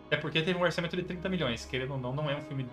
É 0.09 0.15
porque 0.15 0.41
teve 0.41 0.57
um 0.57 0.61
orçamento 0.61 0.95
de 0.95 1.03
30 1.03 1.27
milhões, 1.29 1.65
querendo 1.65 1.91
ou 1.93 1.99
não, 1.99 2.13
não 2.13 2.29
é 2.29 2.35
um 2.35 2.41
filme. 2.41 2.67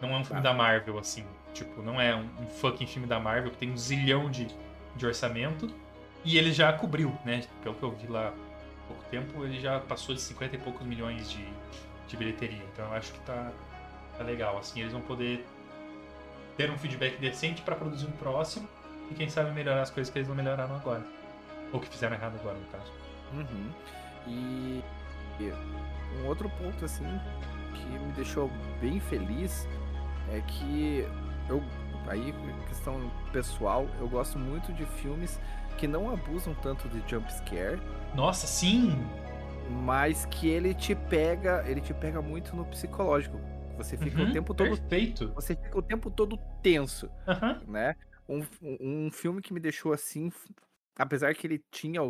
Não 0.00 0.10
é 0.10 0.18
um 0.18 0.24
filme 0.24 0.40
ah. 0.40 0.42
da 0.42 0.52
Marvel, 0.52 0.98
assim. 0.98 1.24
Tipo, 1.54 1.80
não 1.80 2.00
é 2.00 2.14
um, 2.14 2.28
um, 2.40 2.46
fucking 2.46 2.86
filme 2.86 3.06
da 3.06 3.18
Marvel 3.18 3.50
que 3.50 3.56
tem 3.56 3.70
um 3.70 3.76
zilhão 3.76 4.30
de, 4.30 4.48
de 4.94 5.06
orçamento. 5.06 5.68
E 6.24 6.36
ele 6.36 6.52
já 6.52 6.72
cobriu, 6.72 7.16
né? 7.24 7.42
Pelo 7.62 7.74
que 7.74 7.82
eu 7.82 7.92
vi 7.92 8.06
lá 8.08 8.28
há 8.28 8.86
pouco 8.88 9.02
tempo, 9.10 9.44
ele 9.44 9.60
já 9.60 9.78
passou 9.80 10.14
de 10.14 10.20
50 10.20 10.56
e 10.56 10.58
poucos 10.58 10.86
milhões 10.86 11.30
de, 11.30 11.46
de 12.08 12.16
bilheteria. 12.16 12.62
Então 12.72 12.84
eu 12.86 12.92
acho 12.94 13.12
que 13.12 13.20
tá, 13.20 13.52
tá 14.18 14.24
legal. 14.24 14.58
Assim, 14.58 14.80
eles 14.80 14.92
vão 14.92 15.00
poder 15.02 15.46
ter 16.56 16.70
um 16.70 16.76
feedback 16.76 17.16
decente 17.18 17.62
para 17.62 17.76
produzir 17.76 18.06
um 18.06 18.12
próximo 18.12 18.68
e 19.10 19.14
quem 19.14 19.28
sabe 19.28 19.52
melhorar 19.52 19.82
as 19.82 19.90
coisas 19.90 20.12
que 20.12 20.18
eles 20.18 20.28
não 20.28 20.34
melhoraram 20.34 20.74
agora. 20.74 21.04
Ou 21.72 21.80
que 21.80 21.88
fizeram 21.88 22.16
errado 22.16 22.36
agora, 22.40 22.56
no 22.58 22.66
caso. 22.66 22.92
Uhum. 23.32 23.70
E 24.26 24.82
um 26.22 26.26
outro 26.26 26.48
ponto, 26.50 26.84
assim, 26.84 27.04
que 27.74 27.86
me 27.86 28.12
deixou 28.12 28.50
bem 28.80 29.00
feliz 29.00 29.68
é 30.30 30.40
que 30.40 31.06
eu, 31.48 31.62
aí, 32.08 32.34
questão 32.68 33.10
pessoal, 33.32 33.86
eu 34.00 34.08
gosto 34.08 34.38
muito 34.38 34.72
de 34.72 34.84
filmes 34.84 35.38
que 35.76 35.86
não 35.86 36.10
abusam 36.10 36.54
tanto 36.54 36.88
de 36.88 37.02
jump 37.08 37.32
scare. 37.32 37.80
Nossa, 38.14 38.46
sim! 38.46 38.96
Mas 39.84 40.24
que 40.26 40.48
ele 40.48 40.74
te 40.74 40.94
pega, 40.94 41.64
ele 41.66 41.80
te 41.80 41.92
pega 41.92 42.22
muito 42.22 42.54
no 42.54 42.64
psicológico. 42.64 43.38
Você 43.76 43.96
fica 43.96 44.22
uhum, 44.22 44.30
o 44.30 44.32
tempo 44.32 44.54
todo. 44.54 44.68
Perfeito. 44.68 45.32
Você 45.34 45.54
fica 45.54 45.78
o 45.78 45.82
tempo 45.82 46.10
todo 46.10 46.38
tenso. 46.62 47.10
Uhum. 47.26 47.72
Né? 47.72 47.94
Um, 48.28 48.42
um 48.62 49.10
filme 49.10 49.42
que 49.42 49.52
me 49.52 49.60
deixou 49.60 49.92
assim 49.92 50.30
apesar 50.96 51.34
que 51.34 51.46
ele 51.46 51.62
tinha 51.70 52.00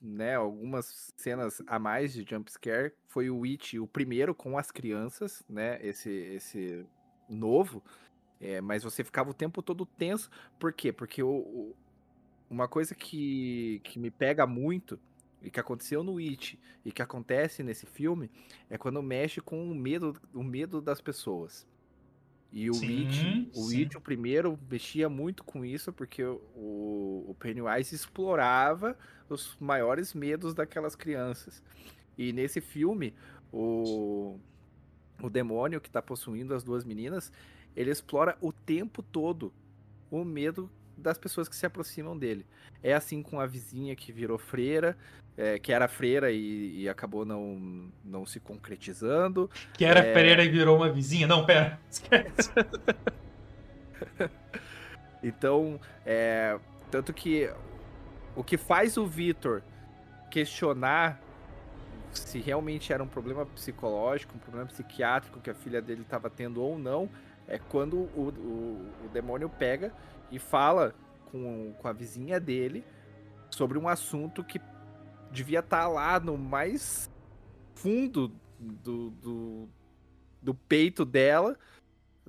né, 0.00 0.34
algumas 0.34 1.12
cenas 1.16 1.62
a 1.66 1.78
mais 1.78 2.12
de 2.12 2.26
jump 2.28 2.50
scare, 2.50 2.92
foi 3.06 3.30
o 3.30 3.44
It 3.44 3.78
o 3.78 3.86
primeiro 3.86 4.34
com 4.34 4.58
as 4.58 4.70
crianças, 4.70 5.44
né? 5.48 5.78
Esse, 5.80 6.10
esse 6.10 6.84
novo. 7.28 7.82
É, 8.40 8.60
mas 8.60 8.82
você 8.82 9.02
ficava 9.02 9.30
o 9.30 9.34
tempo 9.34 9.62
todo 9.62 9.86
tenso. 9.86 10.28
Por 10.58 10.72
quê? 10.72 10.92
Porque 10.92 11.22
o, 11.22 11.28
o, 11.28 11.76
uma 12.50 12.68
coisa 12.68 12.94
que, 12.94 13.80
que 13.84 13.98
me 13.98 14.10
pega 14.10 14.46
muito 14.46 14.98
e 15.40 15.50
que 15.50 15.60
aconteceu 15.60 16.02
no 16.02 16.18
It 16.18 16.58
e 16.84 16.90
que 16.90 17.00
acontece 17.02 17.62
nesse 17.62 17.86
filme 17.86 18.30
é 18.68 18.76
quando 18.76 19.02
mexe 19.02 19.40
com 19.40 19.70
o 19.70 19.74
medo, 19.74 20.20
o 20.34 20.42
medo 20.42 20.80
das 20.80 21.00
pessoas. 21.00 21.66
E 22.52 22.70
o 22.70 22.74
sim, 22.74 23.06
It, 23.06 23.50
o 23.54 23.68
It, 23.70 23.96
o 23.96 24.00
primeiro, 24.00 24.58
mexia 24.70 25.08
muito 25.08 25.44
com 25.44 25.64
isso, 25.64 25.92
porque 25.92 26.24
o, 26.24 27.24
o 27.28 27.36
Pennywise 27.38 27.94
explorava 27.94 28.96
os 29.28 29.56
maiores 29.60 30.14
medos 30.14 30.54
daquelas 30.54 30.94
crianças. 30.94 31.62
E 32.16 32.32
nesse 32.32 32.60
filme, 32.60 33.12
o, 33.52 34.38
o 35.22 35.28
demônio 35.28 35.80
que 35.80 35.88
está 35.88 36.00
possuindo 36.00 36.54
as 36.54 36.62
duas 36.62 36.84
meninas, 36.84 37.32
ele 37.74 37.90
explora 37.90 38.38
o 38.40 38.52
tempo 38.52 39.02
todo 39.02 39.52
o 40.10 40.24
medo 40.24 40.70
das 40.96 41.18
pessoas 41.18 41.48
que 41.48 41.56
se 41.56 41.66
aproximam 41.66 42.16
dele. 42.16 42.46
É 42.82 42.94
assim 42.94 43.22
com 43.22 43.40
a 43.40 43.46
vizinha 43.46 43.94
que 43.94 44.12
virou 44.12 44.38
freira, 44.38 44.96
é, 45.36 45.58
que 45.58 45.72
era 45.72 45.86
freira 45.86 46.30
e, 46.30 46.82
e, 46.82 46.88
acabou 46.88 47.24
não, 47.24 47.90
não 48.04 48.24
se 48.24 48.40
concretizando. 48.40 49.50
Que 49.74 49.84
era 49.84 50.00
é... 50.00 50.12
freira 50.12 50.42
e 50.42 50.48
virou 50.48 50.76
uma 50.76 50.90
vizinha. 50.90 51.26
Não, 51.26 51.44
pera, 51.44 51.78
esquece. 51.90 52.50
então, 55.22 55.78
é, 56.04 56.58
tanto 56.90 57.12
que 57.12 57.50
o 58.34 58.42
que 58.42 58.56
faz 58.56 58.96
o 58.96 59.06
Vitor 59.06 59.62
questionar 60.30 61.20
se 62.12 62.38
realmente 62.40 62.92
era 62.92 63.02
um 63.02 63.06
problema 63.06 63.44
psicológico, 63.46 64.34
um 64.36 64.38
problema 64.38 64.66
psiquiátrico 64.66 65.40
que 65.40 65.50
a 65.50 65.54
filha 65.54 65.82
dele 65.82 66.02
estava 66.02 66.30
tendo 66.30 66.62
ou 66.62 66.78
não, 66.78 67.08
é 67.46 67.58
quando 67.58 67.96
o, 67.96 68.32
o, 68.36 69.04
o, 69.04 69.08
demônio 69.12 69.48
pega 69.48 69.92
e 70.30 70.38
fala 70.38 70.94
com, 71.26 71.72
com 71.78 71.88
a 71.88 71.92
vizinha 71.92 72.40
dele 72.40 72.84
sobre 73.50 73.78
um 73.78 73.88
assunto 73.88 74.44
que 74.44 74.60
devia 75.30 75.60
estar 75.60 75.82
tá 75.82 75.88
lá 75.88 76.20
no 76.20 76.36
mais 76.36 77.10
fundo 77.74 78.32
do, 78.58 79.10
do, 79.10 79.68
do 80.42 80.54
peito 80.54 81.04
dela, 81.04 81.58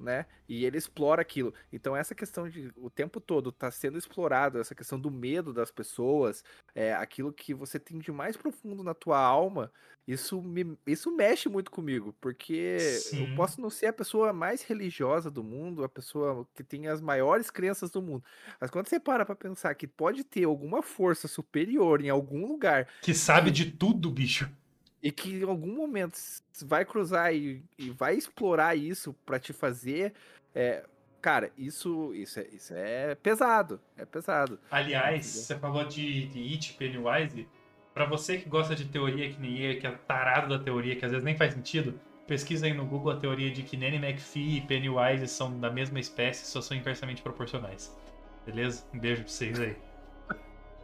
né? 0.01 0.25
E 0.47 0.65
ele 0.65 0.77
explora 0.77 1.21
aquilo. 1.21 1.53
Então 1.71 1.95
essa 1.95 2.15
questão 2.15 2.49
de 2.49 2.71
o 2.77 2.89
tempo 2.89 3.19
todo 3.19 3.51
tá 3.51 3.69
sendo 3.71 3.97
explorado, 3.97 4.59
essa 4.59 4.75
questão 4.75 4.99
do 4.99 5.11
medo 5.11 5.53
das 5.53 5.71
pessoas, 5.71 6.43
é 6.73 6.93
aquilo 6.93 7.33
que 7.33 7.53
você 7.53 7.79
tem 7.79 7.99
de 7.99 8.11
mais 8.11 8.37
profundo 8.37 8.83
na 8.83 8.93
tua 8.93 9.19
alma, 9.19 9.71
isso 10.07 10.41
me 10.41 10.77
isso 10.87 11.11
mexe 11.15 11.49
muito 11.49 11.69
comigo, 11.69 12.15
porque 12.21 12.79
Sim. 12.79 13.29
eu 13.29 13.35
posso 13.35 13.59
não 13.59 13.69
ser 13.69 13.87
a 13.87 13.93
pessoa 13.93 14.31
mais 14.31 14.61
religiosa 14.63 15.29
do 15.29 15.43
mundo, 15.43 15.83
a 15.83 15.89
pessoa 15.89 16.47
que 16.55 16.63
tem 16.63 16.87
as 16.87 17.01
maiores 17.01 17.51
crenças 17.51 17.91
do 17.91 18.01
mundo. 18.01 18.23
Mas 18.59 18.71
quando 18.71 18.87
você 18.87 18.99
para 18.99 19.25
para 19.25 19.35
pensar 19.35 19.75
que 19.75 19.85
pode 19.85 20.23
ter 20.23 20.45
alguma 20.45 20.81
força 20.81 21.27
superior 21.27 22.01
em 22.01 22.09
algum 22.09 22.47
lugar 22.47 22.87
que 23.01 23.13
sabe 23.13 23.51
de 23.51 23.71
tudo, 23.71 24.09
bicho 24.09 24.49
e 25.01 25.11
que 25.11 25.39
em 25.39 25.43
algum 25.43 25.75
momento 25.75 26.17
vai 26.65 26.83
cruzar 26.83 27.33
e, 27.33 27.63
e 27.77 27.89
vai 27.89 28.15
explorar 28.15 28.75
isso 28.75 29.13
para 29.25 29.39
te 29.39 29.53
fazer. 29.53 30.13
É, 30.53 30.83
cara, 31.21 31.51
isso, 31.57 32.13
isso, 32.13 32.39
é, 32.39 32.47
isso 32.51 32.73
é 32.75 33.15
pesado. 33.15 33.79
É 33.95 34.05
pesado. 34.05 34.59
Aliás, 34.71 35.25
você 35.25 35.55
falou 35.57 35.85
de, 35.85 36.27
de 36.27 36.53
It 36.53 36.73
Pennywise. 36.73 37.47
Para 37.93 38.05
você 38.05 38.37
que 38.37 38.47
gosta 38.47 38.75
de 38.75 38.85
teoria 38.85 39.29
que 39.31 39.39
nem 39.39 39.59
eu, 39.59 39.79
que 39.79 39.87
é 39.87 39.91
tarado 39.91 40.49
da 40.55 40.63
teoria, 40.63 40.95
que 40.95 41.03
às 41.03 41.11
vezes 41.11 41.25
nem 41.25 41.35
faz 41.35 41.53
sentido, 41.53 41.99
pesquisa 42.27 42.67
aí 42.67 42.73
no 42.73 42.85
Google 42.85 43.11
a 43.11 43.15
teoria 43.15 43.49
de 43.49 43.63
que 43.63 43.75
Nanny 43.75 43.97
McPhee 43.97 44.57
e 44.57 44.61
Pennywise 44.61 45.27
são 45.27 45.59
da 45.59 45.71
mesma 45.71 45.99
espécie, 45.99 46.45
só 46.45 46.61
são 46.61 46.77
inversamente 46.77 47.23
proporcionais. 47.23 47.95
Beleza? 48.45 48.85
Um 48.93 48.99
beijo 48.99 49.23
pra 49.23 49.31
vocês 49.31 49.59
aí. 49.59 49.75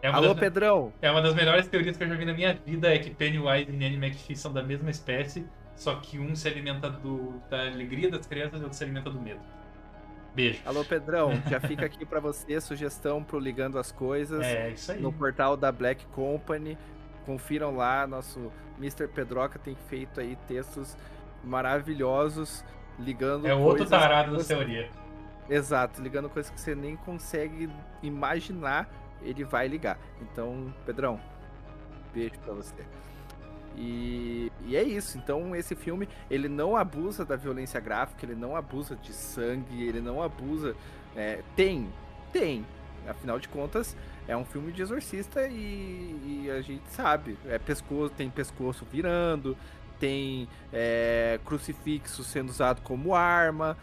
É 0.04 0.10
Alô, 0.10 0.34
das, 0.34 0.40
Pedrão! 0.40 0.92
É 1.02 1.10
uma 1.10 1.22
das 1.22 1.34
melhores 1.34 1.66
teorias 1.66 1.96
que 1.96 2.04
eu 2.04 2.10
já 2.10 2.16
vi 2.16 2.26
na 2.26 2.34
minha 2.34 2.54
vida, 2.54 2.94
é 2.94 3.00
que 3.00 3.10
Pennywise 3.10 3.72
e 3.72 3.72
Nanny 3.72 3.96
McPhee 3.96 4.36
são 4.36 4.52
da 4.52 4.62
mesma 4.62 4.90
espécie, 4.90 5.48
só 5.78 5.96
que 5.96 6.20
um 6.20 6.36
se 6.36 6.46
alimenta 6.46 6.90
do, 6.90 7.42
da 7.50 7.62
alegria 7.62 8.12
das 8.12 8.26
crianças 8.26 8.60
e 8.60 8.64
outro 8.64 8.78
se 8.78 8.84
alimenta 8.84 9.10
do 9.10 9.18
medo. 9.18 9.40
Beijo. 10.36 10.60
Alô, 10.66 10.84
Pedrão, 10.84 11.42
já 11.50 11.58
fica 11.62 11.86
aqui 11.86 12.06
para 12.06 12.20
você 12.20 12.60
sugestão 12.60 13.24
pro 13.24 13.40
Ligando 13.40 13.80
as 13.80 13.94
Coisas. 13.94 14.46
É, 14.46 14.72
isso 14.72 14.92
aí. 14.92 15.00
No 15.00 15.14
portal 15.14 15.56
da 15.56 15.72
Black 15.72 16.06
Company. 16.08 16.78
Confiram 17.26 17.74
lá, 17.74 18.06
nosso 18.06 18.52
Mr. 18.78 19.08
Pedroca 19.08 19.58
tem 19.58 19.78
feito 19.88 20.20
aí 20.20 20.38
textos 20.46 20.98
maravilhosos 21.42 22.66
ligando 23.00 23.48
É 23.48 23.56
outro 23.56 23.86
tarado 23.86 24.36
da 24.36 24.44
teoria. 24.44 24.90
Exato, 25.50 26.02
ligando 26.02 26.30
coisas 26.30 26.52
que 26.52 26.60
você 26.60 26.76
nem 26.76 26.98
consegue 26.98 27.70
imaginar 28.02 28.90
ele 29.24 29.44
vai 29.44 29.68
ligar. 29.68 29.98
Então, 30.22 30.74
Pedrão, 30.86 31.20
beijo 32.14 32.40
pra 32.40 32.54
você. 32.54 32.84
E, 33.76 34.52
e, 34.66 34.76
é 34.76 34.84
isso. 34.84 35.18
Então, 35.18 35.56
esse 35.56 35.76
filme, 35.76 36.08
ele 36.30 36.48
não 36.48 36.78
abusa 36.78 37.26
da 37.26 37.36
violência 37.36 37.80
gráfica, 37.80 38.26
ele 38.26 38.36
não 38.36 38.56
abusa 38.56 38.96
de 38.96 39.14
sangue, 39.14 39.84
ele 39.84 40.00
não 40.00 40.22
abusa. 40.22 40.76
É, 41.16 41.42
tem, 41.56 41.92
tem. 42.32 42.66
Afinal 43.08 43.38
de 43.38 43.50
contas, 43.50 43.98
é 44.28 44.38
um 44.38 44.46
filme 44.46 44.72
de 44.72 44.82
exorcista 44.82 45.46
e, 45.48 46.44
e 46.46 46.52
a 46.52 46.62
gente 46.62 46.88
sabe. 46.90 47.38
É 47.46 47.60
pescoço, 47.60 48.14
tem 48.16 48.30
pescoço 48.30 48.86
virando, 48.90 49.58
tem 50.00 50.48
é, 50.72 51.40
crucifixo 51.44 52.24
sendo 52.24 52.50
usado 52.50 52.82
como 52.82 53.14
arma, 53.14 53.78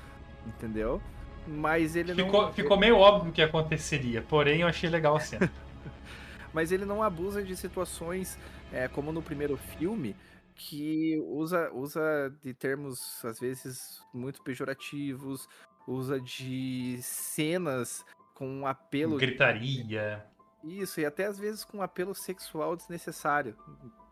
entendeu? 0.46 1.02
Mas 1.50 1.96
ele 1.96 2.14
ficou, 2.14 2.42
não. 2.42 2.52
Ficou 2.52 2.78
meio 2.78 2.96
óbvio 2.96 3.32
que 3.32 3.42
aconteceria, 3.42 4.22
porém 4.22 4.60
eu 4.60 4.68
achei 4.68 4.88
legal 4.88 5.16
a 5.16 5.20
cena. 5.20 5.50
Mas 6.54 6.70
ele 6.70 6.84
não 6.84 7.02
abusa 7.02 7.42
de 7.42 7.56
situações 7.56 8.38
é, 8.72 8.86
como 8.86 9.10
no 9.12 9.20
primeiro 9.20 9.56
filme, 9.56 10.14
que 10.54 11.20
usa, 11.26 11.70
usa 11.72 12.32
de 12.42 12.54
termos, 12.54 13.24
às 13.24 13.40
vezes, 13.40 14.00
muito 14.12 14.42
pejorativos, 14.42 15.48
usa 15.86 16.20
de 16.20 16.98
cenas 17.02 18.04
com 18.34 18.48
um 18.48 18.66
apelo. 18.66 19.16
Gritaria. 19.16 20.24
Isso, 20.62 21.00
e 21.00 21.06
até 21.06 21.24
às 21.24 21.38
vezes 21.38 21.64
com 21.64 21.78
um 21.78 21.82
apelo 21.82 22.14
sexual 22.14 22.76
desnecessário, 22.76 23.56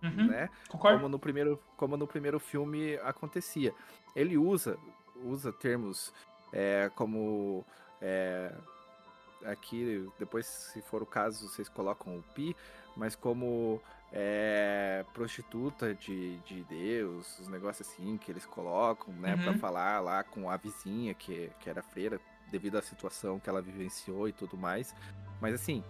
uhum, 0.03 0.28
né? 0.28 0.49
Concordo. 0.68 0.99
Como 0.99 1.09
no 1.09 1.18
primeiro, 1.18 1.62
como 1.76 1.97
no 1.97 2.07
primeiro 2.07 2.41
filme 2.41 2.97
acontecia. 3.05 3.72
Ele 4.16 4.39
usa 4.39 4.78
usa 5.24 5.53
termos 5.53 6.12
é, 6.53 6.90
como 6.94 7.64
é, 8.01 8.53
aqui, 9.44 10.09
depois, 10.18 10.46
se 10.46 10.80
for 10.82 11.03
o 11.03 11.07
caso, 11.07 11.49
vocês 11.49 11.68
colocam 11.68 12.16
o 12.18 12.22
pi, 12.34 12.57
mas 12.96 13.14
como 13.14 13.80
é, 14.12 15.05
prostituta 15.12 15.94
de, 15.94 16.36
de 16.38 16.64
Deus, 16.64 17.38
os 17.38 17.49
negócios 17.49 17.88
assim 17.88 18.16
que 18.16 18.30
eles 18.30 18.46
colocam, 18.46 19.12
né, 19.14 19.34
uhum. 19.34 19.42
para 19.42 19.55
falar 19.55 20.01
lá 20.01 20.22
com 20.22 20.51
a 20.51 20.57
vizinha 20.57 21.14
que, 21.14 21.51
que 21.61 21.68
era 21.68 21.82
freira, 21.82 22.20
devido 22.51 22.78
à 22.78 22.82
situação 22.82 23.38
que 23.38 23.49
ela 23.49 23.61
vivenciou 23.61 24.28
e 24.28 24.32
tudo 24.32 24.57
mais. 24.57 24.94
Mas 25.40 25.55
assim, 25.55 25.84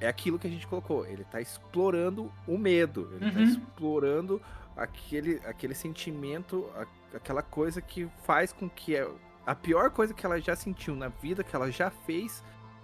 é 0.00 0.06
aquilo 0.06 0.38
que 0.38 0.46
a 0.46 0.50
gente 0.50 0.66
colocou, 0.66 1.06
ele 1.06 1.24
tá 1.24 1.40
explorando 1.40 2.30
o 2.46 2.58
medo, 2.58 3.10
ele 3.12 3.32
tá 3.32 3.38
uhum. 3.38 3.44
tá 3.46 3.50
explorando 3.50 4.42
aquele, 4.76 5.40
aquele 5.46 5.74
sentimento, 5.74 6.68
aquela 7.14 7.42
coisa 7.42 7.80
que 7.80 8.08
faz 8.24 8.52
com 8.52 8.68
que 8.68 8.96
a 9.46 9.54
pior 9.54 9.90
coisa 9.90 10.14
que 10.14 10.24
ela 10.24 10.40
já 10.40 10.56
sentiu 10.56 10.94
na 10.94 11.08
vida, 11.08 11.44
que 11.44 11.54
ela 11.54 11.70
já 11.70 11.90
fez, 11.90 12.42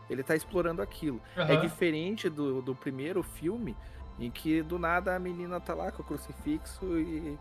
ele 0.08 0.22
tá 0.22 0.34
explorando 0.34 0.82
aquilo. 0.82 1.20
Uhum. 1.36 1.42
É 1.44 1.56
diferente 1.56 2.28
do, 2.28 2.61
do 2.61 2.74
primeiro 2.74 3.22
filme, 3.22 3.76
em 4.18 4.30
que 4.30 4.62
do 4.62 4.78
nada 4.78 5.14
a 5.14 5.18
menina 5.18 5.61
tá 5.61 5.74
lá 5.74 5.90
com 5.90 6.02
o 6.02 6.04
crucifixo 6.04 6.98
e. 6.98 7.38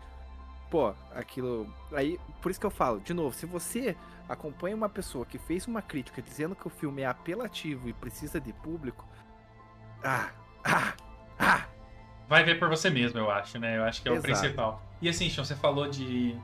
Pô, 0.70 0.94
aquilo. 1.14 1.66
Aí, 1.92 2.18
por 2.40 2.50
isso 2.50 2.60
que 2.60 2.66
eu 2.66 2.70
falo, 2.70 3.00
de 3.00 3.12
novo, 3.12 3.34
se 3.34 3.44
você 3.44 3.96
acompanha 4.28 4.76
uma 4.76 4.88
pessoa 4.88 5.26
que 5.26 5.36
fez 5.36 5.66
uma 5.66 5.82
crítica 5.82 6.22
dizendo 6.22 6.54
que 6.54 6.66
o 6.66 6.70
filme 6.70 7.02
é 7.02 7.06
apelativo 7.06 7.88
e 7.88 7.92
precisa 7.92 8.40
de 8.40 8.52
público. 8.52 9.04
Ah! 10.02 10.30
Ah! 10.64 10.94
Ah! 11.38 11.66
Vai 12.28 12.44
ver 12.44 12.60
por 12.60 12.68
você 12.68 12.88
mesmo, 12.88 13.18
eu 13.18 13.28
acho, 13.28 13.58
né? 13.58 13.78
Eu 13.78 13.82
acho 13.82 14.00
que 14.00 14.08
é 14.08 14.12
Exato. 14.12 14.24
o 14.24 14.30
principal. 14.30 14.82
E 15.02 15.08
assim, 15.08 15.28
Sean, 15.28 15.44
você 15.44 15.56
falou 15.56 15.88
de 15.88 16.38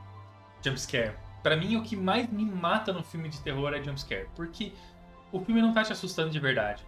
jumpscare 0.61 1.15
para 1.47 1.55
mim 1.55 1.77
o 1.77 1.81
que 1.81 1.95
mais 1.95 2.29
me 2.29 2.43
mata 2.43 2.91
no 2.91 3.01
filme 3.01 3.29
de 3.29 3.39
terror 3.39 3.73
é 3.73 3.81
jumpscare, 3.81 4.27
porque 4.35 4.73
o 5.31 5.39
filme 5.39 5.61
não 5.61 5.73
tá 5.73 5.81
te 5.81 5.93
assustando 5.93 6.29
de 6.29 6.41
verdade. 6.41 6.85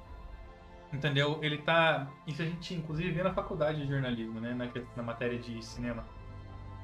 Entendeu? 0.91 1.39
Ele 1.41 1.59
tá. 1.59 2.09
Isso 2.27 2.41
a 2.41 2.45
gente 2.45 2.73
inclusive 2.73 3.09
vê 3.09 3.23
na 3.23 3.33
faculdade 3.33 3.81
de 3.81 3.87
jornalismo, 3.87 4.41
né? 4.41 4.53
Na, 4.53 4.67
na 4.97 5.03
matéria 5.03 5.39
de 5.39 5.63
cinema. 5.63 6.03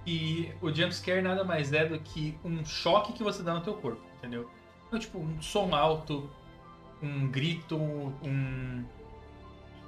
E 0.07 0.53
o 0.61 0.73
jumpscare 0.73 1.21
nada 1.21 1.43
mais 1.43 1.73
é 1.73 1.85
do 1.85 1.99
que 1.99 2.39
um 2.45 2.63
choque 2.63 3.11
que 3.11 3.21
você 3.21 3.43
dá 3.43 3.53
no 3.53 3.59
teu 3.59 3.73
corpo, 3.73 4.01
entendeu? 4.19 4.49
Então, 4.87 4.97
tipo, 4.97 5.19
um 5.19 5.41
som 5.41 5.75
alto, 5.75 6.29
um 7.03 7.27
grito, 7.27 7.75
um, 7.75 8.85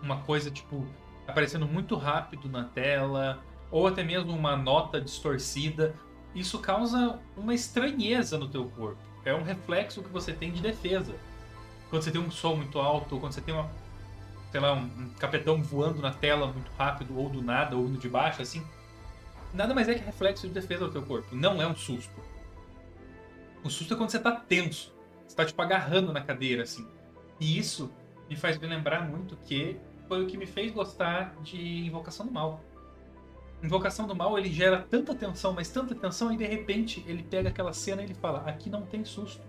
uma 0.03 0.17
coisa, 0.23 0.51
tipo, 0.51 0.85
aparecendo 1.25 1.65
muito 1.65 1.95
rápido 1.95 2.49
na 2.49 2.65
tela, 2.65 3.41
ou 3.71 3.87
até 3.87 4.03
mesmo 4.03 4.33
uma 4.33 4.57
nota 4.57 4.99
distorcida 4.99 5.95
isso 6.35 6.59
causa 6.59 7.19
uma 7.35 7.53
estranheza 7.53 8.37
no 8.37 8.47
teu 8.47 8.65
corpo. 8.69 8.97
É 9.25 9.33
um 9.33 9.43
reflexo 9.43 10.01
que 10.01 10.09
você 10.09 10.31
tem 10.31 10.51
de 10.51 10.61
defesa. 10.61 11.15
Quando 11.89 12.03
você 12.03 12.11
tem 12.11 12.21
um 12.21 12.31
som 12.31 12.55
muito 12.55 12.79
alto, 12.79 13.15
ou 13.15 13.21
quando 13.21 13.33
você 13.33 13.41
tem 13.41 13.53
uma, 13.53 13.69
sei 14.51 14.59
lá, 14.59 14.73
um, 14.73 15.09
capetão 15.19 15.61
voando 15.61 16.01
na 16.01 16.11
tela 16.11 16.47
muito 16.47 16.71
rápido, 16.77 17.17
ou 17.17 17.29
do 17.29 17.41
nada, 17.41 17.75
ou 17.75 17.87
no 17.87 17.97
de 17.97 18.09
baixo, 18.09 18.41
assim, 18.41 18.65
nada 19.53 19.73
mais 19.73 19.89
é 19.89 19.95
que 19.95 20.03
reflexo 20.03 20.47
de 20.47 20.53
defesa 20.53 20.85
do 20.85 20.91
teu 20.91 21.03
corpo. 21.03 21.35
Não 21.35 21.61
é 21.61 21.67
um 21.67 21.75
susto. 21.75 22.13
O 23.63 23.69
susto 23.69 23.93
é 23.93 23.97
quando 23.97 24.09
você 24.09 24.19
tá 24.19 24.31
tenso. 24.31 24.93
Você 25.27 25.35
tá, 25.35 25.45
tipo, 25.45 25.61
agarrando 25.61 26.13
na 26.13 26.21
cadeira, 26.21 26.63
assim. 26.63 26.87
E 27.39 27.57
isso 27.57 27.91
me 28.29 28.35
faz 28.35 28.57
me 28.57 28.67
lembrar 28.67 29.07
muito 29.07 29.35
que 29.37 29.77
foi 30.07 30.23
o 30.23 30.27
que 30.27 30.37
me 30.37 30.45
fez 30.45 30.71
gostar 30.71 31.35
de 31.41 31.85
Invocação 31.85 32.25
do 32.25 32.31
Mal. 32.31 32.61
Invocação 33.63 34.05
do 34.07 34.15
Mal, 34.15 34.37
ele 34.37 34.51
gera 34.51 34.81
tanta 34.83 35.15
tensão, 35.15 35.53
mas 35.53 35.69
tanta 35.69 35.95
tensão, 35.95 36.31
e 36.31 36.37
de 36.37 36.45
repente 36.45 37.03
ele 37.07 37.23
pega 37.23 37.49
aquela 37.49 37.73
cena 37.73 38.01
e 38.01 38.05
ele 38.05 38.13
fala: 38.13 38.39
aqui 38.47 38.69
não 38.69 38.85
tem 38.85 39.03
susto. 39.03 39.41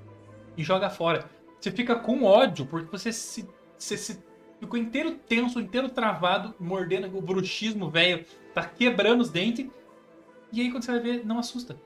E 0.57 0.63
joga 0.65 0.91
fora. 0.91 1.29
Você 1.61 1.71
fica 1.71 1.97
com 1.97 2.25
ódio, 2.25 2.67
porque 2.67 2.91
você 2.91 3.13
se, 3.13 3.49
você 3.79 3.97
se 3.97 4.25
ficou 4.61 4.79
inteiro 4.79 5.17
tenso, 5.17 5.61
inteiro 5.61 5.89
travado, 5.91 6.55
mordendo 6.59 7.17
o 7.17 7.23
bruxismo 7.23 7.91
velho, 7.91 8.25
tá 8.55 8.65
quebrando 8.65 9.21
os 9.21 9.31
dentes. 9.31 9.67
E 10.53 10.61
aí 10.61 10.71
quando 10.71 10.85
você 10.85 10.93
vai 10.93 11.01
ver, 11.01 11.27
não 11.27 11.39
assusta. 11.39 11.81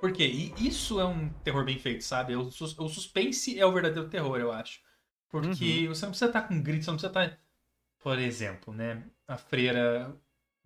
Por 0.00 0.12
quê? 0.12 0.24
E 0.26 0.66
isso 0.66 1.00
é 1.00 1.04
um 1.04 1.28
terror 1.44 1.64
bem 1.64 1.78
feito, 1.78 2.02
sabe? 2.02 2.34
O, 2.34 2.50
sus- 2.50 2.76
o 2.78 2.88
suspense 2.88 3.58
é 3.58 3.64
o 3.64 3.72
verdadeiro 3.72 4.08
terror, 4.08 4.38
eu 4.38 4.50
acho. 4.50 4.80
Porque 5.28 5.86
você 5.88 6.04
não 6.04 6.10
precisa 6.10 6.26
estar 6.26 6.42
com 6.42 6.60
grito, 6.60 6.84
você 6.84 6.90
não 6.90 6.98
precisa 6.98 7.20
estar. 7.20 7.38
Por 8.00 8.18
exemplo, 8.18 8.74
né? 8.74 9.04
A 9.28 9.36
freira. 9.38 10.14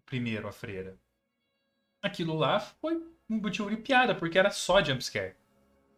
Primeiro, 0.06 0.48
a 0.48 0.52
freira. 0.52 0.96
Aquilo 2.02 2.34
lá 2.36 2.60
foi 2.60 2.96
um 3.28 3.40
motivo 3.40 3.68
de 3.68 3.76
piada, 3.76 4.14
porque 4.14 4.38
era 4.38 4.50
só 4.50 4.82
jumpscare. 4.82 5.34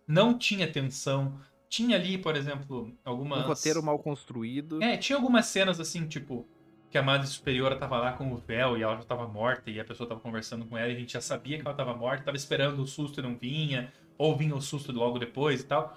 Não 0.06 0.36
tinha 0.36 0.70
tensão. 0.70 1.38
Tinha 1.68 1.96
ali, 1.96 2.16
por 2.16 2.34
exemplo, 2.34 2.96
algumas. 3.04 3.44
Um 3.44 3.48
roteiro 3.48 3.82
mal 3.82 3.98
construído. 3.98 4.82
É, 4.82 4.96
tinha 4.96 5.16
algumas 5.16 5.44
cenas 5.46 5.78
assim, 5.78 6.08
tipo, 6.08 6.48
que 6.90 6.96
a 6.96 7.02
Madre 7.02 7.26
Superiora 7.26 7.76
tava 7.76 7.98
lá 7.98 8.12
com 8.12 8.32
o 8.32 8.36
véu 8.38 8.78
e 8.78 8.82
ela 8.82 8.96
já 8.96 9.02
tava 9.02 9.28
morta 9.28 9.70
e 9.70 9.78
a 9.78 9.84
pessoa 9.84 10.08
tava 10.08 10.20
conversando 10.20 10.64
com 10.64 10.78
ela 10.78 10.88
e 10.90 10.96
a 10.96 10.98
gente 10.98 11.12
já 11.12 11.20
sabia 11.20 11.58
que 11.58 11.66
ela 11.66 11.76
tava 11.76 11.94
morta, 11.94 12.24
tava 12.24 12.36
esperando 12.36 12.80
o 12.80 12.86
susto 12.86 13.20
e 13.20 13.22
não 13.22 13.36
vinha, 13.36 13.92
ou 14.16 14.34
vinha 14.34 14.54
o 14.54 14.62
susto 14.62 14.90
logo 14.92 15.18
depois 15.18 15.60
e 15.60 15.64
tal. 15.64 15.94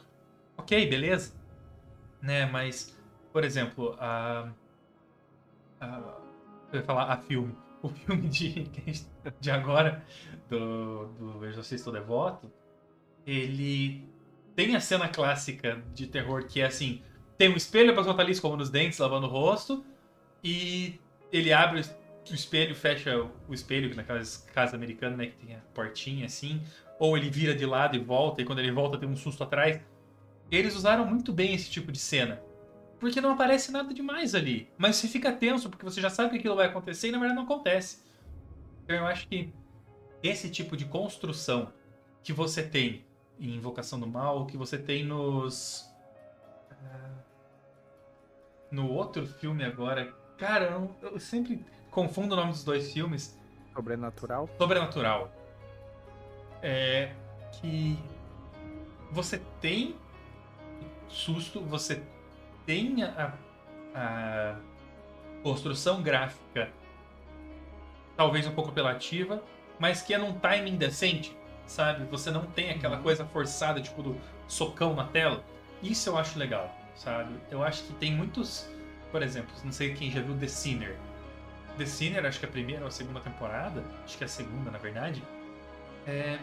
Ok, 0.58 0.90
beleza. 0.90 1.34
Né, 2.22 2.46
mas, 2.46 2.96
por 3.32 3.44
exemplo, 3.44 3.96
a. 3.98 4.52
a 5.80 6.18
eu 6.74 6.80
ia 6.80 6.84
falar 6.84 7.06
a 7.06 7.18
filme. 7.18 7.56
O 7.82 7.90
filme 7.90 8.28
de, 8.30 8.70
de 9.40 9.52
agora, 9.52 10.04
do, 10.48 11.08
do 11.08 11.46
Exorcista 11.46 11.92
Devoto, 11.92 12.52
ele 13.26 14.08
tem 14.56 14.76
a 14.76 14.80
cena 14.80 15.08
clássica 15.08 15.84
de 15.94 16.06
terror 16.08 16.46
que 16.46 16.62
é 16.62 16.66
assim: 16.66 17.02
tem 17.38 17.50
um 17.50 17.56
espelho, 17.56 17.92
a 17.92 17.96
pessoa 17.96 18.16
tá 18.16 18.22
ali 18.22 18.34
escovando 18.34 18.62
os 18.62 18.70
dentes, 18.70 19.00
lavando 19.00 19.26
o 19.26 19.30
rosto, 19.30 19.84
e 20.44 21.00
ele 21.32 21.52
abre 21.52 21.82
o 21.82 22.34
espelho, 22.34 22.76
fecha 22.76 23.28
o 23.48 23.54
espelho, 23.54 23.96
naquelas 23.96 24.38
casas 24.54 24.76
americanas, 24.76 25.18
né, 25.18 25.26
que 25.28 25.46
tem 25.46 25.56
a 25.56 25.60
portinha 25.74 26.26
assim, 26.26 26.62
ou 27.00 27.18
ele 27.18 27.32
vira 27.32 27.56
de 27.56 27.66
lado 27.66 27.96
e 27.96 28.00
volta, 28.00 28.42
e 28.42 28.46
quando 28.46 28.60
ele 28.60 28.72
volta 28.72 28.98
tem 28.98 29.10
um 29.10 29.16
susto 29.16 29.44
atrás. 29.44 29.82
Eles 30.52 30.76
usaram 30.76 31.06
muito 31.06 31.32
bem 31.32 31.56
esse 31.56 31.70
tipo 31.70 31.92
de 31.92 31.98
cena. 31.98 32.44
Porque 33.02 33.20
não 33.20 33.32
aparece 33.32 33.72
nada 33.72 33.94
demais 33.94 34.36
ali. 34.36 34.70
Mas 34.78 34.96
você 34.96 35.08
fica 35.08 35.32
tenso, 35.34 35.70
porque 35.72 35.84
você 35.84 36.00
já 36.00 36.10
sabe 36.10 36.30
que 36.30 36.38
aquilo 36.38 36.56
vai 36.56 36.68
acontecer 36.68 37.10
e 37.10 37.12
na 37.12 37.18
verdade 37.18 37.36
não 37.36 37.44
acontece. 37.46 38.04
Então 38.84 38.96
eu 38.96 39.08
acho 39.08 39.28
que 39.28 39.52
esse 40.22 40.50
tipo 40.52 40.78
de 40.78 40.86
construção 40.86 41.74
que 42.24 42.32
você 42.32 42.62
tem 42.62 43.04
em 43.40 43.56
Invocação 43.56 44.00
do 44.00 44.06
Mal, 44.06 44.46
que 44.46 44.56
você 44.56 44.78
tem 44.78 45.04
nos. 45.04 45.92
ah, 46.72 47.10
No 48.70 48.88
outro 48.92 49.26
filme 49.26 49.64
agora. 49.66 50.14
Cara, 50.38 50.66
eu, 50.66 50.96
eu 51.02 51.20
sempre 51.20 51.66
confundo 51.90 52.36
o 52.36 52.38
nome 52.38 52.52
dos 52.52 52.64
dois 52.64 52.94
filmes. 52.94 53.36
Sobrenatural. 53.74 54.48
Sobrenatural. 54.60 55.32
É 56.62 57.14
que 57.54 57.98
você 59.12 59.40
tem 59.60 59.96
susto, 61.08 61.60
você 61.62 62.04
tem 62.72 63.04
a, 63.04 63.34
a 63.94 64.56
construção 65.44 66.02
gráfica 66.02 66.72
talvez 68.16 68.48
um 68.48 68.52
pouco 68.52 68.70
apelativa, 68.70 69.44
mas 69.78 70.02
que 70.02 70.14
é 70.14 70.18
num 70.18 70.40
timing 70.40 70.78
decente, 70.78 71.36
sabe? 71.66 72.06
Você 72.06 72.32
não 72.32 72.46
tem 72.46 72.72
aquela 72.72 72.98
coisa 73.00 73.26
forçada, 73.26 73.82
tipo 73.82 74.02
do 74.02 74.18
socão 74.48 74.94
na 74.94 75.04
tela. 75.04 75.44
Isso 75.84 76.08
eu 76.10 76.18
acho 76.18 76.40
legal, 76.40 76.74
sabe? 76.96 77.36
Eu 77.50 77.62
acho 77.62 77.84
que 77.84 77.94
tem 77.96 78.14
muitos, 78.14 78.70
por 79.12 79.22
exemplo, 79.22 79.54
não 79.66 79.72
sei 79.74 79.94
quem 79.94 80.10
já 80.10 80.22
viu 80.22 80.38
The 80.38 80.48
Sinner. 80.48 80.96
The 81.78 81.86
Sinner, 81.86 82.26
acho 82.26 82.40
que 82.40 82.46
é 82.46 82.50
a 82.50 82.52
primeira 82.54 82.84
ou 82.84 82.88
a 82.88 82.92
segunda 82.92 83.20
temporada, 83.20 83.84
acho 84.06 84.18
que 84.18 84.24
é 84.24 84.28
a 84.28 84.30
segunda, 84.30 84.72
na 84.72 84.78
verdade. 84.78 85.22
É... 86.08 86.40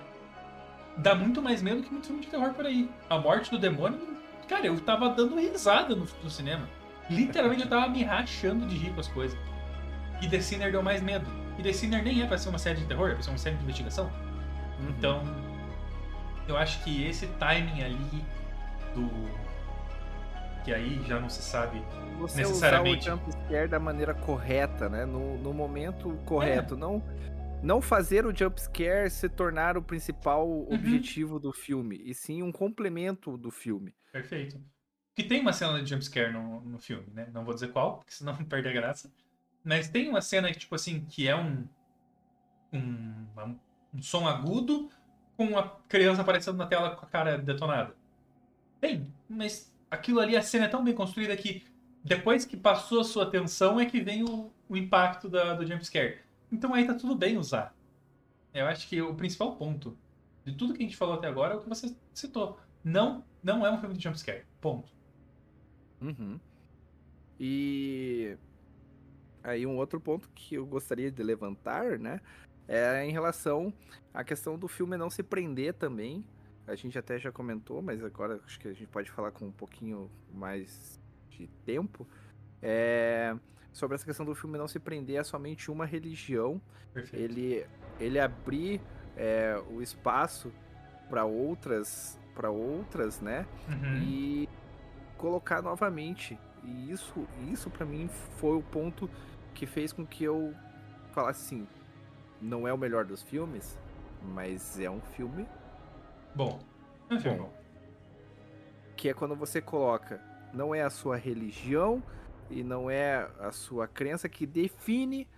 Dá 0.99 1.15
muito 1.15 1.41
mais 1.41 1.63
medo 1.63 1.83
que 1.83 1.91
muito 1.91 2.09
filme 2.09 2.21
de 2.21 2.29
terror 2.29 2.53
por 2.53 2.67
aí. 2.67 2.91
A 3.09 3.19
morte 3.19 3.51
do 3.51 3.59
demônio, 3.59 4.19
cara, 4.49 4.67
eu 4.67 4.81
tava 4.81 5.09
dando 5.11 5.37
risada 5.37 5.95
no, 5.95 6.07
no 6.23 6.31
cinema. 6.31 6.69
Literalmente 7.11 7.63
eu 7.63 7.69
tava 7.69 7.89
me 7.89 8.03
rachando 8.03 8.67
de 8.67 8.77
rir 8.77 8.93
com 8.93 9.01
as 9.01 9.09
coisas. 9.09 9.39
E 10.21 10.29
The 10.29 10.41
Sinner 10.41 10.73
deu 10.73 10.83
mais 10.83 11.01
medo. 11.03 11.27
E 11.59 11.63
The 11.63 11.73
Sinner 11.73 12.03
nem 12.03 12.23
é 12.23 12.27
pra 12.27 12.37
ser 12.39 12.49
uma 12.49 12.59
série 12.59 12.79
de 12.81 12.87
terror, 12.87 13.11
é 13.11 13.15
pra 13.15 13.23
ser 13.23 13.31
uma 13.31 13.39
série 13.39 13.57
de 13.57 13.63
investigação. 13.63 14.07
Uhum. 14.81 14.89
Então, 14.91 15.23
eu 16.47 16.57
acho 16.57 16.83
que 16.83 17.05
esse 17.07 17.27
timing 17.39 17.83
ali 17.83 18.25
do. 18.95 19.09
Que 20.65 20.75
aí 20.75 21.03
já 21.07 21.19
não 21.19 21.29
se 21.31 21.41
sabe. 21.43 21.83
você 22.19 22.39
necessariamente- 22.39 23.09
usar 23.09 23.15
o 23.15 23.19
jumpscare 23.25 23.69
da 23.69 23.79
maneira 23.79 24.13
correta, 24.13 24.89
né? 24.89 25.07
No, 25.07 25.39
no 25.39 25.55
momento 25.55 26.11
É. 26.23 26.27
correto. 26.27 26.77
Não, 26.77 27.03
não 27.63 27.81
fazer 27.81 28.25
o 28.27 28.35
jumpscare 28.37 29.11
se 29.11 29.29
tornar 29.29 29.77
o 29.77 29.83
principal 29.83 30.49
Uhum. 30.49 30.75
objetivo 30.75 31.39
do 31.39 31.53
filme, 31.53 32.01
e 32.05 32.15
sim 32.15 32.43
um 32.43 32.53
complemento 32.53 33.37
do 33.37 33.51
filme. 33.51 33.95
Perfeito. 34.13 34.61
Que 35.15 35.25
tem 35.25 35.41
uma 35.41 35.53
cena 35.53 35.83
de 35.83 35.91
jumpscare 35.91 36.33
no, 36.33 36.61
no 36.61 36.79
filme, 36.79 37.07
né? 37.13 37.29
Não 37.33 37.45
vou 37.45 37.53
dizer 37.55 37.73
qual, 37.73 37.99
porque 37.99 38.13
senão 38.13 38.37
perde 38.47 38.69
a 38.69 38.73
graça. 38.73 39.13
Mas 39.65 39.89
tem 39.89 40.09
uma 40.09 40.21
cena 40.21 40.51
que, 40.53 40.59
tipo 40.59 40.75
assim, 40.75 41.05
que 41.07 41.27
é 41.29 41.37
um. 41.37 41.67
Um, 42.73 43.27
um 43.95 44.03
som 44.03 44.27
agudo 44.29 44.91
com 45.37 45.59
a 45.59 45.69
criança 45.89 46.21
aparecendo 46.21 46.57
na 46.57 46.67
tela 46.67 46.95
com 46.95 47.05
a 47.05 47.09
cara 47.09 47.39
detonada. 47.39 47.95
Tem, 48.81 49.13
mas 49.29 49.75
aquilo 49.91 50.21
ali, 50.21 50.37
a 50.37 50.43
cena 50.43 50.67
é 50.67 50.69
tão 50.69 50.85
bem 50.85 50.95
construída 50.95 51.37
que 51.37 51.65
depois 52.05 52.45
que 52.45 52.57
passou 52.57 53.01
a 53.01 53.05
sua 53.05 53.25
atenção 53.25 53.81
é 53.81 53.87
que 53.87 54.01
vem 54.01 54.23
o, 54.23 54.53
o 54.69 54.77
impacto 54.77 55.29
da, 55.29 55.55
do 55.55 55.67
jumpscare. 55.67 56.21
Então 56.51 56.75
aí 56.75 56.87
tá 56.87 56.95
tudo 56.95 57.15
bem 57.15 57.37
usar. 57.37 57.75
Eu 58.53 58.67
acho 58.67 58.89
que 58.89 59.01
o 59.01 59.15
principal 59.15 59.57
ponto 59.57 59.97
de 60.45 60.55
tudo 60.55 60.73
que 60.75 60.83
a 60.83 60.87
gente 60.87 60.97
falou 60.97 61.15
até 61.15 61.29
agora 61.29 61.55
é 61.55 61.57
o 61.57 61.61
que 61.61 61.69
você 61.69 61.95
citou. 62.13 62.59
Não, 62.83 63.25
não 63.43 63.67
é 63.67 63.71
um 63.71 63.79
filme 63.79 63.95
de 63.95 64.03
jumpscare. 64.03 64.45
Ponto. 64.61 64.91
Uhum. 66.01 66.39
E 67.39 68.37
aí 69.43 69.67
um 69.67 69.77
outro 69.77 70.01
ponto 70.01 70.29
que 70.35 70.57
eu 70.57 70.67
gostaria 70.67 71.11
de 71.11 71.23
levantar, 71.23 71.99
né, 71.99 72.21
é 72.67 73.05
em 73.05 73.13
relação 73.13 73.73
à 74.13 74.25
questão 74.25 74.59
do 74.59 74.69
filme 74.69 74.97
não 74.97 75.11
se 75.11 75.23
prender 75.23 75.75
também. 75.75 76.25
A 76.67 76.75
gente 76.75 76.99
até 76.99 77.19
já 77.19 77.33
comentou, 77.33 77.81
mas 77.81 78.03
agora 78.05 78.41
acho 78.45 78.59
que 78.61 78.69
a 78.69 78.73
gente 78.73 78.89
pode 78.89 79.11
falar 79.11 79.31
com 79.31 79.47
um 79.47 79.53
pouquinho 79.53 80.11
mais 80.33 81.01
de 81.31 81.47
tempo. 81.65 82.07
É 82.61 83.35
sobre 83.73 83.95
essa 83.95 84.05
questão 84.05 84.25
do 84.25 84.35
filme 84.35 84.59
não 84.59 84.69
se 84.69 84.79
prender 84.79 85.21
a 85.21 85.25
somente 85.25 85.71
uma 85.71 85.85
religião, 85.87 86.61
Perfeito. 86.93 87.23
ele 87.23 87.67
ele 88.01 88.19
abrir 88.19 88.81
é, 89.17 89.61
o 89.71 89.83
espaço 89.83 90.53
para 91.09 91.25
outras 91.25 92.19
para 92.35 92.51
outras, 92.51 93.21
né? 93.21 93.47
Uhum. 93.69 93.97
e 94.03 94.49
colocar 95.17 95.61
novamente. 95.61 96.39
E 96.63 96.91
isso, 96.91 97.27
isso 97.53 97.69
para 97.69 97.85
mim 97.85 98.09
foi 98.37 98.57
o 98.57 98.63
ponto 98.63 99.11
que 99.55 99.67
fez 99.67 99.93
com 99.93 100.07
que 100.07 100.23
eu 100.23 100.55
falasse 101.13 101.47
assim, 101.47 101.69
não 102.41 102.67
é 102.67 102.73
o 102.73 102.79
melhor 102.79 103.05
dos 103.05 103.23
filmes, 103.23 103.77
mas 104.23 104.79
é 104.79 104.89
um 104.89 105.01
filme 105.01 105.47
Bom. 106.35 106.61
É 107.11 107.15
um 107.15 107.21
filme 107.21 107.39
Bom. 107.39 107.45
bom. 107.45 107.53
que 108.97 109.09
é 109.09 109.15
quando 109.15 109.35
você 109.35 109.61
coloca, 109.61 110.21
não 110.53 110.73
é 110.75 110.83
a 110.83 110.91
sua 110.91 111.17
religião 111.17 112.03
e 112.51 112.63
não 112.63 112.91
é 112.91 113.31
a 113.39 113.53
sua 113.53 113.87
crença 113.87 114.29
que 114.29 114.47
define 114.47 115.29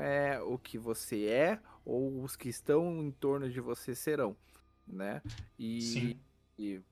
é, 0.00 0.40
o 0.40 0.58
que 0.58 0.78
você 0.78 1.26
é 1.26 1.60
ou 1.84 2.22
os 2.22 2.36
que 2.36 2.48
estão 2.48 3.02
em 3.02 3.10
torno 3.10 3.48
de 3.48 3.60
você 3.60 3.94
serão, 3.94 4.36
né? 4.86 5.22
E. 5.58 6.18
E, 6.58 6.82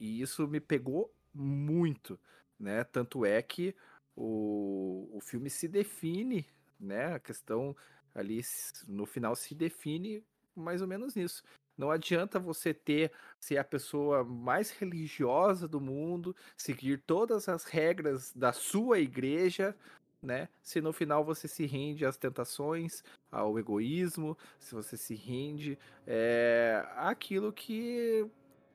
e 0.00 0.22
isso 0.22 0.48
me 0.48 0.58
pegou 0.58 1.14
muito, 1.34 2.18
né? 2.58 2.82
Tanto 2.84 3.26
é 3.26 3.42
que 3.42 3.76
o, 4.16 5.08
o 5.12 5.20
filme 5.20 5.50
se 5.50 5.68
define, 5.68 6.46
né? 6.80 7.14
A 7.14 7.18
questão 7.18 7.76
ali 8.14 8.40
no 8.86 9.04
final 9.04 9.36
se 9.36 9.54
define 9.54 10.24
mais 10.56 10.80
ou 10.80 10.88
menos 10.88 11.14
nisso. 11.14 11.42
Não 11.78 11.92
adianta 11.92 12.40
você 12.40 12.74
ter 12.74 13.12
ser 13.38 13.56
a 13.56 13.64
pessoa 13.64 14.24
mais 14.24 14.70
religiosa 14.72 15.68
do 15.68 15.80
mundo, 15.80 16.34
seguir 16.56 16.98
todas 17.06 17.48
as 17.48 17.62
regras 17.64 18.32
da 18.34 18.52
sua 18.52 18.98
igreja, 18.98 19.76
né? 20.20 20.48
Se 20.60 20.80
no 20.80 20.92
final 20.92 21.24
você 21.24 21.46
se 21.46 21.64
rende 21.64 22.04
às 22.04 22.16
tentações, 22.16 23.04
ao 23.30 23.56
egoísmo, 23.58 24.36
se 24.58 24.74
você 24.74 24.96
se 24.96 25.14
rende 25.14 25.78
é, 26.04 26.84
àquilo 26.96 27.52
que 27.52 28.26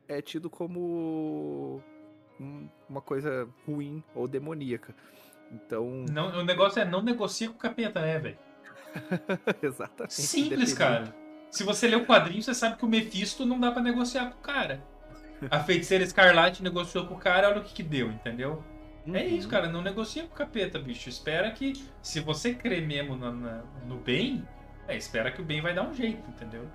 é 0.07 0.21
tido 0.21 0.49
como 0.49 1.81
um- 2.39 2.69
uma 2.87 3.01
coisa 3.01 3.49
ruim 3.65 4.01
ou 4.15 4.27
demoníaca. 4.29 4.95
Então, 5.51 6.05
Não, 6.09 6.39
o 6.39 6.43
negócio 6.43 6.81
é 6.81 6.85
não 6.85 7.01
negocia 7.01 7.49
com 7.49 7.55
o 7.55 7.59
capeta, 7.59 7.99
né, 8.01 8.17
velho? 8.17 8.39
exatamente. 9.61 10.13
Simples, 10.13 10.73
cara. 10.73 11.22
Se 11.53 11.63
você 11.63 11.87
lê 11.87 11.95
o 11.95 12.03
quadrinho, 12.03 12.41
você 12.41 12.51
sabe 12.55 12.77
que 12.77 12.83
o 12.83 12.87
Mephisto 12.87 13.45
não 13.45 13.59
dá 13.59 13.71
pra 13.71 13.79
negociar 13.79 14.31
com 14.31 14.39
o 14.39 14.41
cara. 14.41 14.83
A 15.51 15.59
feiticeira 15.59 16.03
Escarlate 16.03 16.63
negociou 16.63 17.05
com 17.05 17.13
o 17.13 17.19
cara, 17.19 17.47
olha 17.49 17.61
o 17.61 17.63
que 17.63 17.75
que 17.75 17.83
deu, 17.83 18.09
entendeu? 18.09 18.63
É 19.05 19.09
Uhum. 19.09 19.17
isso, 19.37 19.47
cara. 19.47 19.69
Não 19.69 19.83
negocia 19.83 20.23
com 20.23 20.33
o 20.33 20.35
capeta, 20.35 20.79
bicho. 20.79 21.09
Espera 21.09 21.51
que, 21.51 21.73
se 22.01 22.19
você 22.21 22.55
crê 22.55 22.81
mesmo 22.81 23.15
na- 23.15 23.61
no 23.85 23.97
bem, 23.97 24.47
é, 24.87 24.97
espera 24.97 25.31
que 25.31 25.43
o 25.43 25.45
bem 25.45 25.61
vai 25.61 25.75
dar 25.75 25.83
um 25.87 25.93
jeito, 25.93 26.27
entendeu? 26.27 26.65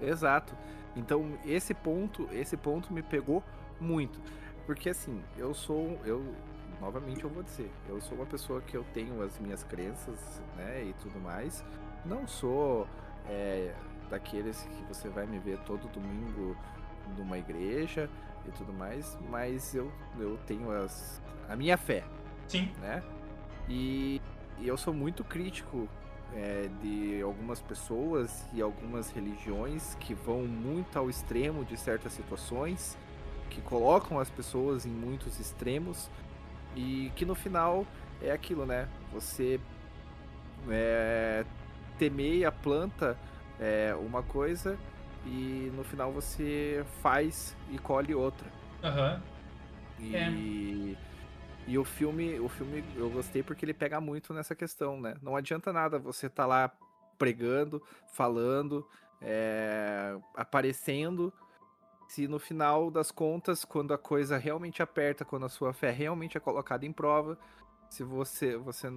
Exato. 0.00 0.56
Então 0.96 1.36
esse 1.44 1.74
ponto, 1.74 2.26
esse 2.32 2.56
ponto 2.56 2.94
me 2.94 3.02
pegou 3.02 3.44
muito, 3.78 4.18
porque 4.64 4.88
assim, 4.88 5.20
eu 5.36 5.52
sou, 5.52 6.00
eu 6.06 6.34
novamente 6.80 7.24
eu 7.24 7.28
vou 7.30 7.42
dizer, 7.42 7.70
eu 7.88 8.00
sou 8.00 8.16
uma 8.16 8.26
pessoa 8.26 8.62
que 8.62 8.74
eu 8.74 8.84
tenho 8.94 9.20
as 9.22 9.38
minhas 9.38 9.64
crenças, 9.64 10.40
né, 10.56 10.82
e 10.88 10.92
tudo 11.02 11.20
mais. 11.20 11.62
Não 12.06 12.26
sou 12.26 12.86
é, 13.28 13.72
daqueles 14.10 14.62
que 14.62 14.84
você 14.84 15.08
vai 15.08 15.26
me 15.26 15.38
ver 15.38 15.58
todo 15.60 15.88
domingo 15.88 16.56
numa 17.16 17.38
igreja 17.38 18.08
e 18.46 18.50
tudo 18.52 18.72
mais, 18.72 19.16
mas 19.30 19.74
eu, 19.74 19.90
eu 20.18 20.38
tenho 20.46 20.70
as, 20.70 21.20
a 21.48 21.56
minha 21.56 21.76
fé. 21.76 22.04
Sim. 22.48 22.70
Né? 22.80 23.02
E, 23.68 24.20
e 24.58 24.68
eu 24.68 24.76
sou 24.76 24.92
muito 24.92 25.24
crítico 25.24 25.88
é, 26.34 26.68
de 26.82 27.22
algumas 27.22 27.60
pessoas 27.60 28.44
e 28.52 28.60
algumas 28.60 29.10
religiões 29.10 29.94
que 30.00 30.14
vão 30.14 30.44
muito 30.44 30.98
ao 30.98 31.08
extremo 31.08 31.64
de 31.64 31.76
certas 31.76 32.12
situações, 32.12 32.96
que 33.50 33.60
colocam 33.60 34.18
as 34.18 34.30
pessoas 34.30 34.84
em 34.84 34.90
muitos 34.90 35.38
extremos 35.38 36.10
e 36.74 37.12
que 37.14 37.24
no 37.24 37.34
final 37.34 37.86
é 38.20 38.32
aquilo, 38.32 38.66
né? 38.66 38.88
Você 39.12 39.60
é, 40.68 41.44
temeia, 41.98 42.50
planta 42.50 43.16
é, 43.58 43.94
uma 43.94 44.22
coisa 44.22 44.78
e 45.26 45.70
no 45.74 45.84
final 45.84 46.12
você 46.12 46.84
faz 47.00 47.56
e 47.70 47.78
colhe 47.78 48.14
outra. 48.14 48.50
Aham. 48.82 49.14
Uhum. 49.14 50.06
E, 50.06 50.16
é. 50.16 50.98
e 51.68 51.78
o 51.78 51.84
filme, 51.84 52.38
o 52.40 52.48
filme 52.48 52.84
eu 52.96 53.08
gostei 53.08 53.42
porque 53.42 53.64
ele 53.64 53.74
pega 53.74 54.00
muito 54.00 54.34
nessa 54.34 54.54
questão, 54.54 55.00
né? 55.00 55.14
Não 55.22 55.36
adianta 55.36 55.72
nada 55.72 55.98
você 55.98 56.28
tá 56.28 56.44
lá 56.46 56.70
pregando, 57.16 57.82
falando, 58.12 58.86
é, 59.22 60.16
aparecendo, 60.34 61.32
se 62.08 62.28
no 62.28 62.38
final 62.38 62.90
das 62.90 63.10
contas, 63.10 63.64
quando 63.64 63.94
a 63.94 63.98
coisa 63.98 64.36
realmente 64.36 64.82
aperta, 64.82 65.24
quando 65.24 65.46
a 65.46 65.48
sua 65.48 65.72
fé 65.72 65.90
realmente 65.90 66.36
é 66.36 66.40
colocada 66.40 66.84
em 66.84 66.92
prova, 66.92 67.38
se 67.88 68.02
você 68.02 68.56
você 68.56 68.92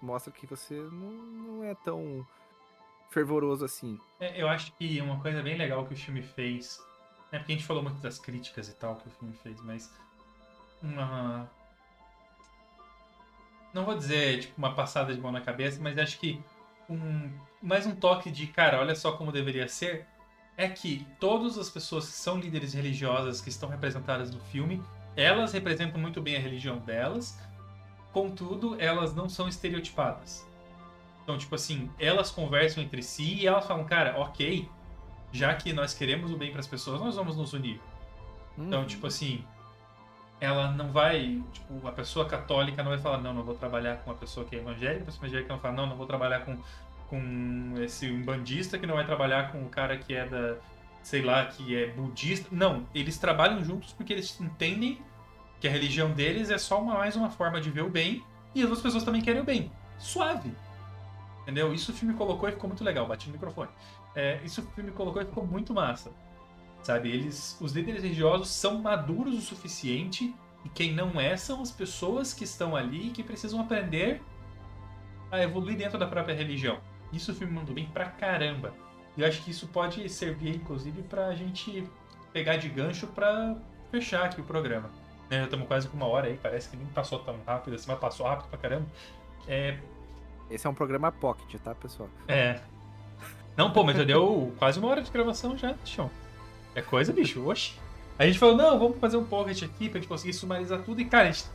mostra 0.00 0.32
que 0.32 0.46
você 0.46 0.74
não, 0.74 1.10
não 1.10 1.64
é 1.64 1.74
tão 1.74 2.26
fervoroso 3.12 3.64
assim. 3.64 3.98
É, 4.18 4.40
eu 4.40 4.48
acho 4.48 4.72
que 4.72 5.00
uma 5.00 5.20
coisa 5.20 5.42
bem 5.42 5.56
legal 5.56 5.84
que 5.86 5.94
o 5.94 5.96
filme 5.96 6.22
fez, 6.22 6.80
né, 7.30 7.38
porque 7.38 7.52
a 7.52 7.54
gente 7.54 7.66
falou 7.66 7.82
muito 7.82 8.00
das 8.00 8.18
críticas 8.18 8.68
e 8.68 8.74
tal 8.74 8.96
que 8.96 9.08
o 9.08 9.10
filme 9.10 9.34
fez, 9.34 9.60
mas 9.62 9.92
uma 10.82 11.48
não 13.72 13.84
vou 13.84 13.94
dizer 13.94 14.40
tipo 14.40 14.54
uma 14.58 14.74
passada 14.74 15.14
de 15.14 15.20
mão 15.20 15.32
na 15.32 15.40
cabeça, 15.40 15.80
mas 15.80 15.98
acho 15.98 16.18
que 16.18 16.42
um 16.88 17.30
mais 17.62 17.86
um 17.86 17.94
toque 17.94 18.30
de 18.30 18.46
cara, 18.46 18.80
olha 18.80 18.94
só 18.94 19.12
como 19.12 19.30
deveria 19.30 19.68
ser, 19.68 20.06
é 20.56 20.68
que 20.68 21.06
todas 21.20 21.56
as 21.56 21.70
pessoas 21.70 22.06
que 22.06 22.12
são 22.12 22.38
líderes 22.38 22.74
religiosas 22.74 23.40
que 23.40 23.48
estão 23.48 23.68
representadas 23.68 24.30
no 24.30 24.40
filme, 24.40 24.82
elas 25.16 25.52
representam 25.52 26.00
muito 26.00 26.20
bem 26.20 26.36
a 26.36 26.40
religião 26.40 26.78
delas, 26.78 27.38
contudo, 28.12 28.76
elas 28.78 29.14
não 29.14 29.28
são 29.28 29.48
estereotipadas. 29.48 30.46
Então, 31.22 31.38
tipo 31.38 31.54
assim, 31.54 31.90
elas 31.98 32.30
conversam 32.30 32.82
entre 32.82 33.02
si 33.02 33.34
e 33.34 33.46
elas 33.46 33.66
falam, 33.66 33.84
cara, 33.84 34.18
ok, 34.18 34.68
já 35.30 35.54
que 35.54 35.72
nós 35.72 35.94
queremos 35.94 36.30
o 36.32 36.36
bem 36.36 36.50
para 36.50 36.60
as 36.60 36.66
pessoas, 36.66 37.00
nós 37.00 37.16
vamos 37.16 37.36
nos 37.36 37.52
unir. 37.52 37.80
Então, 38.52 38.58
uhum. 38.58 38.66
Então, 38.66 38.84
tipo 38.86 39.06
assim, 39.06 39.44
ela 40.40 40.72
não 40.72 40.90
vai, 40.90 41.40
tipo, 41.52 41.86
a 41.86 41.92
pessoa 41.92 42.26
católica 42.26 42.82
não 42.82 42.90
vai 42.90 42.98
falar, 42.98 43.18
não, 43.18 43.32
não 43.32 43.44
vou 43.44 43.54
trabalhar 43.54 43.98
com 43.98 44.10
uma 44.10 44.16
pessoa 44.16 44.44
que 44.44 44.56
é 44.56 44.58
evangélica, 44.58 45.02
a 45.02 45.06
pessoa 45.06 45.24
evangélica 45.24 45.52
não 45.52 45.60
fala, 45.60 45.74
não, 45.74 45.86
não 45.86 45.96
vou 45.96 46.06
trabalhar 46.06 46.40
com, 46.40 46.58
com 47.08 47.74
esse 47.80 48.10
bandista 48.10 48.78
que 48.78 48.86
não 48.86 48.96
vai 48.96 49.06
trabalhar 49.06 49.52
com 49.52 49.62
o 49.62 49.68
cara 49.68 49.96
que 49.96 50.14
é 50.14 50.26
da, 50.26 50.56
sei 51.02 51.22
lá, 51.22 51.46
que 51.46 51.76
é 51.76 51.86
budista. 51.88 52.48
Não, 52.50 52.86
eles 52.94 53.18
trabalham 53.18 53.62
juntos 53.62 53.92
porque 53.92 54.12
eles 54.12 54.40
entendem 54.40 55.00
que 55.60 55.68
a 55.68 55.70
religião 55.70 56.10
deles 56.10 56.50
é 56.50 56.58
só 56.58 56.80
uma, 56.80 56.94
mais 56.94 57.14
uma 57.14 57.30
forma 57.30 57.60
de 57.60 57.70
ver 57.70 57.82
o 57.82 57.88
bem 57.88 58.24
e 58.52 58.60
as 58.62 58.64
outras 58.64 58.82
pessoas 58.82 59.04
também 59.04 59.22
querem 59.22 59.40
o 59.40 59.44
bem. 59.44 59.70
Suave. 59.96 60.52
Entendeu? 61.42 61.72
Isso 61.74 61.92
o 61.92 61.94
filme 61.94 62.14
colocou 62.14 62.48
e 62.48 62.52
ficou 62.52 62.68
muito 62.68 62.84
legal. 62.84 63.06
Bati 63.06 63.26
no 63.26 63.32
microfone. 63.32 63.70
É, 64.14 64.40
isso 64.44 64.60
o 64.60 64.64
filme 64.64 64.90
colocou 64.90 65.20
e 65.20 65.24
ficou 65.24 65.46
muito 65.46 65.74
massa. 65.74 66.10
Sabe? 66.82 67.10
Eles, 67.10 67.56
os 67.60 67.72
líderes 67.72 68.02
religiosos 68.02 68.48
são 68.48 68.78
maduros 68.78 69.36
o 69.36 69.40
suficiente 69.40 70.34
e 70.64 70.68
quem 70.68 70.92
não 70.92 71.20
é 71.20 71.36
são 71.36 71.60
as 71.60 71.70
pessoas 71.70 72.32
que 72.32 72.44
estão 72.44 72.76
ali 72.76 73.08
e 73.08 73.10
que 73.10 73.22
precisam 73.22 73.60
aprender 73.60 74.22
a 75.30 75.42
evoluir 75.42 75.76
dentro 75.76 75.98
da 75.98 76.06
própria 76.06 76.34
religião. 76.34 76.78
Isso 77.12 77.32
o 77.32 77.34
filme 77.34 77.52
mandou 77.52 77.74
bem 77.74 77.86
pra 77.86 78.06
caramba. 78.06 78.74
E 79.16 79.22
eu 79.22 79.28
acho 79.28 79.42
que 79.42 79.50
isso 79.50 79.66
pode 79.68 80.08
servir, 80.08 80.56
inclusive, 80.56 81.02
pra 81.02 81.34
gente 81.34 81.86
pegar 82.32 82.56
de 82.56 82.68
gancho 82.68 83.06
pra 83.08 83.56
fechar 83.90 84.24
aqui 84.24 84.40
o 84.40 84.44
programa. 84.44 84.90
Né, 85.30 85.38
já 85.38 85.44
estamos 85.44 85.66
quase 85.66 85.88
com 85.88 85.96
uma 85.96 86.06
hora 86.06 86.28
aí, 86.28 86.38
parece 86.40 86.68
que 86.68 86.76
nem 86.76 86.86
passou 86.88 87.18
tão 87.18 87.36
rápido 87.46 87.74
assim, 87.74 87.86
mas 87.88 87.98
passou 87.98 88.26
rápido 88.26 88.48
pra 88.48 88.58
caramba. 88.58 88.86
É, 89.46 89.78
esse 90.52 90.66
é 90.66 90.70
um 90.70 90.74
programa 90.74 91.10
pocket, 91.10 91.60
tá, 91.60 91.74
pessoal? 91.74 92.08
É. 92.28 92.60
Não, 93.56 93.70
pô, 93.70 93.84
mas 93.84 93.96
já 93.96 94.04
deu 94.04 94.52
quase 94.58 94.78
uma 94.78 94.88
hora 94.88 95.02
de 95.02 95.10
gravação 95.10 95.56
já, 95.56 95.74
chão. 95.84 96.10
É 96.74 96.80
coisa, 96.80 97.12
bicho, 97.12 97.46
oxe. 97.46 97.74
A 98.18 98.26
gente 98.26 98.38
falou, 98.38 98.56
não, 98.56 98.78
vamos 98.78 98.98
fazer 98.98 99.16
um 99.16 99.24
pocket 99.24 99.62
aqui 99.62 99.88
pra 99.88 99.98
gente 99.98 100.08
conseguir 100.08 100.32
sumarizar 100.32 100.82
tudo. 100.82 101.00
E, 101.00 101.04
cara, 101.04 101.28
a 101.28 101.32
gente 101.32 101.46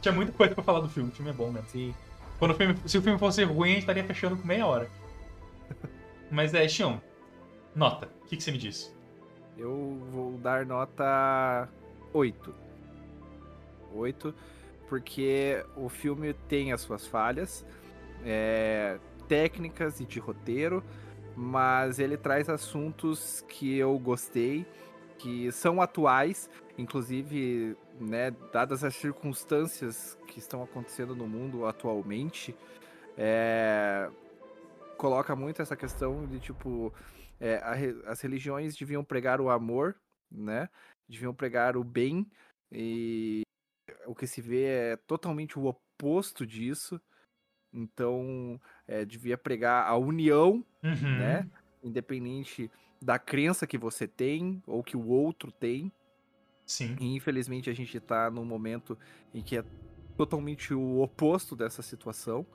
tinha 0.00 0.12
muita 0.12 0.32
coisa 0.32 0.54
pra 0.54 0.64
falar 0.64 0.80
do 0.80 0.88
filme. 0.88 1.10
O 1.10 1.12
filme 1.12 1.30
é 1.30 1.34
bom 1.34 1.50
mesmo. 1.50 1.68
Sim. 1.68 1.94
Quando 2.38 2.52
o 2.52 2.54
filme, 2.54 2.76
se 2.86 2.98
o 2.98 3.02
filme 3.02 3.18
fosse 3.18 3.44
ruim, 3.44 3.70
a 3.70 3.72
gente 3.72 3.80
estaria 3.80 4.04
fechando 4.04 4.36
com 4.36 4.46
meia 4.46 4.66
hora. 4.66 4.90
Mas 6.30 6.54
é, 6.54 6.66
Xion, 6.66 6.98
nota. 7.74 8.08
O 8.22 8.26
que, 8.26 8.36
que 8.36 8.42
você 8.42 8.50
me 8.50 8.58
diz? 8.58 8.94
Eu 9.56 9.98
vou 10.10 10.32
dar 10.38 10.66
nota 10.66 11.68
8. 12.12 12.54
8, 13.94 14.34
porque 14.88 15.64
o 15.76 15.88
filme 15.88 16.34
tem 16.48 16.72
as 16.72 16.80
suas 16.80 17.06
falhas 17.06 17.64
é, 18.24 18.98
técnicas 19.28 20.00
e 20.00 20.04
de 20.04 20.18
roteiro, 20.18 20.82
mas 21.36 21.98
ele 21.98 22.16
traz 22.16 22.48
assuntos 22.48 23.44
que 23.48 23.76
eu 23.76 23.98
gostei, 23.98 24.66
que 25.18 25.50
são 25.52 25.80
atuais, 25.80 26.50
inclusive, 26.76 27.76
né, 28.00 28.30
dadas 28.52 28.82
as 28.84 28.94
circunstâncias 28.94 30.18
que 30.26 30.38
estão 30.38 30.62
acontecendo 30.62 31.14
no 31.14 31.26
mundo 31.26 31.66
atualmente, 31.66 32.56
é, 33.16 34.10
coloca 34.96 35.36
muito 35.36 35.62
essa 35.62 35.76
questão 35.76 36.26
de 36.26 36.40
tipo 36.40 36.92
é, 37.40 37.56
a, 37.56 38.10
as 38.10 38.20
religiões 38.20 38.76
deviam 38.76 39.04
pregar 39.04 39.40
o 39.40 39.50
amor, 39.50 39.96
né? 40.30 40.68
Deviam 41.08 41.34
pregar 41.34 41.76
o 41.76 41.84
bem 41.84 42.26
e 42.72 43.42
o 44.06 44.14
que 44.14 44.26
se 44.26 44.40
vê 44.40 44.64
é 44.64 44.96
totalmente 44.96 45.58
o 45.58 45.66
oposto 45.66 46.46
disso. 46.46 47.00
Então, 47.74 48.60
é, 48.86 49.04
devia 49.04 49.36
pregar 49.36 49.86
a 49.88 49.96
união, 49.96 50.64
uhum. 50.82 51.18
né? 51.18 51.50
Independente 51.82 52.70
da 53.02 53.18
crença 53.18 53.66
que 53.66 53.76
você 53.76 54.06
tem 54.06 54.62
ou 54.66 54.82
que 54.82 54.96
o 54.96 55.08
outro 55.08 55.50
tem. 55.50 55.92
Sim. 56.64 56.96
E 56.98 57.14
infelizmente 57.14 57.68
a 57.68 57.74
gente 57.74 57.98
está 57.98 58.30
num 58.30 58.44
momento 58.44 58.96
em 59.34 59.42
que 59.42 59.58
é 59.58 59.64
totalmente 60.16 60.72
o 60.72 61.02
oposto 61.02 61.54
dessa 61.54 61.82
situação, 61.82 62.46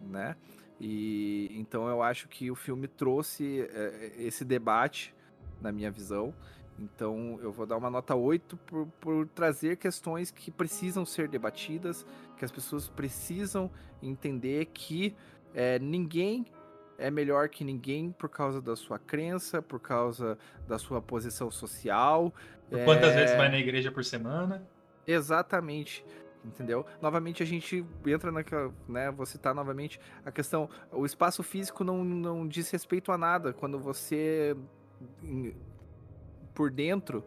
né? 0.00 0.34
E 0.80 1.48
então 1.52 1.88
eu 1.88 2.02
acho 2.02 2.28
que 2.28 2.50
o 2.50 2.56
filme 2.56 2.88
trouxe 2.88 3.60
é, 3.70 4.14
esse 4.18 4.44
debate, 4.44 5.14
na 5.60 5.70
minha 5.70 5.90
visão, 5.90 6.34
então 6.78 7.38
eu 7.42 7.50
vou 7.52 7.66
dar 7.66 7.76
uma 7.76 7.90
nota 7.90 8.14
8 8.14 8.56
por, 8.58 8.86
por 9.00 9.26
trazer 9.28 9.76
questões 9.76 10.30
que 10.30 10.50
precisam 10.50 11.04
ser 11.04 11.28
debatidas, 11.28 12.06
que 12.36 12.44
as 12.44 12.52
pessoas 12.52 12.88
precisam 12.88 13.70
entender 14.02 14.66
que 14.66 15.16
é, 15.54 15.78
ninguém 15.78 16.46
é 16.98 17.10
melhor 17.10 17.48
que 17.48 17.64
ninguém 17.64 18.10
por 18.10 18.28
causa 18.28 18.60
da 18.60 18.74
sua 18.74 18.98
crença, 18.98 19.60
por 19.60 19.80
causa 19.80 20.38
da 20.66 20.78
sua 20.78 21.00
posição 21.00 21.50
social. 21.50 22.32
Por 22.70 22.84
quantas 22.84 23.12
é... 23.12 23.16
vezes 23.16 23.36
vai 23.36 23.50
na 23.50 23.58
igreja 23.58 23.90
por 23.90 24.04
semana? 24.04 24.66
Exatamente. 25.06 26.04
Entendeu? 26.44 26.86
Novamente 27.02 27.42
a 27.42 27.46
gente 27.46 27.84
entra 28.06 28.30
naquela, 28.30 28.72
né? 28.88 29.10
Vou 29.10 29.26
citar 29.26 29.54
novamente 29.54 30.00
a 30.24 30.30
questão. 30.30 30.70
O 30.92 31.04
espaço 31.04 31.42
físico 31.42 31.82
não, 31.82 32.04
não 32.04 32.46
diz 32.46 32.70
respeito 32.70 33.10
a 33.10 33.18
nada. 33.18 33.52
Quando 33.52 33.80
você 33.80 34.56
por 36.56 36.70
dentro 36.70 37.22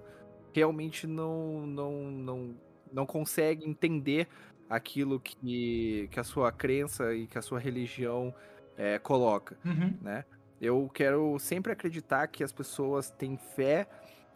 realmente 0.52 1.06
não, 1.06 1.68
não, 1.68 1.92
não, 2.12 2.56
não 2.92 3.06
consegue 3.06 3.70
entender 3.70 4.28
aquilo 4.68 5.20
que, 5.20 6.10
que 6.12 6.20
a 6.20 6.24
sua 6.24 6.52
crença 6.52 7.14
e 7.14 7.28
que 7.28 7.38
a 7.38 7.42
sua 7.42 7.60
religião 7.60 8.34
é, 8.76 8.98
coloca, 8.98 9.56
uhum. 9.64 9.96
né? 10.02 10.26
Eu 10.60 10.90
quero 10.94 11.40
sempre 11.40 11.72
acreditar 11.72 12.28
que 12.28 12.44
as 12.44 12.52
pessoas 12.52 13.10
têm 13.10 13.38
fé 13.38 13.88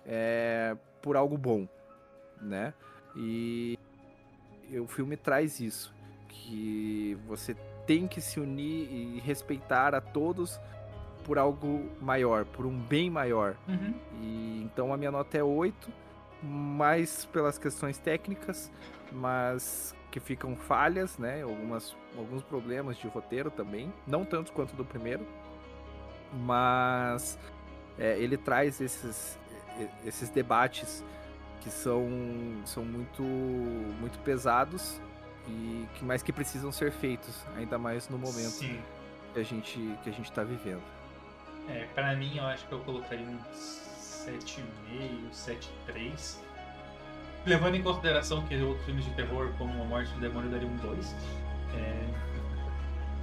é, 0.05 0.77
por 1.01 1.17
algo 1.17 1.37
bom, 1.37 1.67
né? 2.39 2.73
E, 3.15 3.77
e 4.69 4.79
o 4.79 4.87
filme 4.87 5.17
traz 5.17 5.59
isso, 5.59 5.93
que 6.29 7.17
você 7.27 7.55
tem 7.85 8.07
que 8.07 8.21
se 8.21 8.39
unir 8.39 8.87
e 8.89 9.19
respeitar 9.19 9.93
a 9.93 9.99
todos 9.99 10.59
por 11.23 11.37
algo 11.37 11.89
maior, 12.01 12.45
por 12.45 12.65
um 12.65 12.77
bem 12.77 13.09
maior. 13.09 13.55
Uhum. 13.67 13.93
E 14.21 14.61
então 14.63 14.93
a 14.93 14.97
minha 14.97 15.11
nota 15.11 15.37
é 15.37 15.43
8, 15.43 15.91
mais 16.41 17.25
pelas 17.25 17.57
questões 17.57 17.97
técnicas, 17.97 18.71
mas 19.11 19.95
que 20.11 20.19
ficam 20.19 20.55
falhas, 20.55 21.17
né? 21.17 21.41
Algumas, 21.41 21.95
alguns 22.17 22.43
problemas 22.43 22.97
de 22.97 23.07
roteiro 23.07 23.49
também, 23.49 23.91
não 24.05 24.23
tanto 24.23 24.51
quanto 24.51 24.75
do 24.75 24.85
primeiro, 24.85 25.25
mas 26.33 27.39
é, 27.97 28.17
ele 28.19 28.37
traz 28.37 28.79
esses, 28.79 29.39
esses 30.05 30.29
debates 30.29 31.03
que 31.61 31.69
são, 31.69 32.07
são 32.65 32.83
muito, 32.83 33.23
muito 33.23 34.19
pesados 34.19 35.01
e 35.47 35.85
que 35.95 36.05
mais 36.05 36.21
que 36.21 36.31
precisam 36.31 36.71
ser 36.71 36.91
feitos, 36.91 37.35
ainda 37.55 37.77
mais 37.77 38.09
no 38.09 38.17
momento 38.17 38.51
Sim. 38.51 38.79
que 39.33 39.39
a 39.39 39.43
gente 39.43 39.79
que 40.03 40.09
a 40.09 40.13
gente 40.13 40.29
está 40.29 40.43
vivendo. 40.43 40.83
É, 41.67 41.85
pra 41.93 42.15
mim, 42.15 42.37
eu 42.37 42.45
acho 42.45 42.65
que 42.67 42.73
eu 42.73 42.79
colocaria 42.79 43.25
um 43.25 43.37
7,5, 43.53 45.29
7,3. 45.31 46.39
Levando 47.45 47.75
em 47.75 47.83
consideração 47.83 48.41
que 48.45 48.55
outros 48.61 48.85
filmes 48.85 49.05
de 49.05 49.11
terror, 49.11 49.51
como 49.57 49.81
A 49.81 49.85
Morte 49.85 50.11
do 50.13 50.19
Demônio, 50.19 50.49
daria 50.49 50.67
um 50.67 50.75
2. 50.77 51.15
É... 51.75 52.23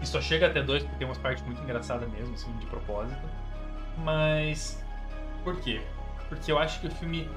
E 0.03 0.07
só 0.07 0.21
chega 0.21 0.47
até 0.47 0.63
2 0.63 0.83
porque 0.83 0.99
tem 0.99 1.07
umas 1.07 1.19
partes 1.19 1.45
muito 1.45 1.63
engraçadas 1.63 2.09
mesmo, 2.11 2.35
assim, 2.35 2.55
de 2.59 2.67
propósito. 2.67 3.21
Mas. 3.99 4.83
Por 5.45 5.61
quê? 5.61 5.81
Porque 6.29 6.51
eu 6.51 6.59
acho 6.59 6.81
que 6.81 6.87
o 6.87 6.91
filme. 6.91 7.29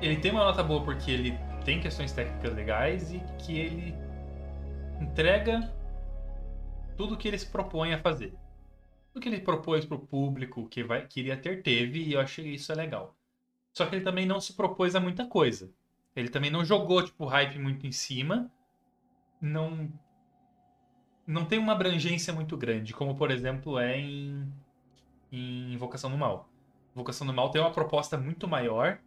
Ele 0.00 0.16
tem 0.16 0.30
uma 0.30 0.44
nota 0.44 0.62
boa 0.62 0.82
porque 0.84 1.10
ele 1.10 1.38
tem 1.64 1.80
questões 1.80 2.12
técnicas 2.12 2.54
legais 2.54 3.12
e 3.12 3.20
que 3.38 3.58
ele 3.58 3.94
entrega 5.00 5.72
tudo 6.96 7.14
o 7.14 7.16
que 7.16 7.28
ele 7.28 7.38
se 7.38 7.46
propõe 7.46 7.92
a 7.92 7.98
fazer. 7.98 8.34
Tudo 9.16 9.22
que 9.22 9.30
ele 9.30 9.40
propôs 9.40 9.86
pro 9.86 9.98
público 9.98 10.68
que 10.68 10.84
vai, 10.84 11.06
queria 11.06 11.38
ter, 11.38 11.62
teve, 11.62 12.02
e 12.02 12.12
eu 12.12 12.20
achei 12.20 12.52
isso 12.52 12.70
é 12.70 12.74
legal. 12.74 13.16
Só 13.72 13.86
que 13.86 13.94
ele 13.94 14.04
também 14.04 14.26
não 14.26 14.38
se 14.42 14.52
propôs 14.52 14.94
a 14.94 15.00
muita 15.00 15.26
coisa. 15.26 15.72
Ele 16.14 16.28
também 16.28 16.50
não 16.50 16.62
jogou, 16.62 17.02
tipo, 17.02 17.24
hype 17.24 17.58
muito 17.58 17.86
em 17.86 17.92
cima. 17.92 18.52
Não. 19.40 19.90
Não 21.26 21.46
tem 21.46 21.58
uma 21.58 21.72
abrangência 21.72 22.30
muito 22.30 22.58
grande, 22.58 22.92
como 22.92 23.16
por 23.16 23.30
exemplo 23.30 23.78
é 23.78 23.98
em. 23.98 24.52
em 25.32 25.72
Invocação 25.72 26.10
do 26.10 26.18
Mal. 26.18 26.50
Invocação 26.92 27.26
do 27.26 27.32
Mal 27.32 27.50
tem 27.50 27.62
uma 27.62 27.72
proposta 27.72 28.18
muito 28.18 28.46
maior. 28.46 28.98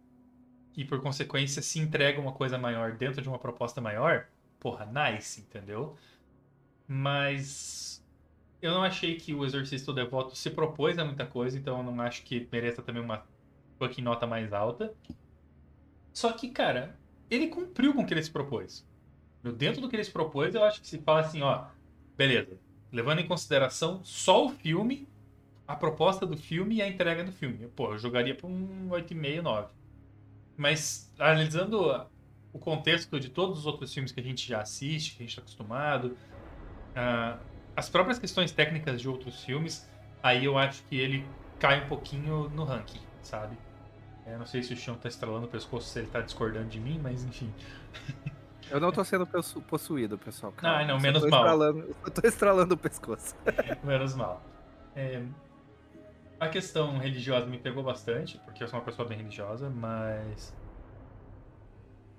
E 0.76 0.84
por 0.84 1.00
consequência, 1.00 1.62
se 1.62 1.78
entrega 1.78 2.20
uma 2.20 2.32
coisa 2.32 2.58
maior 2.58 2.96
dentro 2.96 3.22
de 3.22 3.28
uma 3.28 3.38
proposta 3.38 3.80
maior, 3.80 4.26
porra, 4.58 4.86
nice, 4.86 5.40
entendeu? 5.40 5.96
Mas 6.88 7.99
eu 8.60 8.72
não 8.72 8.82
achei 8.82 9.16
que 9.16 9.34
o 9.34 9.44
Exorcista 9.44 9.92
Devoto 9.92 10.36
se 10.36 10.50
propôs 10.50 10.98
a 10.98 11.04
muita 11.04 11.24
coisa, 11.24 11.58
então 11.58 11.78
eu 11.78 11.82
não 11.84 12.00
acho 12.00 12.22
que 12.22 12.46
mereça 12.52 12.82
também 12.82 13.02
uma 13.02 13.24
fucking 13.78 14.02
nota 14.02 14.26
mais 14.26 14.52
alta. 14.52 14.92
Só 16.12 16.32
que, 16.32 16.50
cara, 16.50 16.98
ele 17.30 17.46
cumpriu 17.46 17.94
com 17.94 18.02
o 18.02 18.06
que 18.06 18.12
ele 18.12 18.22
se 18.22 18.30
propôs. 18.30 18.86
Dentro 19.56 19.80
do 19.80 19.88
que 19.88 19.96
ele 19.96 20.04
se 20.04 20.10
propôs, 20.10 20.54
eu 20.54 20.62
acho 20.62 20.80
que 20.80 20.86
se 20.86 20.98
fala 20.98 21.20
assim, 21.20 21.40
ó, 21.40 21.64
beleza, 22.16 22.58
levando 22.92 23.20
em 23.20 23.26
consideração 23.26 24.04
só 24.04 24.44
o 24.44 24.50
filme, 24.50 25.08
a 25.66 25.74
proposta 25.74 26.26
do 26.26 26.36
filme 26.36 26.76
e 26.76 26.82
a 26.82 26.88
entrega 26.88 27.24
do 27.24 27.32
filme. 27.32 27.68
Pô, 27.68 27.92
eu 27.92 27.98
jogaria 27.98 28.34
pra 28.34 28.46
um 28.46 28.88
8,5, 28.90 29.40
9. 29.40 29.72
Mas 30.56 31.10
analisando 31.18 32.06
o 32.52 32.58
contexto 32.58 33.18
de 33.18 33.30
todos 33.30 33.60
os 33.60 33.66
outros 33.66 33.94
filmes 33.94 34.12
que 34.12 34.20
a 34.20 34.22
gente 34.22 34.46
já 34.46 34.60
assiste, 34.60 35.16
que 35.16 35.22
a 35.22 35.26
gente 35.26 35.30
está 35.30 35.42
acostumado, 35.42 36.16
uh, 36.90 37.49
as 37.80 37.88
próprias 37.88 38.18
questões 38.18 38.52
técnicas 38.52 39.00
de 39.00 39.08
outros 39.08 39.42
filmes, 39.42 39.88
aí 40.22 40.44
eu 40.44 40.58
acho 40.58 40.82
que 40.84 40.96
ele 40.96 41.26
cai 41.58 41.82
um 41.82 41.88
pouquinho 41.88 42.50
no 42.50 42.62
ranking, 42.62 43.00
sabe? 43.22 43.56
Eu 44.26 44.38
não 44.38 44.44
sei 44.44 44.62
se 44.62 44.74
o 44.74 44.76
chão 44.76 44.96
tá 44.96 45.08
estralando 45.08 45.46
o 45.46 45.48
pescoço, 45.48 45.88
se 45.88 45.98
ele 45.98 46.08
tá 46.08 46.20
discordando 46.20 46.68
de 46.68 46.78
mim, 46.78 47.00
mas 47.02 47.24
enfim. 47.24 47.50
Eu 48.70 48.80
não 48.80 48.92
tô 48.92 49.02
sendo 49.02 49.26
possuído, 49.26 50.18
pessoal. 50.18 50.52
Calma. 50.52 50.78
Ah, 50.78 50.86
não, 50.86 50.98
só 50.98 51.02
menos 51.02 51.22
mal. 51.22 51.40
Estralando, 51.40 51.96
eu 52.04 52.10
tô 52.10 52.28
estralando 52.28 52.74
o 52.74 52.78
pescoço. 52.78 53.34
Menos 53.82 54.14
mal. 54.14 54.44
É, 54.94 55.22
a 56.38 56.48
questão 56.48 56.98
religiosa 56.98 57.46
me 57.46 57.58
pegou 57.58 57.82
bastante, 57.82 58.38
porque 58.44 58.62
eu 58.62 58.68
sou 58.68 58.78
uma 58.78 58.84
pessoa 58.84 59.08
bem 59.08 59.16
religiosa, 59.16 59.70
mas. 59.70 60.54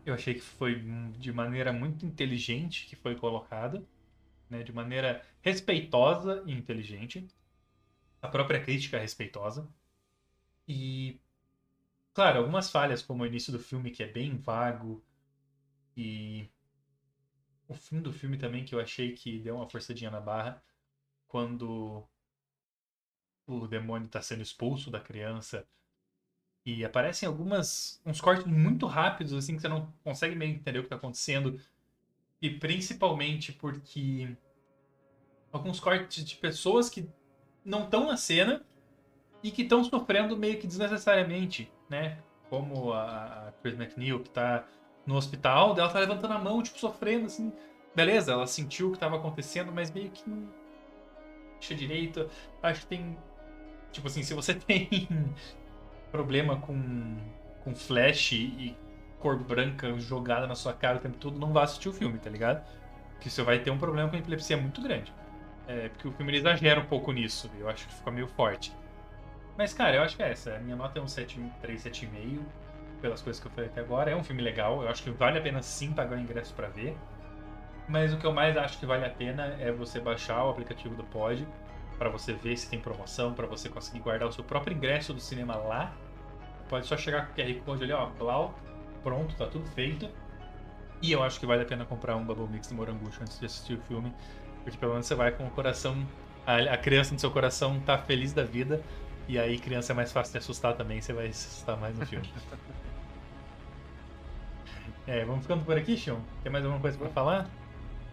Eu 0.04 0.16
achei 0.16 0.34
que 0.34 0.42
foi 0.42 0.84
de 1.20 1.32
maneira 1.32 1.72
muito 1.72 2.04
inteligente 2.04 2.88
que 2.88 2.96
foi 2.96 3.16
colocada, 3.16 3.82
né? 4.52 4.62
de 4.64 4.74
maneira 4.74 5.26
respeitosa 5.42 6.44
e 6.46 6.52
inteligente. 6.52 7.28
A 8.22 8.28
própria 8.28 8.62
crítica 8.62 8.98
é 8.98 9.02
respeitosa. 9.02 9.68
E. 10.68 11.20
Claro, 12.14 12.40
algumas 12.40 12.70
falhas, 12.70 13.02
como 13.02 13.24
o 13.24 13.26
início 13.26 13.54
do 13.54 13.60
filme, 13.60 13.90
que 13.90 14.04
é 14.04 14.08
bem 14.08 14.38
vago, 14.38 15.04
e. 15.96 16.48
O 17.68 17.74
fim 17.74 18.02
do 18.02 18.12
filme 18.12 18.38
também, 18.38 18.66
que 18.66 18.76
eu 18.76 18.82
achei 18.82 19.14
que 19.14 19.40
deu 19.40 19.56
uma 19.56 19.70
forçadinha 19.70 20.12
na 20.12 20.20
barra, 20.20 20.62
quando 21.26 22.06
o 23.48 23.66
demônio 23.66 24.08
está 24.08 24.22
sendo 24.22 24.42
expulso 24.42 24.92
da 24.92 25.00
criança. 25.00 25.66
E 26.66 26.86
aparecem 26.86 27.28
algumas. 27.28 28.02
uns 28.06 28.22
cortes 28.22 28.46
muito 28.46 28.86
rápidos, 28.86 29.34
assim, 29.34 29.56
que 29.56 29.62
você 29.62 29.70
não 29.70 29.92
consegue 30.04 30.36
meio 30.36 30.54
entender 30.54 30.80
o 30.80 30.84
que 30.84 30.88
está 30.88 30.98
acontecendo. 30.98 31.60
E 32.42 32.50
principalmente 32.50 33.52
porque. 33.52 34.36
alguns 35.52 35.80
cortes 35.80 36.24
de 36.24 36.36
pessoas 36.36 36.90
que 36.90 37.08
não 37.64 37.84
estão 37.84 38.08
na 38.08 38.18
cena 38.18 38.64
e 39.44 39.52
que 39.52 39.62
estão 39.64 39.84
sofrendo 39.84 40.38
meio 40.38 40.60
que 40.60 40.68
desnecessariamente, 40.68 41.72
né? 41.90 42.18
Como 42.50 42.94
a, 42.94 43.54
Chris 43.62 43.76
McNeil, 43.76 44.20
que 44.22 44.30
tá 44.30 44.66
no 45.06 45.16
hospital, 45.16 45.76
ela 45.78 45.90
tá 45.90 46.00
levantando 46.00 46.34
a 46.34 46.40
mão, 46.40 46.62
tipo, 46.62 46.80
sofrendo, 46.80 47.26
assim. 47.28 47.52
Beleza, 47.96 48.32
ela 48.32 48.48
sentiu 48.48 48.88
o 48.88 48.92
que 48.92 48.98
estava 48.98 49.18
acontecendo, 49.18 49.72
mas 49.72 49.92
meio 49.92 50.10
que 50.10 50.28
não 50.30 50.48
deixa 51.60 51.76
direito. 51.76 52.30
Acho 52.62 52.82
que 52.82 52.88
tem 52.88 53.18
Tipo 53.92 54.08
assim, 54.08 54.24
se 54.24 54.34
você 54.34 54.54
tem 54.56 55.10
problema 56.12 56.58
com, 56.58 57.18
com 57.64 57.76
flash 57.76 58.34
e 58.34 58.76
cor 59.22 59.38
branca 59.38 59.98
jogada 60.00 60.48
na 60.48 60.56
sua 60.56 60.74
cara 60.74 60.98
o 60.98 61.00
tempo 61.00 61.18
todo, 61.18 61.40
não 61.40 61.54
vá 61.54 61.64
assistir 61.64 61.90
o 61.90 61.94
filme, 61.94 62.18
tá 62.18 62.30
ligado? 62.30 62.66
Porque 63.14 63.30
você 63.30 63.44
vai 63.44 63.60
ter 63.60 63.70
um 63.72 63.78
problema 63.78 64.10
com 64.10 64.18
epilepsia 64.18 64.58
muito 64.58 64.82
grande. 64.82 65.14
É, 65.68 65.90
porque 65.90 66.08
o 66.08 66.12
filme 66.12 66.36
exagera 66.36 66.80
um 66.80 66.86
pouco 66.86 67.12
nisso, 67.12 67.50
eu 67.60 67.70
acho 67.70 67.88
que 67.88 67.94
fica 67.94 68.12
meio 68.12 68.28
forte. 68.28 68.74
Mas, 69.58 69.74
cara, 69.74 69.98
eu 69.98 70.02
acho 70.02 70.16
que 70.16 70.24
é 70.24 70.32
essa. 70.32 70.56
A 70.56 70.60
minha 70.60 70.76
nota 70.76 70.98
é 70.98 71.02
um 71.02 71.06
7,3, 71.06 71.52
7,5, 71.62 72.40
pelas 73.02 73.22
coisas 73.22 73.40
que 73.40 73.48
eu 73.48 73.52
falei 73.52 73.70
até 73.70 73.82
agora. 73.82 74.10
É 74.10 74.16
um 74.16 74.24
filme 74.24 74.42
legal, 74.42 74.82
eu 74.82 74.90
acho 74.90 75.04
que 75.04 75.12
vale 75.12 75.38
a 75.38 75.42
pena 75.42 75.62
sim 75.62 75.94
pagar 75.94 76.18
o 76.18 76.20
ingresso 76.20 76.54
para 76.54 76.68
ver. 76.68 76.98
Mas 77.88 78.14
o 78.14 78.18
que 78.18 78.26
eu 78.26 78.34
mais 78.34 78.56
acho 78.58 78.80
que 78.80 78.86
vale 78.86 79.06
a 79.06 79.10
pena 79.10 79.56
é 79.60 79.72
você 79.72 80.00
baixar 80.00 80.44
o 80.46 80.50
aplicativo 80.50 80.96
do 80.96 81.04
Pod 81.04 81.48
para 81.98 82.10
você 82.10 82.34
ver 82.34 82.58
se 82.58 82.70
tem 82.70 82.80
promoção, 82.80 83.34
para 83.34 83.46
você 83.46 83.70
conseguir 83.70 84.00
guardar 84.00 84.28
o 84.28 84.32
seu 84.32 84.44
próprio 84.44 84.76
ingresso 84.76 85.14
do 85.14 85.20
cinema 85.20 85.56
lá. 85.56 85.94
Pode 86.68 86.88
só 86.88 86.98
chegar 86.98 87.28
com 87.28 87.34
o 87.34 87.36
QR 87.36 87.62
Code 87.64 87.84
ali, 87.84 87.94
ó, 87.94 88.08
blau, 88.08 88.56
pronto, 89.04 89.36
tá 89.36 89.48
tudo 89.48 89.66
feito. 89.72 90.10
E 91.02 91.12
eu 91.12 91.24
acho 91.24 91.40
que 91.40 91.46
vale 91.46 91.64
a 91.64 91.66
pena 91.66 91.84
comprar 91.84 92.16
um 92.16 92.24
Bubble 92.24 92.48
Mix 92.48 92.68
do 92.68 92.76
Morangucho 92.76 93.22
antes 93.22 93.40
de 93.40 93.46
assistir 93.46 93.74
o 93.74 93.82
filme, 93.82 94.14
porque 94.64 94.78
pelo 94.78 94.92
menos 94.92 95.08
você 95.08 95.16
vai 95.16 95.32
com 95.32 95.46
o 95.46 95.50
coração, 95.50 96.06
a, 96.46 96.58
a 96.58 96.78
criança 96.78 97.14
no 97.14 97.20
seu 97.20 97.32
coração 97.32 97.80
tá 97.80 97.98
feliz 97.98 98.34
da 98.34 98.44
vida, 98.44 98.84
e 99.28 99.40
aí 99.40 99.58
criança 99.58 99.94
é 99.94 99.96
mais 99.96 100.12
fácil 100.12 100.34
de 100.34 100.38
assustar 100.38 100.76
também, 100.76 101.02
você 101.02 101.12
vai 101.12 101.32
se 101.32 101.48
assustar 101.48 101.78
mais 101.78 101.98
no 101.98 102.06
filme. 102.06 102.32
é, 105.08 105.26
vamos 105.26 105.42
ficando 105.42 105.66
por 105.66 105.76
aqui, 105.76 105.98
Xion? 105.98 106.20
Tem 106.44 106.52
mais 106.52 106.64
alguma 106.64 106.82
coisa 106.82 106.98
para 106.98 107.10
falar? 107.10 107.50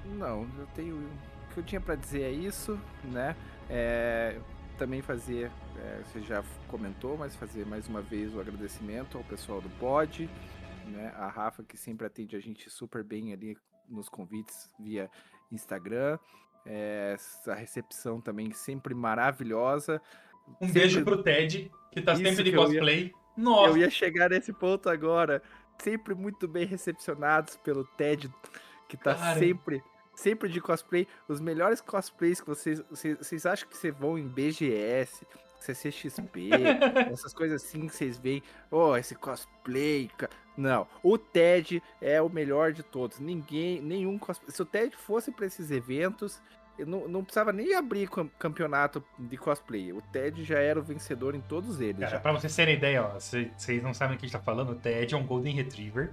Não, 0.07 0.47
eu 0.59 0.67
tenho. 0.75 0.97
O 0.97 1.55
que 1.55 1.61
eu 1.61 1.65
tinha 1.65 1.81
para 1.81 1.95
dizer 1.95 2.23
é 2.23 2.31
isso, 2.31 2.79
né? 3.05 3.37
É, 3.69 4.39
também 4.79 5.03
fazer, 5.03 5.51
é, 5.77 6.01
você 6.05 6.23
já 6.23 6.43
comentou, 6.69 7.19
mas 7.19 7.37
fazer 7.37 7.67
mais 7.67 7.87
uma 7.89 8.01
vez 8.01 8.35
o 8.35 8.41
agradecimento 8.41 9.19
ao 9.19 9.25
pessoal 9.25 9.61
do 9.61 9.69
Pod, 9.71 10.31
né? 10.89 11.13
A 11.17 11.29
Rafa 11.29 11.63
que 11.63 11.77
sempre 11.77 12.07
atende 12.07 12.35
a 12.37 12.41
gente 12.41 12.69
super 12.71 13.03
bem 13.05 13.33
ali 13.33 13.57
nos 13.89 14.09
convites 14.09 14.71
via 14.79 15.11
Instagram. 15.53 16.19
É, 16.67 17.13
essa 17.15 17.55
recepção 17.55 18.21
também 18.21 18.53
sempre 18.53 18.95
maravilhosa. 18.95 20.01
Um 20.61 20.67
Sempre- 20.67 20.73
beijo 20.73 21.05
pro 21.05 21.23
Ted, 21.23 21.71
que 21.93 22.01
tá 22.03 22.13
Isso 22.15 22.23
sempre 22.25 22.45
de 22.45 22.51
eu 22.51 22.61
ia- 22.61 22.67
cosplay. 22.67 23.13
Nossa! 23.37 23.71
Eu 23.71 23.77
ia 23.79 23.91
chegar 23.91 24.31
nesse 24.31 24.53
ponto 24.53 24.89
agora. 24.89 25.43
Sempre 25.81 26.15
muito 26.15 26.49
bem 26.49 26.67
recepcionados 26.67 27.57
pelo 27.59 27.85
Ted, 27.97 28.29
que 28.89 28.97
tá 28.97 29.15
Cara. 29.15 29.39
sempre, 29.39 29.83
sempre 30.17 30.49
de 30.49 30.61
cosplay. 30.61 31.07
Os 31.29 31.41
melhores 31.41 31.81
cosplays 31.81 32.41
que 32.41 32.47
vocês, 32.49 32.81
vocês, 32.91 33.17
vocês 33.17 33.47
acham 33.47 33.69
que 33.69 33.77
vocês 33.77 33.95
vão 33.97 34.19
em 34.19 34.27
BGS, 34.27 35.25
CCXP, 35.61 36.51
essas 37.13 37.33
coisas 37.33 37.63
assim 37.63 37.87
que 37.87 37.95
vocês 37.95 38.19
veem. 38.19 38.43
Oh, 38.71 38.97
esse 38.97 39.15
cosplay. 39.15 40.11
Ca-" 40.63 40.69
Não, 40.69 40.87
o 41.03 41.17
Ted 41.17 41.83
é 42.01 42.21
o 42.21 42.29
melhor 42.29 42.73
de 42.73 42.83
todos. 42.83 43.19
Ninguém, 43.19 43.81
nenhum 43.81 44.19
cosplay. 44.19 44.53
Se 44.53 44.63
o 44.63 44.67
Ted 44.67 44.97
fosse 44.97 45.31
para 45.31 45.47
esses 45.47 45.71
eventos, 45.71 46.41
não, 46.79 47.09
não 47.09 47.25
precisava 47.25 47.53
nem 47.53 47.75
abrir 47.75 48.09
campeonato 48.39 49.03
de 49.19 49.37
cosplay. 49.37 49.93
O 49.93 50.01
Ted 50.01 50.45
já 50.45 50.59
era 50.59 50.79
o 50.79 50.83
vencedor 50.83 51.35
em 51.35 51.41
todos 51.41 51.81
eles. 51.81 52.01
Cara, 52.01 52.13
já. 52.13 52.21
pra 52.21 52.33
vocês 52.33 52.55
terem 52.55 52.77
ideia, 52.77 53.05
ó, 53.05 53.19
vocês 53.19 53.83
não 53.83 53.93
sabem 53.95 54.17
o 54.17 54.19
que 54.19 54.27
a 54.27 54.29
gente 54.29 54.39
tá 54.39 54.43
falando, 54.43 54.71
o 54.71 54.75
Ted 54.75 55.15
é 55.15 55.17
um 55.17 55.27
Golden 55.27 55.55
Retriever 55.55 56.11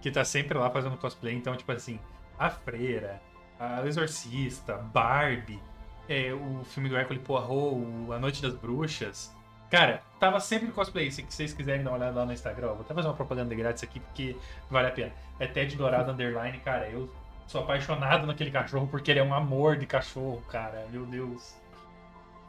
que 0.00 0.10
tá 0.10 0.24
sempre 0.24 0.56
lá 0.56 0.70
fazendo 0.70 0.96
cosplay. 0.96 1.34
Então, 1.34 1.54
tipo 1.56 1.70
assim, 1.72 2.00
a 2.38 2.48
Freira, 2.48 3.20
a 3.58 3.86
Exorcista, 3.86 4.76
Barbie, 4.76 5.60
é, 6.08 6.32
o 6.32 6.64
filme 6.64 6.88
do 6.88 6.96
Hércules 6.96 7.22
Poirot, 7.22 8.12
A 8.12 8.18
Noite 8.18 8.40
das 8.40 8.54
Bruxas. 8.54 9.34
Cara, 9.70 10.02
tava 10.18 10.40
sempre 10.40 10.72
cosplay. 10.72 11.10
Se 11.12 11.22
vocês 11.22 11.52
quiserem 11.52 11.84
dar 11.84 11.90
uma 11.90 11.96
olhada 11.98 12.18
lá 12.20 12.26
no 12.26 12.32
Instagram, 12.32 12.68
ó, 12.70 12.72
vou 12.74 12.80
até 12.80 12.92
fazer 12.92 13.06
uma 13.08 13.14
propaganda 13.14 13.54
grátis 13.54 13.84
aqui 13.84 14.00
porque 14.00 14.36
vale 14.68 14.88
a 14.88 14.90
pena. 14.90 15.12
É 15.38 15.46
Ted 15.46 15.76
Dourado 15.76 16.10
Underline, 16.10 16.58
cara. 16.58 16.88
Eu 16.88 17.08
sou 17.46 17.62
apaixonado 17.62 18.26
naquele 18.26 18.50
cachorro 18.50 18.88
porque 18.88 19.10
ele 19.12 19.20
é 19.20 19.22
um 19.22 19.32
amor 19.32 19.76
de 19.76 19.86
cachorro, 19.86 20.42
cara. 20.50 20.86
Meu 20.90 21.06
Deus. 21.06 21.54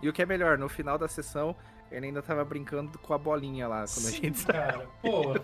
E 0.02 0.10
o 0.10 0.14
que 0.14 0.24
é 0.24 0.26
melhor, 0.26 0.58
no 0.58 0.68
final 0.68 0.98
da 0.98 1.08
sessão, 1.08 1.56
ele 1.92 2.08
ainda 2.08 2.24
tava 2.24 2.44
brincando 2.44 2.98
com 2.98 3.14
a 3.14 3.18
bolinha 3.20 3.68
lá 3.68 3.80
quando 3.82 3.88
Sim, 3.90 4.18
a 4.18 4.22
gente 4.22 4.46
cara, 4.48 4.88
pô. 5.02 5.36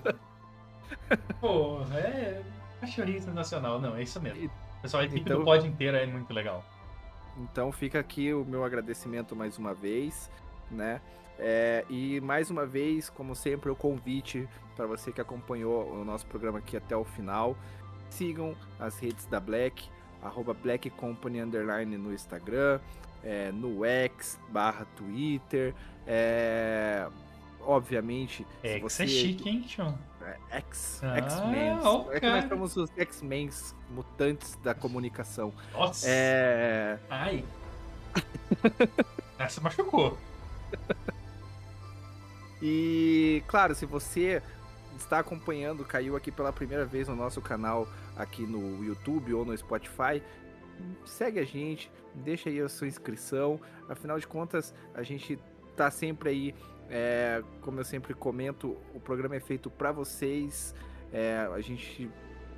pô, 1.39 1.81
é 1.93 2.41
cachorrinho 2.81 3.21
sensacional. 3.21 3.79
Não, 3.79 3.95
é 3.95 4.01
isso 4.01 4.19
mesmo. 4.19 4.49
Pessoal, 4.81 5.03
a 5.03 5.05
equipe 5.05 5.21
Então- 5.21 5.39
do 5.39 5.45
pod 5.45 5.67
inteira 5.67 6.01
é 6.01 6.07
muito 6.07 6.33
legal. 6.33 6.63
Então 7.37 7.71
fica 7.71 7.99
aqui 7.99 8.33
o 8.33 8.43
meu 8.43 8.63
agradecimento 8.63 9.35
mais 9.35 9.59
uma 9.59 9.71
vez, 9.75 10.27
né? 10.71 10.99
É, 11.39 11.85
e 11.89 12.19
mais 12.21 12.49
uma 12.49 12.65
vez, 12.65 13.09
como 13.09 13.35
sempre, 13.35 13.69
o 13.69 13.75
convite 13.75 14.47
para 14.75 14.85
você 14.85 15.11
que 15.11 15.21
acompanhou 15.21 15.91
o 15.91 16.03
nosso 16.03 16.25
programa 16.25 16.59
aqui 16.59 16.75
até 16.77 16.95
o 16.95 17.03
final. 17.03 17.55
Sigam 18.09 18.55
as 18.79 18.97
redes 18.99 19.25
da 19.25 19.39
Black, 19.39 19.89
arroba 20.21 20.53
Black 20.53 20.89
Company 20.91 21.41
Underline 21.41 21.97
no 21.97 22.13
Instagram, 22.13 22.79
é, 23.23 23.51
no 23.51 23.83
X, 23.85 24.39
barra 24.49 24.85
Twitter. 24.95 25.73
é, 26.05 27.07
obviamente, 27.61 28.47
que 28.61 28.79
você... 28.79 29.03
é 29.03 29.07
chique, 29.07 29.49
hein, 29.49 29.65
Sean? 29.67 29.95
É, 30.21 30.57
X, 30.57 31.01
Ah, 31.03 31.17
X-Men. 31.17 31.77
É 32.11 32.19
que 32.19 32.25
nós 32.27 32.47
somos 32.49 32.77
os 32.77 32.89
X-Men 32.97 33.49
mutantes 33.89 34.55
da 34.63 34.73
comunicação. 34.73 35.53
Nossa. 35.73 36.05
É... 36.09 36.99
Ai. 37.09 37.45
Essa 39.39 39.61
machucou. 39.61 40.17
E, 42.61 43.43
claro, 43.47 43.75
se 43.75 43.85
você 43.85 44.41
está 44.97 45.19
acompanhando, 45.19 45.85
caiu 45.85 46.15
aqui 46.15 46.31
pela 46.31 46.51
primeira 46.51 46.85
vez 46.85 47.07
no 47.07 47.15
nosso 47.15 47.41
canal 47.41 47.87
aqui 48.15 48.43
no 48.43 48.83
YouTube 48.83 49.33
ou 49.33 49.45
no 49.45 49.55
Spotify, 49.55 50.23
segue 51.05 51.39
a 51.39 51.45
gente, 51.45 51.91
deixa 52.15 52.49
aí 52.49 52.59
a 52.59 52.69
sua 52.69 52.87
inscrição. 52.87 53.59
Afinal 53.87 54.19
de 54.19 54.27
contas, 54.27 54.73
a 54.93 55.03
gente 55.03 55.39
tá 55.75 55.91
sempre 55.91 56.29
aí, 56.29 56.55
é, 56.89 57.43
como 57.61 57.79
eu 57.79 57.85
sempre 57.85 58.13
comento, 58.13 58.75
o 58.93 58.99
programa 58.99 59.35
é 59.35 59.39
feito 59.39 59.69
para 59.69 59.91
vocês. 59.91 60.73
é, 61.13 61.47
a 61.53 61.61
gente 61.61 62.09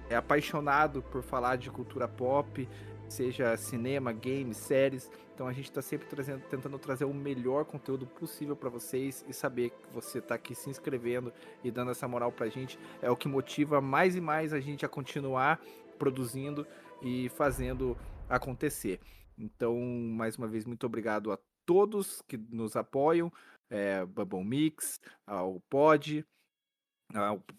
é 0.09 0.15
apaixonado 0.15 1.03
por 1.03 1.21
falar 1.21 1.55
de 1.57 1.69
cultura 1.69 2.07
pop, 2.07 2.67
seja 3.13 3.55
cinema, 3.57 4.11
games, 4.11 4.57
séries. 4.57 5.11
Então 5.33 5.47
a 5.47 5.53
gente 5.53 5.65
está 5.65 5.81
sempre 5.81 6.07
trazendo, 6.07 6.41
tentando 6.49 6.77
trazer 6.77 7.05
o 7.05 7.13
melhor 7.13 7.65
conteúdo 7.65 8.05
possível 8.05 8.55
para 8.55 8.69
vocês 8.69 9.23
e 9.27 9.33
saber 9.33 9.69
que 9.71 9.93
você 9.93 10.19
está 10.19 10.35
aqui 10.35 10.53
se 10.53 10.69
inscrevendo 10.69 11.31
e 11.63 11.71
dando 11.71 11.91
essa 11.91 12.07
moral 12.07 12.31
pra 12.31 12.47
gente 12.49 12.77
é 13.01 13.09
o 13.09 13.15
que 13.15 13.27
motiva 13.27 13.79
mais 13.79 14.15
e 14.15 14.21
mais 14.21 14.53
a 14.53 14.59
gente 14.59 14.85
a 14.85 14.89
continuar 14.89 15.61
produzindo 15.97 16.65
e 17.01 17.29
fazendo 17.29 17.97
acontecer. 18.27 18.99
Então, 19.37 19.79
mais 19.79 20.37
uma 20.37 20.47
vez, 20.47 20.65
muito 20.65 20.85
obrigado 20.85 21.31
a 21.31 21.39
todos 21.65 22.21
que 22.27 22.37
nos 22.37 22.75
apoiam, 22.75 23.31
é, 23.69 24.05
Bubble 24.05 24.43
Mix, 24.43 24.99
ao 25.25 25.59
Pod, 25.69 26.25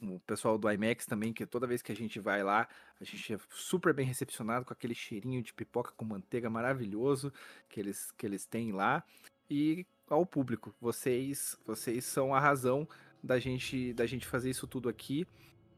o 0.03 0.20
pessoal 0.20 0.57
do 0.57 0.70
IMAX 0.70 1.07
também, 1.07 1.32
que 1.32 1.44
toda 1.44 1.66
vez 1.66 1.82
que 1.82 1.90
a 1.90 1.96
gente 1.96 2.20
vai 2.20 2.42
lá, 2.42 2.68
a 3.01 3.05
gente 3.05 3.34
é 3.34 3.38
super 3.51 3.92
bem 3.92 4.07
recepcionado 4.07 4.64
com 4.64 4.72
aquele 4.72 4.94
cheirinho 4.94 5.42
de 5.42 5.53
pipoca 5.53 5.92
com 5.96 6.05
manteiga 6.05 6.48
maravilhoso 6.48 7.32
que 7.68 7.80
eles, 7.80 8.12
que 8.12 8.24
eles 8.24 8.44
têm 8.44 8.72
lá. 8.72 9.03
E 9.48 9.84
ao 10.09 10.24
público, 10.24 10.72
vocês 10.80 11.59
vocês 11.66 12.05
são 12.05 12.34
a 12.34 12.38
razão 12.38 12.88
da 13.22 13.38
gente 13.38 13.92
da 13.92 14.07
gente 14.07 14.26
fazer 14.26 14.51
isso 14.51 14.66
tudo 14.66 14.88
aqui. 14.88 15.26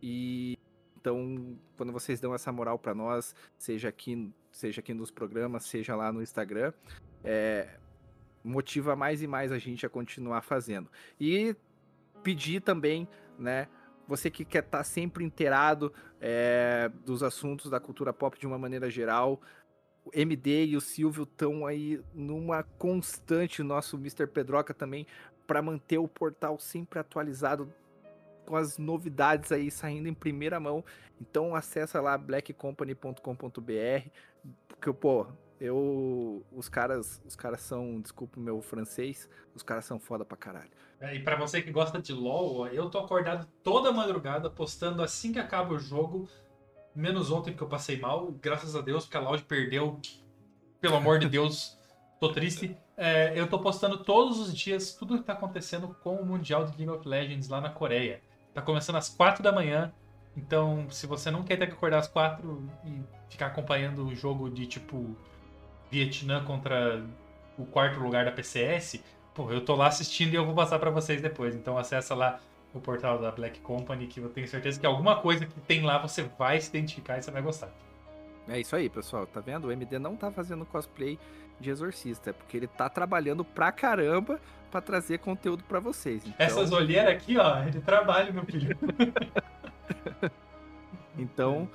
E 0.03 0.59
então, 1.03 1.59
quando 1.77 1.93
vocês 1.93 2.21
dão 2.21 2.35
essa 2.35 2.53
moral 2.53 2.79
para 2.79 2.95
nós, 2.95 3.35
seja 3.59 3.89
aqui, 3.89 4.33
seja 4.53 4.81
aqui 4.81 4.95
nos 4.95 5.11
programas, 5.11 5.65
seja 5.65 5.97
lá 5.97 6.13
no 6.13 6.23
Instagram, 6.23 6.73
é, 7.25 7.77
motiva 8.45 8.95
mais 8.95 9.21
e 9.21 9.27
mais 9.27 9.51
a 9.51 9.59
gente 9.59 9.85
a 9.85 9.89
continuar 9.89 10.43
fazendo. 10.43 10.89
E 11.21 11.57
pedir 12.23 12.61
também, 12.61 13.09
né? 13.39 13.69
Você 14.07 14.31
que 14.31 14.45
quer 14.45 14.65
estar 14.65 14.85
sempre 14.85 15.25
inteirado 15.25 15.93
é, 16.21 16.91
dos 17.05 17.23
assuntos 17.23 17.71
da 17.71 17.81
cultura 17.81 18.13
pop 18.13 18.39
de 18.39 18.47
uma 18.47 18.59
maneira 18.59 18.91
geral, 18.91 19.41
o 20.05 20.11
MD 20.13 20.67
e 20.67 20.77
o 20.77 20.81
Silvio 20.81 21.23
estão 21.23 21.65
aí 21.65 22.01
numa 22.13 22.63
constante, 22.63 23.63
o 23.63 23.65
nosso 23.65 23.97
Mr. 23.97 24.27
Pedroca 24.27 24.75
também, 24.75 25.07
para 25.47 25.63
manter 25.63 25.99
o 25.99 26.09
portal 26.09 26.59
sempre 26.59 26.99
atualizado 26.99 27.73
com 28.45 28.57
as 28.57 28.79
novidades 28.79 29.53
aí 29.53 29.71
saindo 29.71 30.09
em 30.09 30.15
primeira 30.15 30.59
mão. 30.59 30.85
Então 31.21 31.55
acessa 31.55 32.01
lá 32.01 32.19
blackcompany.com.br, 32.19 34.09
porque 34.69 34.93
pô, 34.93 35.27
eu 35.63 36.45
os 36.51 36.69
caras, 36.69 37.23
os 37.25 37.37
caras 37.37 37.61
são, 37.61 38.01
desculpa 38.01 38.39
o 38.39 38.43
meu 38.43 38.61
francês, 38.61 39.29
os 39.55 39.63
caras 39.63 39.85
são 39.85 39.99
foda 39.99 40.25
pra 40.25 40.37
caralho. 40.37 40.71
É, 41.01 41.15
E 41.15 41.23
pra 41.23 41.37
você 41.37 41.63
que 41.63 41.71
gosta 41.71 42.01
de 42.03 42.13
LoL, 42.13 42.67
eu 42.67 42.91
tô 42.91 42.99
acordado 42.99 43.47
toda 43.63 43.93
madrugada 43.93 44.51
postando 44.51 45.03
assim 45.03 45.33
que 45.33 45.39
acaba 45.39 45.75
o 45.75 45.79
jogo. 45.79 46.29
Menos 46.95 47.31
ontem 47.31 47.55
que 47.55 47.63
eu 47.63 47.69
passei 47.69 47.99
mal, 47.99 48.33
graças 48.33 48.75
a 48.75 48.81
Deus, 48.81 49.05
porque 49.05 49.17
a 49.17 49.21
Loud 49.21 49.45
perdeu. 49.45 50.01
Pelo 50.81 50.97
amor 50.97 51.21
de 51.21 51.29
Deus, 51.29 51.79
tô 52.19 52.33
triste. 52.33 52.77
É, 52.97 53.33
eu 53.39 53.49
tô 53.49 53.59
postando 53.61 54.03
todos 54.05 54.39
os 54.41 54.55
dias 54.55 54.95
tudo 54.95 55.19
que 55.19 55.25
tá 55.25 55.33
acontecendo 55.33 55.97
com 56.03 56.17
o 56.17 56.27
Mundial 56.27 56.65
de 56.67 56.77
League 56.77 56.91
of 56.91 57.09
Legends 57.09 57.49
lá 57.49 57.61
na 57.61 57.71
Coreia. 57.71 58.21
Tá 58.53 58.61
começando 58.61 58.97
às 58.97 59.09
4 59.09 59.43
da 59.43 59.53
manhã. 59.53 59.93
Então, 60.37 60.91
se 60.91 61.07
você 61.07 61.31
não 61.31 61.43
quer 61.43 61.57
ter 61.57 61.67
que 61.69 61.73
acordar 61.75 61.99
às 61.99 62.09
4 62.09 62.69
e 62.85 63.03
ficar 63.31 63.47
acompanhando 63.47 64.07
o 64.07 64.15
jogo 64.15 64.51
de 64.51 64.67
tipo 64.67 65.17
Vietnã 65.93 66.43
contra 66.43 67.05
o 67.59 67.67
quarto 67.67 68.01
lugar 68.01 68.25
da 68.25 68.33
PCS, 68.33 68.99
Pô, 69.35 69.51
eu 69.51 69.65
tô 69.65 69.75
lá 69.75 69.87
assistindo 69.87 70.35
e 70.35 70.37
eu 70.37 70.45
vou 70.45 70.55
passar 70.55 70.79
pra 70.79 70.91
vocês 70.91 71.23
depois. 71.23 71.55
Então 71.55 71.79
acessa 71.79 72.15
lá 72.15 72.39
o 72.75 72.81
portal 72.81 73.19
da 73.19 73.31
Black 73.31 73.61
Company, 73.61 74.07
que 74.07 74.21
eu 74.21 74.29
tenho 74.29 74.47
certeza 74.47 74.79
que 74.79 74.87
alguma 74.87 75.17
coisa 75.17 75.47
que 75.47 75.61
tem 75.61 75.83
lá 75.83 75.99
você 75.99 76.23
vai 76.39 76.61
se 76.61 76.69
identificar 76.69 77.19
e 77.19 77.23
você 77.23 77.31
vai 77.31 77.41
gostar. 77.41 77.71
É 78.49 78.61
isso 78.61 78.77
aí, 78.77 78.91
pessoal. 78.91 79.27
Tá 79.27 79.41
vendo? 79.41 79.69
O 79.69 79.73
MD 79.73 79.99
não 79.99 80.17
tá 80.17 80.31
fazendo 80.31 80.67
cosplay 80.67 81.19
de 81.59 81.71
exorcista, 81.71 82.31
é 82.31 82.33
porque 82.33 82.57
ele 82.57 82.67
tá 82.67 82.89
trabalhando 82.89 83.45
pra 83.45 83.71
caramba 83.71 84.41
pra 84.71 84.81
trazer 84.81 85.19
conteúdo 85.19 85.63
pra 85.65 85.81
vocês. 85.81 86.25
Então, 86.27 86.35
Essas 86.39 86.73
olheiras 86.73 87.15
aqui, 87.15 87.39
ó, 87.39 87.59
é 87.59 87.71
de 87.71 87.81
trabalho, 87.81 88.35
meu 88.35 88.45
filho. 88.45 88.77
então 91.17 91.69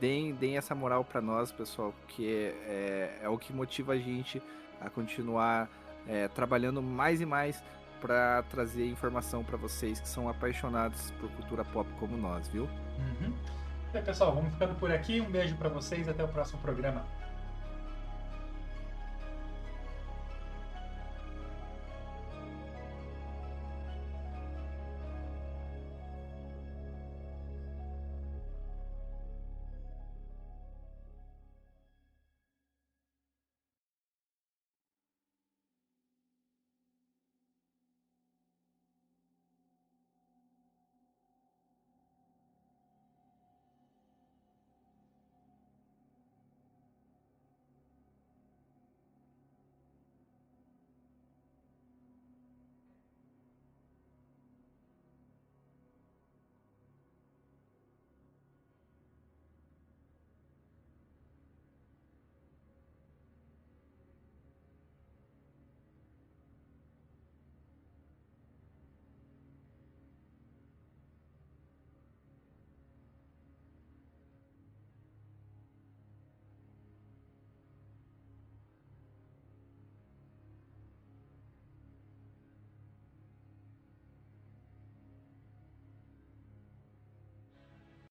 deem, 0.00 0.32
deem 0.34 0.56
essa 0.56 0.74
moral 0.74 1.04
pra 1.04 1.20
nós, 1.20 1.52
pessoal, 1.52 1.94
porque 2.00 2.54
é, 2.66 3.18
é 3.22 3.28
o 3.28 3.38
que 3.38 3.52
motiva 3.52 3.92
a 3.92 3.98
gente 3.98 4.42
a 4.80 4.90
continuar 4.90 5.68
é, 6.06 6.28
trabalhando 6.28 6.82
mais 6.82 7.20
e 7.20 7.26
mais 7.26 7.62
pra 8.00 8.42
trazer 8.50 8.86
informação 8.86 9.44
pra 9.44 9.56
vocês 9.56 10.00
que 10.00 10.08
são 10.08 10.28
apaixonados 10.28 11.12
por 11.12 11.30
cultura 11.30 11.64
pop 11.64 11.88
como 12.00 12.16
nós, 12.16 12.48
viu? 12.48 12.64
Uhum. 12.64 13.32
Pessoal, 14.04 14.34
vamos 14.34 14.52
ficando 14.52 14.74
por 14.74 14.90
aqui. 14.90 15.20
Um 15.20 15.30
beijo 15.30 15.54
pra 15.56 15.68
vocês. 15.68 16.08
Até 16.08 16.24
o 16.24 16.28
próximo 16.28 16.60
programa. 16.60 17.04